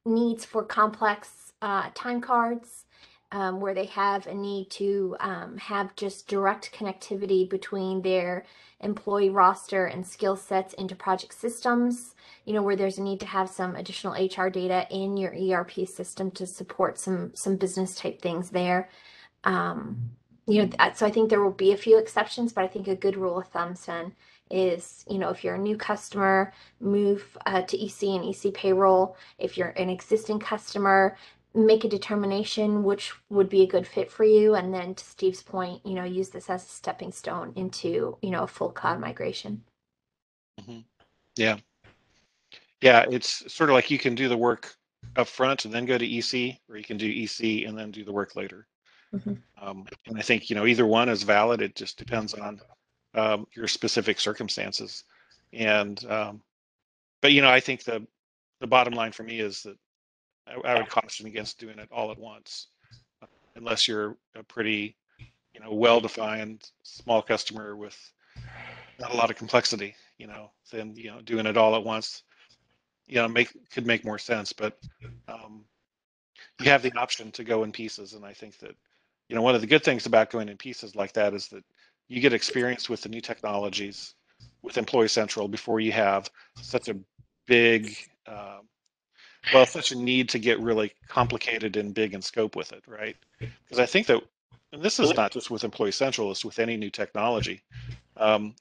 needs 0.04 0.44
for 0.44 0.64
complex 0.64 1.52
uh, 1.62 1.90
time 1.94 2.20
cards, 2.20 2.84
um, 3.30 3.60
where 3.60 3.74
they 3.74 3.86
have 3.86 4.26
a 4.26 4.34
need 4.34 4.70
to 4.70 5.16
um, 5.20 5.56
have 5.58 5.94
just 5.96 6.28
direct 6.28 6.72
connectivity 6.72 7.48
between 7.48 8.02
their 8.02 8.44
employee 8.80 9.28
roster 9.30 9.86
and 9.86 10.06
skill 10.06 10.36
sets 10.36 10.72
into 10.74 10.94
project 10.94 11.34
systems, 11.34 12.14
you 12.44 12.54
know, 12.54 12.62
where 12.62 12.76
there's 12.76 12.98
a 12.98 13.02
need 13.02 13.20
to 13.20 13.26
have 13.26 13.50
some 13.50 13.76
additional 13.76 14.14
HR 14.14 14.48
data 14.48 14.86
in 14.90 15.16
your 15.16 15.34
ERP 15.34 15.86
system 15.86 16.30
to 16.30 16.46
support 16.46 16.98
some 16.98 17.32
some 17.34 17.56
business 17.56 17.94
type 17.94 18.22
things 18.22 18.50
there. 18.50 18.88
Um, 19.44 20.10
you 20.48 20.64
know, 20.64 20.92
so 20.94 21.06
I 21.06 21.10
think 21.10 21.28
there 21.28 21.42
will 21.42 21.50
be 21.50 21.72
a 21.72 21.76
few 21.76 21.98
exceptions, 21.98 22.52
but 22.52 22.64
I 22.64 22.68
think 22.68 22.88
a 22.88 22.96
good 22.96 23.16
rule 23.16 23.38
of 23.38 23.48
thumb, 23.48 23.74
Sven, 23.74 24.12
is 24.50 25.04
you 25.08 25.18
know 25.18 25.28
if 25.28 25.44
you're 25.44 25.56
a 25.56 25.58
new 25.58 25.76
customer, 25.76 26.52
move 26.80 27.36
uh, 27.46 27.62
to 27.62 27.84
EC 27.84 28.04
and 28.04 28.24
EC 28.24 28.54
payroll. 28.54 29.16
If 29.38 29.58
you're 29.58 29.74
an 29.76 29.90
existing 29.90 30.40
customer, 30.40 31.16
make 31.54 31.84
a 31.84 31.88
determination 31.88 32.82
which 32.84 33.12
would 33.30 33.48
be 33.48 33.62
a 33.62 33.66
good 33.66 33.86
fit 33.86 34.10
for 34.10 34.24
you 34.24 34.54
and 34.54 34.72
then 34.72 34.94
to 34.94 35.04
steve's 35.04 35.42
point 35.42 35.84
you 35.84 35.94
know 35.94 36.04
use 36.04 36.28
this 36.28 36.50
as 36.50 36.64
a 36.64 36.68
stepping 36.68 37.10
stone 37.10 37.52
into 37.56 38.16
you 38.22 38.30
know 38.30 38.42
a 38.42 38.46
full 38.46 38.70
cloud 38.70 39.00
migration 39.00 39.62
mm-hmm. 40.60 40.80
yeah 41.36 41.56
yeah 42.82 43.04
it's 43.10 43.52
sort 43.52 43.70
of 43.70 43.74
like 43.74 43.90
you 43.90 43.98
can 43.98 44.14
do 44.14 44.28
the 44.28 44.36
work 44.36 44.74
up 45.16 45.26
front 45.26 45.64
and 45.64 45.72
then 45.72 45.86
go 45.86 45.96
to 45.96 46.18
ec 46.18 46.58
or 46.68 46.76
you 46.76 46.84
can 46.84 46.98
do 46.98 47.10
ec 47.10 47.66
and 47.66 47.76
then 47.76 47.90
do 47.90 48.04
the 48.04 48.12
work 48.12 48.36
later 48.36 48.66
mm-hmm. 49.14 49.34
um, 49.62 49.86
and 50.06 50.18
i 50.18 50.22
think 50.22 50.50
you 50.50 50.56
know 50.56 50.66
either 50.66 50.86
one 50.86 51.08
is 51.08 51.22
valid 51.22 51.62
it 51.62 51.74
just 51.74 51.98
depends 51.98 52.34
on 52.34 52.60
um, 53.14 53.46
your 53.54 53.66
specific 53.66 54.20
circumstances 54.20 55.04
and 55.52 56.04
um, 56.06 56.42
but 57.20 57.32
you 57.32 57.40
know 57.40 57.50
i 57.50 57.60
think 57.60 57.84
the 57.84 58.06
the 58.60 58.66
bottom 58.66 58.94
line 58.94 59.12
for 59.12 59.22
me 59.22 59.40
is 59.40 59.62
that 59.62 59.76
I, 60.48 60.72
I 60.72 60.78
would 60.78 60.88
caution 60.88 61.26
against 61.26 61.58
doing 61.58 61.78
it 61.78 61.88
all 61.92 62.10
at 62.10 62.18
once, 62.18 62.68
unless 63.56 63.86
you're 63.86 64.16
a 64.34 64.42
pretty, 64.42 64.96
you 65.54 65.60
know, 65.60 65.72
well-defined 65.72 66.70
small 66.82 67.22
customer 67.22 67.76
with 67.76 67.96
not 68.98 69.12
a 69.12 69.16
lot 69.16 69.30
of 69.30 69.36
complexity. 69.36 69.94
You 70.18 70.26
know, 70.26 70.50
then 70.72 70.94
you 70.96 71.10
know 71.10 71.20
doing 71.20 71.46
it 71.46 71.56
all 71.56 71.76
at 71.76 71.84
once, 71.84 72.22
you 73.06 73.16
know, 73.16 73.28
make 73.28 73.52
could 73.70 73.86
make 73.86 74.04
more 74.04 74.18
sense. 74.18 74.52
But 74.52 74.78
um, 75.28 75.64
you 76.60 76.70
have 76.70 76.82
the 76.82 76.92
option 76.96 77.30
to 77.32 77.44
go 77.44 77.62
in 77.62 77.72
pieces, 77.72 78.14
and 78.14 78.24
I 78.24 78.32
think 78.32 78.58
that 78.58 78.74
you 79.28 79.36
know 79.36 79.42
one 79.42 79.54
of 79.54 79.60
the 79.60 79.66
good 79.66 79.84
things 79.84 80.06
about 80.06 80.30
going 80.30 80.48
in 80.48 80.56
pieces 80.56 80.96
like 80.96 81.12
that 81.12 81.34
is 81.34 81.48
that 81.48 81.64
you 82.08 82.20
get 82.20 82.32
experience 82.32 82.88
with 82.88 83.02
the 83.02 83.08
new 83.08 83.20
technologies 83.20 84.14
with 84.62 84.78
Employee 84.78 85.08
Central 85.08 85.46
before 85.46 85.80
you 85.80 85.92
have 85.92 86.30
such 86.60 86.88
a 86.88 86.96
big 87.46 87.94
uh, 88.26 88.58
well 89.52 89.66
such 89.66 89.92
a 89.92 89.96
need 89.96 90.28
to 90.30 90.38
get 90.38 90.60
really 90.60 90.92
complicated 91.08 91.76
and 91.76 91.94
big 91.94 92.14
in 92.14 92.22
scope 92.22 92.56
with 92.56 92.72
it 92.72 92.82
right? 92.86 93.16
Because 93.40 93.78
i 93.78 93.86
think 93.86 94.06
that 94.06 94.22
and 94.72 94.82
this 94.82 95.00
is 95.00 95.14
not 95.14 95.32
just 95.32 95.50
with 95.50 95.64
employee 95.64 95.92
central 95.92 96.30
it's 96.30 96.44
with 96.44 96.58
any 96.58 96.76
new 96.76 96.90
technology. 96.90 97.62
Um, 98.16 98.54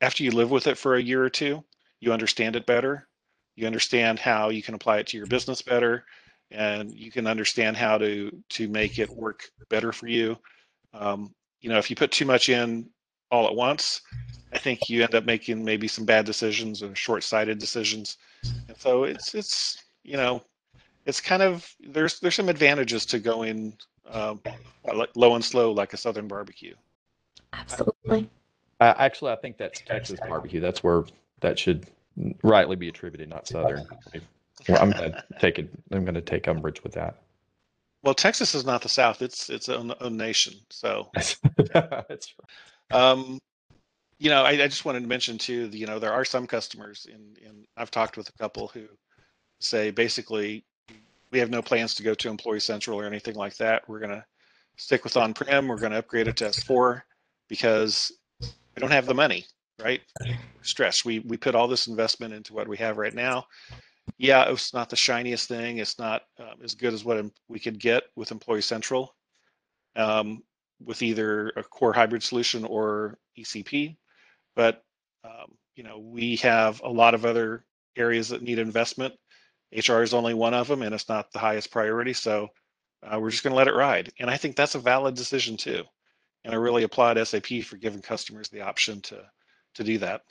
after 0.00 0.24
you 0.24 0.32
live 0.32 0.50
with 0.50 0.66
it 0.66 0.76
for 0.76 0.96
a 0.96 1.02
year 1.02 1.22
or 1.22 1.30
two 1.30 1.62
you 2.00 2.12
understand 2.12 2.56
it 2.56 2.66
better. 2.66 3.06
You 3.54 3.66
understand 3.66 4.18
how 4.18 4.48
you 4.48 4.62
can 4.62 4.74
apply 4.74 4.98
it 4.98 5.06
to 5.08 5.16
your 5.16 5.26
business 5.26 5.62
better 5.62 6.04
and 6.52 6.92
you 6.92 7.10
can 7.10 7.26
understand 7.26 7.76
how 7.76 7.98
to 7.98 8.30
to 8.48 8.68
make 8.68 8.98
it 8.98 9.10
work 9.10 9.44
better 9.68 9.92
for 9.92 10.06
you 10.06 10.36
um, 10.94 11.32
you 11.60 11.68
know 11.68 11.78
if 11.78 11.90
you 11.90 11.96
put 11.96 12.10
too 12.10 12.26
much 12.26 12.48
in 12.48 12.88
all 13.30 13.46
at 13.46 13.54
once 13.54 14.00
i 14.52 14.58
think 14.58 14.88
you 14.88 15.02
end 15.02 15.14
up 15.14 15.24
making 15.24 15.64
maybe 15.64 15.88
some 15.88 16.04
bad 16.04 16.24
decisions 16.24 16.82
or 16.82 16.94
short-sighted 16.94 17.58
decisions 17.58 18.18
and 18.68 18.76
so 18.76 19.04
it's 19.04 19.34
it's 19.34 19.82
you 20.04 20.16
know, 20.16 20.42
it's 21.06 21.20
kind 21.20 21.42
of 21.42 21.68
there's 21.80 22.20
there's 22.20 22.34
some 22.34 22.48
advantages 22.48 23.06
to 23.06 23.18
going 23.18 23.76
um, 24.10 24.40
low 25.14 25.34
and 25.34 25.44
slow 25.44 25.72
like 25.72 25.92
a 25.92 25.96
southern 25.96 26.28
barbecue. 26.28 26.74
Absolutely. 27.52 28.28
Uh, 28.80 28.94
actually, 28.96 29.32
I 29.32 29.36
think 29.36 29.58
that's 29.58 29.80
Texas 29.80 30.18
barbecue. 30.20 30.60
That's 30.60 30.82
where 30.82 31.04
that 31.40 31.58
should 31.58 31.86
rightly 32.42 32.76
be 32.76 32.88
attributed, 32.88 33.28
not 33.28 33.46
southern. 33.46 33.86
Well, 34.68 34.80
I'm 34.80 34.90
gonna 34.90 35.24
take 35.40 35.58
it. 35.58 35.68
I'm 35.90 36.04
gonna 36.04 36.20
take 36.20 36.48
umbrage 36.48 36.82
with 36.82 36.92
that. 36.92 37.22
Well, 38.02 38.14
Texas 38.14 38.54
is 38.54 38.64
not 38.64 38.82
the 38.82 38.88
South. 38.88 39.22
It's 39.22 39.48
its 39.48 39.68
own, 39.68 39.94
own 40.00 40.16
nation. 40.16 40.54
So 40.70 41.10
that's 41.14 41.36
right. 41.46 42.26
Um, 42.90 43.38
you 44.18 44.28
know, 44.28 44.42
I, 44.42 44.50
I, 44.50 44.68
just 44.68 44.84
wanted 44.84 45.00
to 45.00 45.08
mention 45.08 45.38
too. 45.38 45.68
You 45.72 45.86
know, 45.86 45.98
there 45.98 46.12
are 46.12 46.24
some 46.24 46.46
customers 46.46 47.06
in, 47.08 47.36
in 47.44 47.64
I've 47.76 47.90
talked 47.90 48.16
with 48.16 48.28
a 48.28 48.32
couple 48.32 48.68
who 48.68 48.86
say 49.60 49.90
basically 49.90 50.64
we 51.30 51.38
have 51.38 51.50
no 51.50 51.62
plans 51.62 51.94
to 51.94 52.02
go 52.02 52.14
to 52.14 52.28
Employee 52.28 52.60
Central 52.60 53.00
or 53.00 53.04
anything 53.04 53.34
like 53.34 53.56
that. 53.56 53.88
We're 53.88 54.00
going 54.00 54.10
to 54.10 54.24
stick 54.76 55.02
with 55.04 55.16
on-prem. 55.16 55.66
We're 55.66 55.78
going 55.78 55.92
to 55.92 55.98
upgrade 55.98 56.28
it 56.28 56.36
to 56.38 56.44
S4 56.44 57.02
because 57.48 58.12
we 58.40 58.80
don't 58.80 58.90
have 58.90 59.06
the 59.06 59.14
money, 59.14 59.46
right? 59.82 60.02
Stress. 60.62 61.04
We 61.04 61.20
we 61.20 61.36
put 61.36 61.54
all 61.54 61.68
this 61.68 61.86
investment 61.86 62.34
into 62.34 62.54
what 62.54 62.68
we 62.68 62.76
have 62.76 62.98
right 62.98 63.14
now. 63.14 63.46
Yeah, 64.18 64.50
it's 64.50 64.74
not 64.74 64.90
the 64.90 64.96
shiniest 64.96 65.48
thing. 65.48 65.78
It's 65.78 65.98
not 65.98 66.22
um, 66.38 66.60
as 66.64 66.74
good 66.74 66.94
as 66.94 67.04
what 67.04 67.24
we 67.48 67.60
could 67.60 67.80
get 67.80 68.04
with 68.16 68.32
Employee 68.32 68.62
Central, 68.62 69.14
um, 69.96 70.42
with 70.84 71.02
either 71.02 71.50
a 71.56 71.62
core 71.64 71.92
hybrid 71.92 72.22
solution 72.22 72.64
or 72.64 73.18
ECP. 73.38 73.96
But 74.56 74.82
um, 75.24 75.56
you 75.76 75.84
know, 75.84 75.98
we 75.98 76.36
have 76.36 76.80
a 76.84 76.88
lot 76.90 77.14
of 77.14 77.26
other 77.26 77.64
areas 77.96 78.30
that 78.30 78.42
need 78.42 78.58
investment 78.58 79.14
HR 79.72 80.02
is 80.02 80.14
only 80.14 80.34
one 80.34 80.54
of 80.54 80.68
them, 80.68 80.82
and 80.82 80.94
it's 80.94 81.08
not 81.08 81.32
the 81.32 81.38
highest 81.40 81.70
priority. 81.70 82.14
So 82.14 82.48
uh, 83.02 83.18
we're 83.20 83.30
just 83.30 83.42
going 83.42 83.52
to 83.52 83.56
let 83.58 83.68
it 83.68 83.74
ride. 83.74 84.12
And 84.20 84.30
I 84.30 84.38
think 84.38 84.56
that's 84.56 84.76
a 84.76 84.80
valid 84.80 85.14
decision 85.16 85.56
too. 85.58 85.84
And 86.44 86.54
I 86.54 86.58
really 86.58 86.84
applaud 86.84 87.18
SAP 87.26 87.64
for 87.64 87.76
giving 87.78 88.02
customers 88.02 88.48
the 88.50 88.62
option 88.62 89.00
to 89.02 89.24
to 89.76 89.84
do 89.84 89.98
that. 89.98 90.22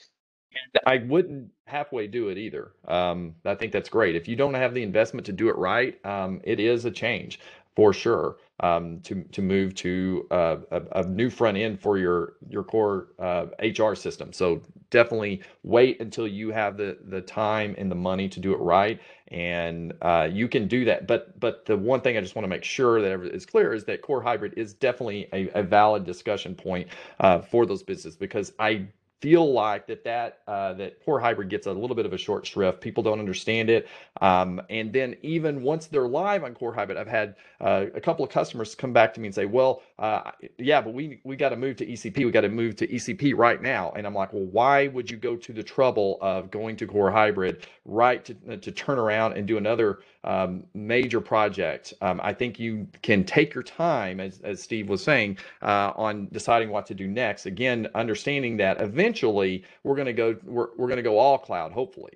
I 0.86 0.98
wouldn't 0.98 1.50
halfway 1.66 2.06
do 2.06 2.28
it 2.28 2.38
either. 2.38 2.72
Um, 2.86 3.34
I 3.44 3.54
think 3.54 3.72
that's 3.72 3.88
great. 3.88 4.16
If 4.16 4.28
you 4.28 4.36
don't 4.36 4.54
have 4.54 4.74
the 4.74 4.82
investment 4.82 5.26
to 5.26 5.32
do 5.32 5.48
it 5.48 5.56
right, 5.56 6.04
um, 6.04 6.40
it 6.44 6.60
is 6.60 6.84
a 6.84 6.90
change 6.90 7.40
for 7.74 7.92
sure 7.92 8.36
um, 8.60 9.00
to 9.00 9.22
to 9.32 9.42
move 9.42 9.74
to 9.74 10.26
uh, 10.30 10.56
a, 10.70 10.82
a, 11.00 11.06
new 11.06 11.30
front 11.30 11.56
end 11.56 11.80
for 11.80 11.98
your 11.98 12.34
your 12.48 12.62
core 12.62 13.08
uh, 13.18 13.46
HR 13.60 13.94
system. 13.94 14.32
So 14.32 14.60
definitely 14.90 15.40
wait 15.62 16.00
until 16.00 16.28
you 16.28 16.50
have 16.50 16.76
the 16.76 16.98
the 17.08 17.20
time 17.20 17.74
and 17.78 17.90
the 17.90 17.96
money 17.96 18.28
to 18.28 18.40
do 18.40 18.52
it 18.52 18.58
right, 18.58 19.00
and 19.28 19.94
uh, 20.02 20.28
you 20.30 20.48
can 20.48 20.68
do 20.68 20.84
that. 20.84 21.06
But 21.06 21.38
but 21.40 21.64
the 21.64 21.76
one 21.76 22.02
thing 22.02 22.16
I 22.16 22.20
just 22.20 22.36
want 22.36 22.44
to 22.44 22.50
make 22.50 22.64
sure 22.64 23.00
that 23.00 23.34
is 23.34 23.46
clear 23.46 23.72
is 23.72 23.84
that 23.84 24.02
core 24.02 24.22
hybrid 24.22 24.54
is 24.56 24.74
definitely 24.74 25.28
a, 25.32 25.48
a 25.58 25.62
valid 25.62 26.04
discussion 26.04 26.54
point 26.54 26.88
uh, 27.20 27.40
for 27.40 27.66
those 27.66 27.82
businesses 27.82 28.16
because 28.16 28.52
I 28.58 28.86
feel 29.22 29.52
like 29.52 29.86
that 29.86 30.04
that 30.04 30.40
uh, 30.48 30.74
that 30.74 31.02
core 31.04 31.20
hybrid 31.20 31.48
gets 31.48 31.68
a 31.68 31.72
little 31.72 31.96
bit 31.96 32.04
of 32.04 32.12
a 32.12 32.18
short 32.18 32.46
shrift. 32.46 32.80
People 32.82 33.02
don't 33.02 33.20
understand 33.20 33.70
it, 33.70 33.88
um, 34.20 34.60
and 34.68 34.92
then 34.92 35.16
even 35.22 35.62
once 35.62 35.86
they're 35.86 36.08
live 36.08 36.44
on 36.44 36.54
core 36.54 36.74
hybrid, 36.74 36.98
I've 36.98 37.08
had 37.08 37.36
uh, 37.60 37.86
a 37.94 38.00
couple 38.00 38.24
of 38.24 38.32
customers 38.32 38.74
come 38.74 38.92
back 38.92 39.14
to 39.14 39.20
me 39.20 39.28
and 39.28 39.34
say, 39.34 39.46
"Well, 39.46 39.82
uh, 40.00 40.32
yeah, 40.58 40.82
but 40.82 40.92
we 40.92 41.20
we 41.24 41.36
got 41.36 41.50
to 41.50 41.56
move 41.56 41.76
to 41.76 41.86
ECP. 41.86 42.26
We 42.26 42.32
got 42.32 42.42
to 42.42 42.50
move 42.50 42.76
to 42.76 42.88
ECP 42.88 43.34
right 43.36 43.62
now." 43.62 43.92
And 43.96 44.06
I'm 44.06 44.14
like, 44.14 44.32
"Well, 44.32 44.46
why 44.46 44.88
would 44.88 45.10
you 45.10 45.16
go 45.16 45.36
to 45.36 45.52
the 45.52 45.62
trouble 45.62 46.18
of 46.20 46.50
going 46.50 46.76
to 46.76 46.86
core 46.88 47.12
hybrid 47.12 47.66
right 47.86 48.24
to 48.24 48.34
to 48.58 48.72
turn 48.72 48.98
around 48.98 49.34
and 49.34 49.46
do 49.46 49.56
another 49.56 50.00
um, 50.24 50.64
major 50.74 51.20
project?" 51.20 51.94
Um, 52.02 52.20
I 52.22 52.34
think 52.34 52.58
you 52.60 52.88
can 53.02 53.24
take 53.24 53.54
your 53.54 53.64
time, 53.64 54.20
as 54.20 54.40
as 54.42 54.62
Steve 54.62 54.88
was 54.88 55.02
saying, 55.04 55.38
uh, 55.62 55.92
on 55.96 56.28
deciding 56.32 56.70
what 56.70 56.86
to 56.86 56.94
do 56.94 57.08
next. 57.08 57.46
Again, 57.46 57.88
understanding 57.94 58.58
that 58.58 58.80
eventually 58.80 59.64
we're 59.84 59.96
going 59.96 60.06
to 60.06 60.12
go 60.12 60.36
we're, 60.44 60.68
we're 60.76 60.88
going 60.88 60.96
to 60.98 61.02
go 61.02 61.18
all 61.18 61.38
cloud 61.38 61.72
hopefully 61.72 62.12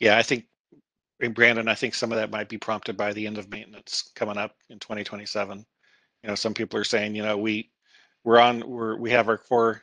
yeah 0.00 0.18
i 0.18 0.22
think 0.22 0.46
brandon 1.34 1.68
i 1.68 1.74
think 1.74 1.94
some 1.94 2.12
of 2.12 2.18
that 2.18 2.30
might 2.30 2.48
be 2.48 2.58
prompted 2.58 2.96
by 2.96 3.12
the 3.12 3.26
end 3.26 3.38
of 3.38 3.50
maintenance 3.50 4.10
coming 4.16 4.38
up 4.38 4.56
in 4.70 4.78
2027 4.80 5.64
you 6.24 6.28
know 6.28 6.36
some 6.36 6.54
people 6.54 6.80
are 6.80 6.84
saying 6.84 7.14
you 7.16 7.22
know 7.24 7.38
we 7.38 7.70
we're 8.24 8.40
on 8.40 8.68
we're 8.68 8.96
we 8.98 9.10
have 9.10 9.28
our 9.28 9.38
core 9.38 9.82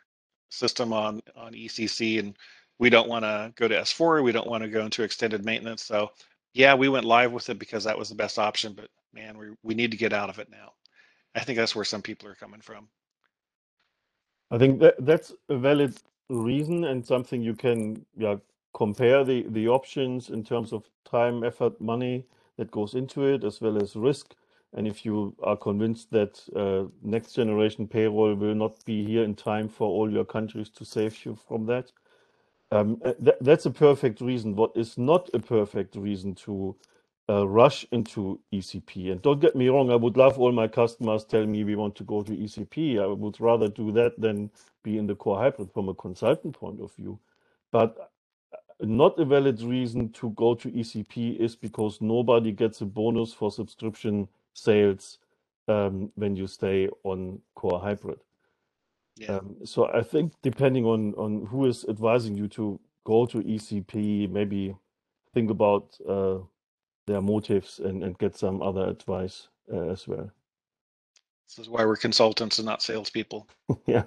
system 0.51 0.93
on 0.93 1.21
on 1.35 1.53
ecc 1.53 2.19
and 2.19 2.37
we 2.79 2.89
don't 2.89 3.09
want 3.09 3.25
to 3.25 3.53
go 3.57 3.67
to 3.67 3.75
s4 3.81 4.23
we 4.23 4.33
don't 4.33 4.49
want 4.49 4.63
to 4.63 4.69
go 4.69 4.85
into 4.85 5.03
extended 5.03 5.45
maintenance 5.45 5.83
so 5.83 6.11
yeah 6.53 6.75
we 6.75 6.89
went 6.89 7.05
live 7.05 7.31
with 7.33 7.49
it 7.49 7.59
because 7.59 7.85
that 7.85 7.97
was 7.99 8.09
the 8.09 8.15
best 8.15 8.39
option 8.39 8.73
but 8.73 8.89
man 9.13 9.37
we, 9.37 9.47
we 9.63 9.75
need 9.75 9.91
to 9.91 9.97
get 9.97 10.13
out 10.13 10.29
of 10.29 10.39
it 10.39 10.49
now 10.51 10.71
i 11.35 11.41
think 11.41 11.57
that's 11.57 11.75
where 11.75 11.85
some 11.85 12.01
people 12.03 12.29
are 12.29 12.35
coming 12.35 12.61
from 12.61 12.87
I 14.51 14.57
think 14.57 14.79
that 14.79 14.95
that's 14.99 15.33
a 15.49 15.57
valid 15.57 15.95
reason 16.29 16.85
and 16.85 17.05
something 17.05 17.41
you 17.41 17.53
can 17.55 18.05
yeah 18.17 18.35
compare 18.73 19.23
the 19.23 19.45
the 19.49 19.67
options 19.67 20.29
in 20.29 20.43
terms 20.43 20.71
of 20.73 20.85
time, 21.05 21.43
effort, 21.43 21.79
money 21.81 22.25
that 22.57 22.71
goes 22.71 22.93
into 22.95 23.25
it, 23.25 23.43
as 23.43 23.61
well 23.61 23.81
as 23.81 23.95
risk. 23.95 24.35
And 24.73 24.87
if 24.87 25.05
you 25.05 25.35
are 25.43 25.57
convinced 25.57 26.11
that 26.11 26.39
uh, 26.55 26.89
next 27.01 27.33
generation 27.33 27.87
payroll 27.87 28.35
will 28.35 28.55
not 28.55 28.83
be 28.85 29.05
here 29.05 29.23
in 29.23 29.35
time 29.35 29.69
for 29.69 29.87
all 29.87 30.11
your 30.11 30.25
countries 30.25 30.69
to 30.71 30.85
save 30.85 31.25
you 31.25 31.35
from 31.47 31.65
that, 31.67 31.91
um, 32.71 33.01
uh, 33.05 33.13
th 33.23 33.35
that's 33.41 33.65
a 33.67 33.71
perfect 33.71 34.21
reason. 34.21 34.55
What 34.55 34.71
is 34.75 34.97
not 34.97 35.29
a 35.33 35.39
perfect 35.39 35.95
reason 35.95 36.35
to 36.45 36.75
uh, 37.29 37.47
rush 37.47 37.85
into 37.91 38.39
ECP. 38.53 39.11
And 39.11 39.21
don't 39.21 39.39
get 39.39 39.55
me 39.55 39.69
wrong, 39.69 39.91
I 39.91 39.95
would 39.95 40.17
love 40.17 40.37
all 40.39 40.51
my 40.51 40.67
customers 40.67 41.23
tell 41.25 41.45
me 41.45 41.63
we 41.63 41.75
want 41.75 41.95
to 41.97 42.03
go 42.03 42.21
to 42.23 42.31
ECP. 42.31 43.01
I 43.01 43.07
would 43.07 43.39
rather 43.39 43.67
do 43.69 43.91
that 43.93 44.19
than 44.19 44.51
be 44.83 44.97
in 44.97 45.07
the 45.07 45.15
core 45.15 45.37
hybrid 45.39 45.71
from 45.73 45.89
a 45.89 45.93
consultant 45.93 46.55
point 46.59 46.81
of 46.81 46.93
view. 46.95 47.19
But 47.71 47.97
uh, 48.51 48.57
not 48.81 49.19
a 49.19 49.25
valid 49.25 49.61
reason 49.61 50.11
to 50.13 50.31
go 50.31 50.55
to 50.55 50.69
ECP 50.71 51.37
is 51.37 51.55
because 51.55 52.01
nobody 52.01 52.51
gets 52.51 52.81
a 52.81 52.85
bonus 52.85 53.33
for 53.33 53.51
subscription 53.51 54.27
sales 54.53 55.19
um, 55.67 56.11
when 56.15 56.35
you 56.35 56.47
stay 56.47 56.89
on 57.03 57.39
core 57.55 57.79
hybrid. 57.79 58.19
Yeah. 59.17 59.37
Um, 59.37 59.57
so 59.65 59.91
I 59.93 60.01
think 60.01 60.33
depending 60.41 60.85
on 60.85 61.13
on 61.15 61.45
who 61.45 61.65
is 61.65 61.85
advising 61.89 62.35
you 62.37 62.47
to 62.49 62.79
go 63.03 63.25
to 63.25 63.39
ECP, 63.39 64.29
maybe 64.29 64.75
think 65.33 65.49
about 65.49 65.97
uh, 66.07 66.39
their 67.07 67.21
motives 67.21 67.79
and, 67.79 68.03
and 68.03 68.17
get 68.17 68.35
some 68.37 68.61
other 68.61 68.85
advice 68.85 69.47
uh, 69.71 69.89
as 69.89 70.07
well. 70.07 70.31
This 71.47 71.59
is 71.65 71.69
why 71.69 71.85
we're 71.85 71.97
consultants 71.97 72.59
and 72.59 72.65
not 72.65 72.81
salespeople. 72.81 73.47
yeah. 73.85 74.03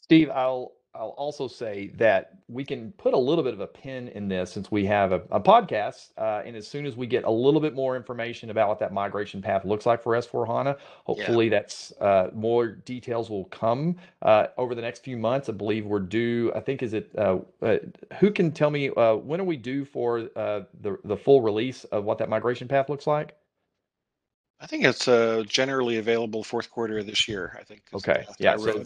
Steve, 0.00 0.30
I'll 0.30 0.72
I'll 0.94 1.14
also 1.16 1.48
say 1.48 1.90
that 1.96 2.34
we 2.48 2.64
can 2.64 2.92
put 2.92 3.14
a 3.14 3.18
little 3.18 3.42
bit 3.42 3.54
of 3.54 3.60
a 3.60 3.66
pin 3.66 4.08
in 4.08 4.28
this 4.28 4.52
since 4.52 4.70
we 4.70 4.84
have 4.86 5.12
a, 5.12 5.22
a 5.30 5.40
podcast. 5.40 6.10
Uh, 6.18 6.42
and 6.44 6.54
as 6.54 6.68
soon 6.68 6.84
as 6.84 6.96
we 6.96 7.06
get 7.06 7.24
a 7.24 7.30
little 7.30 7.60
bit 7.60 7.74
more 7.74 7.96
information 7.96 8.50
about 8.50 8.68
what 8.68 8.78
that 8.80 8.92
migration 8.92 9.40
path 9.40 9.64
looks 9.64 9.86
like 9.86 10.02
for 10.02 10.12
S4 10.12 10.46
HANA, 10.46 10.76
hopefully 11.04 11.46
yeah. 11.46 11.60
that's 11.60 11.92
uh, 12.00 12.28
more 12.34 12.66
details 12.66 13.30
will 13.30 13.46
come 13.46 13.96
uh, 14.20 14.48
over 14.58 14.74
the 14.74 14.82
next 14.82 15.02
few 15.02 15.16
months. 15.16 15.48
I 15.48 15.52
believe 15.52 15.86
we're 15.86 15.98
due. 15.98 16.52
I 16.54 16.60
think 16.60 16.82
is 16.82 16.92
it. 16.92 17.10
Uh, 17.16 17.38
uh, 17.62 17.78
who 18.20 18.30
can 18.30 18.52
tell 18.52 18.70
me 18.70 18.90
uh, 18.90 19.14
when 19.14 19.40
are 19.40 19.44
we 19.44 19.56
due 19.56 19.86
for 19.86 20.22
the 20.22 20.98
the 21.04 21.16
full 21.16 21.40
release 21.40 21.84
of 21.84 22.04
what 22.04 22.18
that 22.18 22.28
migration 22.28 22.68
path 22.68 22.90
looks 22.90 23.06
like? 23.06 23.34
I 24.60 24.66
think 24.66 24.84
it's 24.84 25.06
generally 25.50 25.96
available 25.96 26.44
fourth 26.44 26.70
quarter 26.70 26.98
of 26.98 27.06
this 27.06 27.26
year. 27.26 27.56
I 27.58 27.64
think. 27.64 27.82
Okay. 27.94 28.26
Yeah. 28.38 28.56
So, 28.58 28.84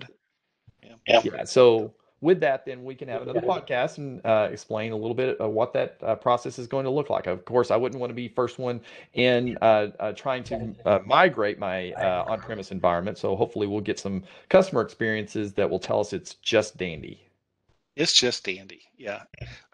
yeah. 1.07 1.21
yeah. 1.25 1.45
So 1.45 1.93
with 2.21 2.41
that, 2.41 2.65
then 2.65 2.85
we 2.85 2.95
can 2.95 3.09
have 3.09 3.23
another 3.23 3.41
podcast 3.41 3.99
and 3.99 4.25
uh, 4.25 4.49
explain 4.51 4.93
a 4.93 4.97
little 4.97 5.15
bit 5.15 5.39
of 5.39 5.53
what 5.53 5.73
that 5.75 5.99
uh, 6.03 6.15
process 6.15 6.59
is 6.59 6.67
going 6.67 6.85
to 6.85 6.91
look 6.91 7.11
like. 7.11 7.27
Of 7.27 7.45
course, 7.45 7.71
I 7.71 7.77
wouldn't 7.77 8.01
want 8.01 8.11
to 8.11 8.15
be 8.15 8.29
first 8.29 8.59
one 8.59 8.81
in 9.15 9.59
uh, 9.61 9.89
uh 10.01 10.13
trying 10.13 10.43
to 10.45 10.75
uh, 10.87 10.99
migrate 11.05 11.59
my 11.59 11.93
uh, 11.93 12.25
on-premise 12.27 12.73
environment. 12.73 13.19
So 13.19 13.37
hopefully, 13.37 13.67
we'll 13.67 13.81
get 13.81 13.99
some 13.99 14.25
customer 14.49 14.81
experiences 14.81 15.53
that 15.55 15.69
will 15.69 15.79
tell 15.79 16.01
us 16.01 16.13
it's 16.13 16.35
just 16.35 16.77
dandy. 16.77 17.23
It's 17.97 18.13
just 18.13 18.45
dandy. 18.45 18.83
Yeah. 18.99 19.23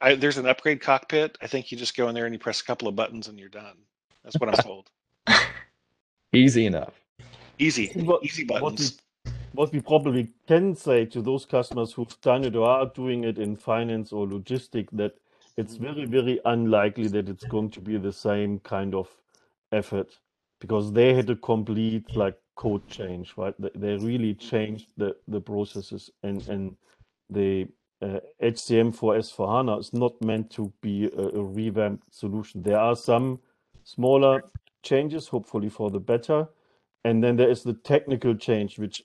I, 0.01 0.15
there's 0.15 0.39
an 0.39 0.47
upgrade 0.47 0.81
cockpit. 0.81 1.37
I 1.43 1.49
think 1.49 1.73
you 1.73 1.79
just 1.79 1.97
go 1.97 2.09
in 2.09 2.15
there 2.15 2.25
and 2.25 2.35
you 2.35 2.39
press 2.39 2.61
a 2.61 2.65
couple 2.65 2.87
of 2.87 2.95
buttons 2.95 3.27
and 3.27 3.39
you're 3.39 3.49
done. 3.49 3.77
That's 4.23 4.37
what 4.37 4.49
I'm 4.49 4.63
told. 4.63 4.91
Easy 6.33 6.67
enough. 6.67 6.93
Easy. 7.59 7.93
Easy 8.23 8.45
buttons 8.45 9.02
what 9.53 9.73
we 9.73 9.81
probably 9.81 10.31
can 10.47 10.75
say 10.75 11.05
to 11.07 11.23
those 11.23 11.45
customers 11.45 11.93
who've 11.93 12.21
done 12.21 12.45
it 12.45 12.57
or 12.57 12.69
are 12.69 12.91
doing 12.95 13.25
it 13.25 13.39
in 13.39 13.57
finance 13.57 14.13
or 14.13 14.27
logistic 14.27 14.89
that 14.93 15.15
it's 15.57 15.77
very 15.77 16.07
very 16.07 16.41
unlikely 16.45 17.09
that 17.09 17.29
it's 17.29 17.45
going 17.45 17.71
to 17.71 17.81
be 17.81 17.97
the 17.99 18.13
same 18.13 18.59
kind 18.61 18.95
of 18.95 19.09
effort 19.73 20.19
because 20.61 20.93
they 20.93 21.15
had 21.15 21.29
a 21.31 21.37
complete 21.37 22.17
like 22.17 22.39
code 22.57 22.87
change 22.89 23.35
right 23.37 23.55
they 23.75 23.97
really 23.97 24.35
changed 24.35 24.89
the 24.97 25.15
the 25.29 25.41
processes 25.41 26.11
and 26.23 26.49
and 26.49 26.77
the 27.31 27.67
uh, 28.03 28.19
HCM 28.43 28.95
for 28.95 29.15
S4HANA 29.15 29.79
is 29.79 29.93
not 29.93 30.21
meant 30.21 30.51
to 30.51 30.73
be 30.81 31.05
a, 31.05 31.39
a 31.39 31.43
revamped 31.43 32.13
solution. 32.13 32.63
There 32.63 32.79
are 32.79 32.97
some 32.97 33.39
smaller 33.85 34.43
changes, 34.83 35.29
hopefully 35.29 35.69
for 35.69 35.91
the 35.91 36.01
better. 36.01 36.49
And 37.05 37.23
then 37.23 37.37
there 37.37 37.49
is 37.49 37.63
the 37.63 37.75
technical 37.75 38.35
change, 38.35 38.79
which 38.79 39.03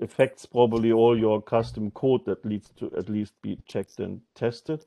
affects 0.00 0.46
probably 0.46 0.92
all 0.92 1.18
your 1.18 1.40
custom 1.40 1.90
code 1.92 2.24
that 2.26 2.44
needs 2.44 2.70
to 2.78 2.92
at 2.96 3.08
least 3.08 3.32
be 3.42 3.58
checked 3.66 3.98
and 3.98 4.20
tested. 4.34 4.84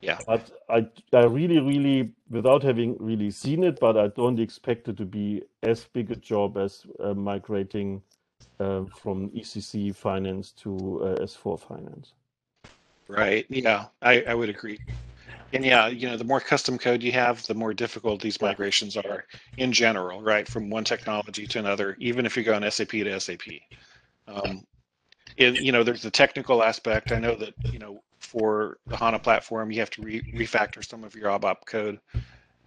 Yeah. 0.00 0.18
But 0.26 0.50
I, 0.68 0.88
I 1.12 1.24
really, 1.24 1.60
really, 1.60 2.10
without 2.28 2.62
having 2.62 2.96
really 2.98 3.30
seen 3.30 3.62
it, 3.62 3.78
but 3.78 3.96
I 3.96 4.08
don't 4.08 4.40
expect 4.40 4.88
it 4.88 4.96
to 4.96 5.04
be 5.04 5.42
as 5.62 5.84
big 5.92 6.10
a 6.10 6.16
job 6.16 6.56
as 6.56 6.84
uh, 6.98 7.14
migrating 7.14 8.02
uh, 8.58 8.84
from 8.96 9.30
ECC 9.30 9.94
finance 9.94 10.50
to 10.52 11.02
uh, 11.04 11.22
S4 11.22 11.60
finance. 11.60 12.12
Right. 13.06 13.46
Yeah, 13.48 13.86
I, 14.00 14.22
I 14.22 14.34
would 14.34 14.48
agree. 14.48 14.80
And 15.52 15.64
yeah, 15.64 15.88
you 15.88 16.08
know, 16.08 16.16
the 16.16 16.24
more 16.24 16.40
custom 16.40 16.78
code 16.78 17.02
you 17.02 17.12
have, 17.12 17.46
the 17.46 17.54
more 17.54 17.74
difficult 17.74 18.22
these 18.22 18.40
migrations 18.40 18.96
are 18.96 19.24
in 19.58 19.72
general, 19.72 20.22
right? 20.22 20.48
From 20.48 20.70
one 20.70 20.84
technology 20.84 21.46
to 21.46 21.58
another, 21.58 21.96
even 21.98 22.24
if 22.24 22.36
you 22.36 22.42
go 22.42 22.54
on 22.54 22.70
SAP 22.70 22.90
to 22.90 23.20
SAP. 23.20 23.42
Um, 24.26 24.64
it, 25.36 25.60
you 25.60 25.72
know, 25.72 25.82
there's 25.82 26.02
the 26.02 26.10
technical 26.10 26.62
aspect. 26.62 27.12
I 27.12 27.18
know 27.18 27.34
that, 27.36 27.54
you 27.70 27.78
know, 27.78 28.02
for 28.18 28.78
the 28.86 28.96
HANA 28.96 29.18
platform, 29.18 29.70
you 29.70 29.80
have 29.80 29.90
to 29.90 30.02
re 30.02 30.22
refactor 30.34 30.86
some 30.86 31.04
of 31.04 31.14
your 31.14 31.30
ABAP 31.30 31.66
code, 31.66 32.00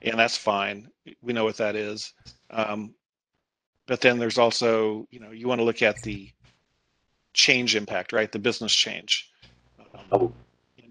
and 0.02 0.20
that's 0.20 0.38
fine. 0.38 0.90
We 1.22 1.34
know 1.34 1.44
what 1.44 1.58
that 1.58 1.76
is. 1.76 2.14
Um, 2.52 2.94
but 3.88 4.02
then 4.02 4.20
there's 4.20 4.38
also, 4.38 5.08
you 5.12 5.20
know, 5.20 5.32
you 5.32 5.48
want 5.48 5.60
to 5.60 5.66
look 5.66 5.82
at 5.82 6.02
the 6.02 6.30
change 7.34 7.76
impact, 7.76 8.14
right? 8.14 8.32
The 8.32 8.40
business 8.40 8.74
change. 8.74 9.32
Um, 10.12 10.34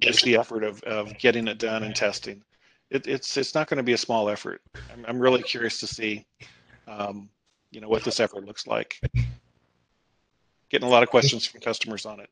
just 0.00 0.22
the 0.24 0.36
effort 0.36 0.64
of, 0.64 0.82
of 0.84 1.16
getting 1.18 1.48
it 1.48 1.58
done 1.58 1.82
and 1.82 1.94
testing. 1.94 2.42
It, 2.90 3.06
it's 3.06 3.36
it's 3.36 3.54
not 3.54 3.68
going 3.68 3.78
to 3.78 3.82
be 3.82 3.92
a 3.92 3.98
small 3.98 4.28
effort. 4.28 4.60
I'm, 4.92 5.04
I'm 5.06 5.18
really 5.18 5.42
curious 5.42 5.80
to 5.80 5.86
see, 5.86 6.24
um, 6.86 7.28
you 7.70 7.80
know, 7.80 7.88
what 7.88 8.04
this 8.04 8.20
effort 8.20 8.44
looks 8.44 8.66
like. 8.66 9.00
Getting 10.68 10.88
a 10.88 10.90
lot 10.90 11.02
of 11.02 11.10
questions 11.10 11.46
from 11.46 11.60
customers 11.60 12.06
on 12.06 12.20
it. 12.20 12.30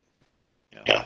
Yeah. 0.87 1.05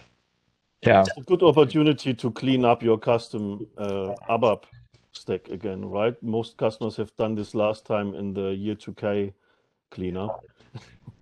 Yeah. 0.85 1.01
It's 1.01 1.17
a 1.17 1.21
good 1.21 1.43
opportunity 1.43 2.13
to 2.13 2.31
clean 2.31 2.65
up 2.65 2.83
your 2.83 2.97
custom 2.97 3.67
uh, 3.77 4.13
ABAP 4.29 4.63
stack 5.11 5.47
again, 5.49 5.83
right? 5.83 6.21
Most 6.21 6.57
customers 6.57 6.95
have 6.97 7.15
done 7.17 7.35
this 7.35 7.55
last 7.55 7.85
time 7.85 8.13
in 8.13 8.33
the 8.33 8.49
year 8.49 8.75
2K 8.75 9.33
cleanup. 9.91 10.43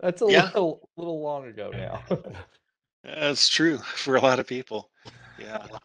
That's 0.00 0.22
a 0.22 0.26
yeah. 0.28 0.44
little 0.46 0.88
little 0.96 1.20
long 1.20 1.46
ago 1.46 1.70
now. 1.72 2.02
That's 3.04 3.48
true 3.48 3.78
for 3.96 4.16
a 4.16 4.20
lot 4.20 4.38
of 4.38 4.46
people. 4.46 4.90
Yeah. 5.38 5.66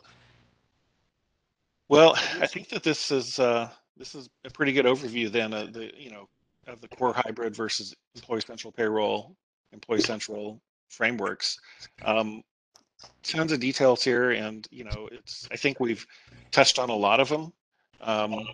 Well, 1.87 2.15
I 2.41 2.47
think 2.47 2.69
that 2.69 2.81
this 2.81 3.11
is 3.11 3.37
uh, 3.37 3.69
this 3.95 4.15
is 4.15 4.27
a 4.43 4.49
pretty 4.49 4.71
good 4.73 4.87
overview 4.87 5.31
then 5.31 5.53
of 5.53 5.71
the 5.71 5.91
you 5.95 6.09
know 6.09 6.27
of 6.65 6.81
the 6.81 6.87
core 6.87 7.13
hybrid 7.13 7.55
versus 7.55 7.93
employee 8.15 8.41
central 8.41 8.71
payroll 8.71 9.35
Employee 9.75 10.01
Central 10.01 10.61
frameworks. 10.89 11.59
Um, 12.03 12.41
tons 13.23 13.51
of 13.51 13.59
details 13.59 14.03
here, 14.03 14.31
and 14.31 14.67
you 14.71 14.85
know, 14.85 15.09
it's. 15.11 15.47
I 15.51 15.57
think 15.57 15.79
we've 15.79 16.05
touched 16.51 16.79
on 16.79 16.89
a 16.89 16.95
lot 16.95 17.19
of 17.19 17.29
them. 17.29 17.53
Um, 18.01 18.47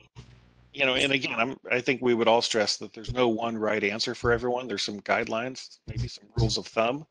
you 0.74 0.86
know, 0.86 0.95
and 0.95 1.12
again, 1.12 1.36
I'm, 1.38 1.57
I 1.70 1.80
think 1.82 2.01
we 2.01 2.14
would 2.14 2.28
all 2.28 2.41
stress 2.41 2.78
that 2.78 2.93
there's 2.93 3.14
no 3.14 3.28
one 3.28 3.57
right 3.57 3.84
answer 3.84 4.16
for 4.16 4.32
everyone. 4.32 4.68
There's 4.68 4.84
some 4.84 5.01
guidelines, 5.01 5.80
maybe 5.88 6.07
some 6.07 6.26
rules 6.38 6.57
of 6.57 6.66
thumb 6.66 7.05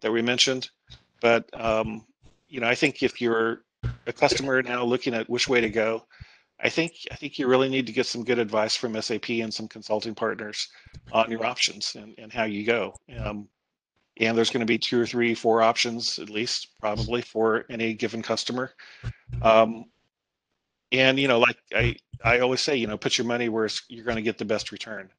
that 0.00 0.12
we 0.12 0.22
mentioned, 0.22 0.70
but 1.20 1.48
um, 1.58 2.04
you 2.48 2.60
know, 2.60 2.68
I 2.68 2.74
think 2.74 3.02
if 3.02 3.20
you're 3.20 3.62
a 4.06 4.12
customer 4.12 4.62
now 4.62 4.84
looking 4.84 5.14
at 5.14 5.28
which 5.28 5.48
way 5.48 5.60
to 5.60 5.70
go, 5.70 6.06
I 6.60 6.68
think 6.68 6.92
I 7.10 7.16
think 7.16 7.38
you 7.38 7.46
really 7.46 7.68
need 7.68 7.86
to 7.86 7.92
get 7.92 8.06
some 8.06 8.24
good 8.24 8.38
advice 8.38 8.74
from 8.74 9.00
SAP 9.00 9.28
and 9.30 9.52
some 9.52 9.68
consulting 9.68 10.14
partners 10.14 10.68
on 11.12 11.30
your 11.30 11.44
options 11.44 11.94
and, 11.96 12.14
and 12.18 12.32
how 12.32 12.44
you 12.44 12.64
go. 12.64 12.94
Um, 13.18 13.48
and 14.18 14.36
there's 14.36 14.50
going 14.50 14.60
to 14.60 14.66
be 14.66 14.78
two 14.78 15.00
or 15.00 15.06
three, 15.06 15.34
four 15.34 15.60
options 15.60 16.18
at 16.18 16.30
least, 16.30 16.68
probably 16.80 17.20
for 17.20 17.66
any 17.68 17.92
given 17.92 18.22
customer. 18.22 18.72
Um, 19.42 19.84
and 20.92 21.18
you 21.18 21.28
know, 21.28 21.38
like 21.38 21.58
I 21.74 21.96
I 22.24 22.40
always 22.40 22.62
say, 22.62 22.76
you 22.76 22.86
know, 22.86 22.96
put 22.96 23.18
your 23.18 23.26
money 23.26 23.48
where 23.48 23.68
you're 23.88 24.04
going 24.04 24.16
to 24.16 24.22
get 24.22 24.38
the 24.38 24.44
best 24.44 24.72
return. 24.72 25.10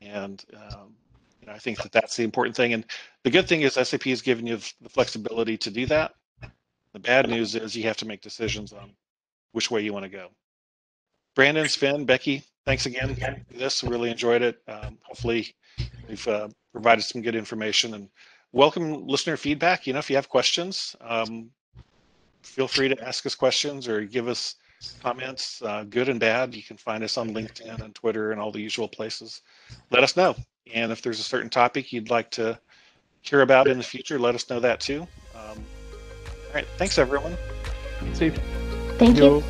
And 0.00 0.44
um, 0.56 0.94
you 1.42 1.48
know, 1.48 1.54
I 1.54 1.58
think 1.58 1.82
that 1.82 1.90
that's 1.90 2.16
the 2.16 2.22
important 2.22 2.54
thing. 2.54 2.72
And 2.72 2.84
the 3.24 3.30
good 3.30 3.48
thing 3.48 3.62
is 3.62 3.74
SAP 3.74 4.04
has 4.04 4.22
given 4.22 4.46
you 4.46 4.58
the 4.80 4.88
flexibility 4.88 5.58
to 5.58 5.70
do 5.70 5.86
that. 5.86 6.14
The 6.92 7.00
bad 7.00 7.28
news 7.28 7.56
is 7.56 7.76
you 7.76 7.82
have 7.84 7.96
to 7.98 8.06
make 8.06 8.20
decisions 8.20 8.72
on 8.72 8.92
which 9.50 9.70
way 9.70 9.80
you 9.82 9.92
want 9.92 10.04
to 10.04 10.08
go. 10.08 10.28
Brandon, 11.34 11.68
Sven, 11.68 12.04
Becky, 12.04 12.44
thanks 12.64 12.86
again 12.86 13.14
for 13.16 13.58
this. 13.58 13.82
Really 13.82 14.10
enjoyed 14.10 14.42
it. 14.42 14.58
Um, 14.68 14.98
hopefully, 15.02 15.52
we've 16.08 16.28
uh, 16.28 16.48
provided 16.70 17.02
some 17.02 17.22
good 17.22 17.34
information 17.34 17.94
and 17.94 18.08
welcome 18.52 19.06
listener 19.06 19.36
feedback. 19.36 19.86
You 19.86 19.94
know, 19.94 19.98
if 19.98 20.10
you 20.10 20.16
have 20.16 20.28
questions, 20.28 20.94
um, 21.00 21.50
feel 22.42 22.68
free 22.68 22.88
to 22.88 23.04
ask 23.04 23.26
us 23.26 23.34
questions 23.34 23.88
or 23.88 24.04
give 24.04 24.28
us 24.28 24.56
comments, 25.02 25.60
uh, 25.62 25.84
good 25.84 26.08
and 26.08 26.20
bad. 26.20 26.54
You 26.54 26.62
can 26.62 26.76
find 26.76 27.02
us 27.02 27.16
on 27.16 27.30
LinkedIn 27.30 27.80
and 27.80 27.94
Twitter 27.94 28.30
and 28.30 28.40
all 28.40 28.52
the 28.52 28.60
usual 28.60 28.88
places. 28.88 29.40
Let 29.90 30.04
us 30.04 30.16
know. 30.16 30.36
And 30.74 30.92
if 30.92 31.02
there's 31.02 31.20
a 31.20 31.24
certain 31.24 31.50
topic 31.50 31.92
you'd 31.92 32.10
like 32.10 32.30
to 32.32 32.58
hear 33.22 33.40
about 33.40 33.68
in 33.68 33.78
the 33.78 33.84
future, 33.84 34.18
let 34.18 34.34
us 34.34 34.48
know 34.48 34.60
that 34.60 34.80
too. 34.80 35.06
Um, 35.34 35.64
all 36.48 36.54
right. 36.54 36.66
Thanks, 36.76 36.98
everyone. 36.98 37.36
Steve. 38.14 38.38
Thank 38.98 39.16
you. 39.16 39.36
you. 39.36 39.44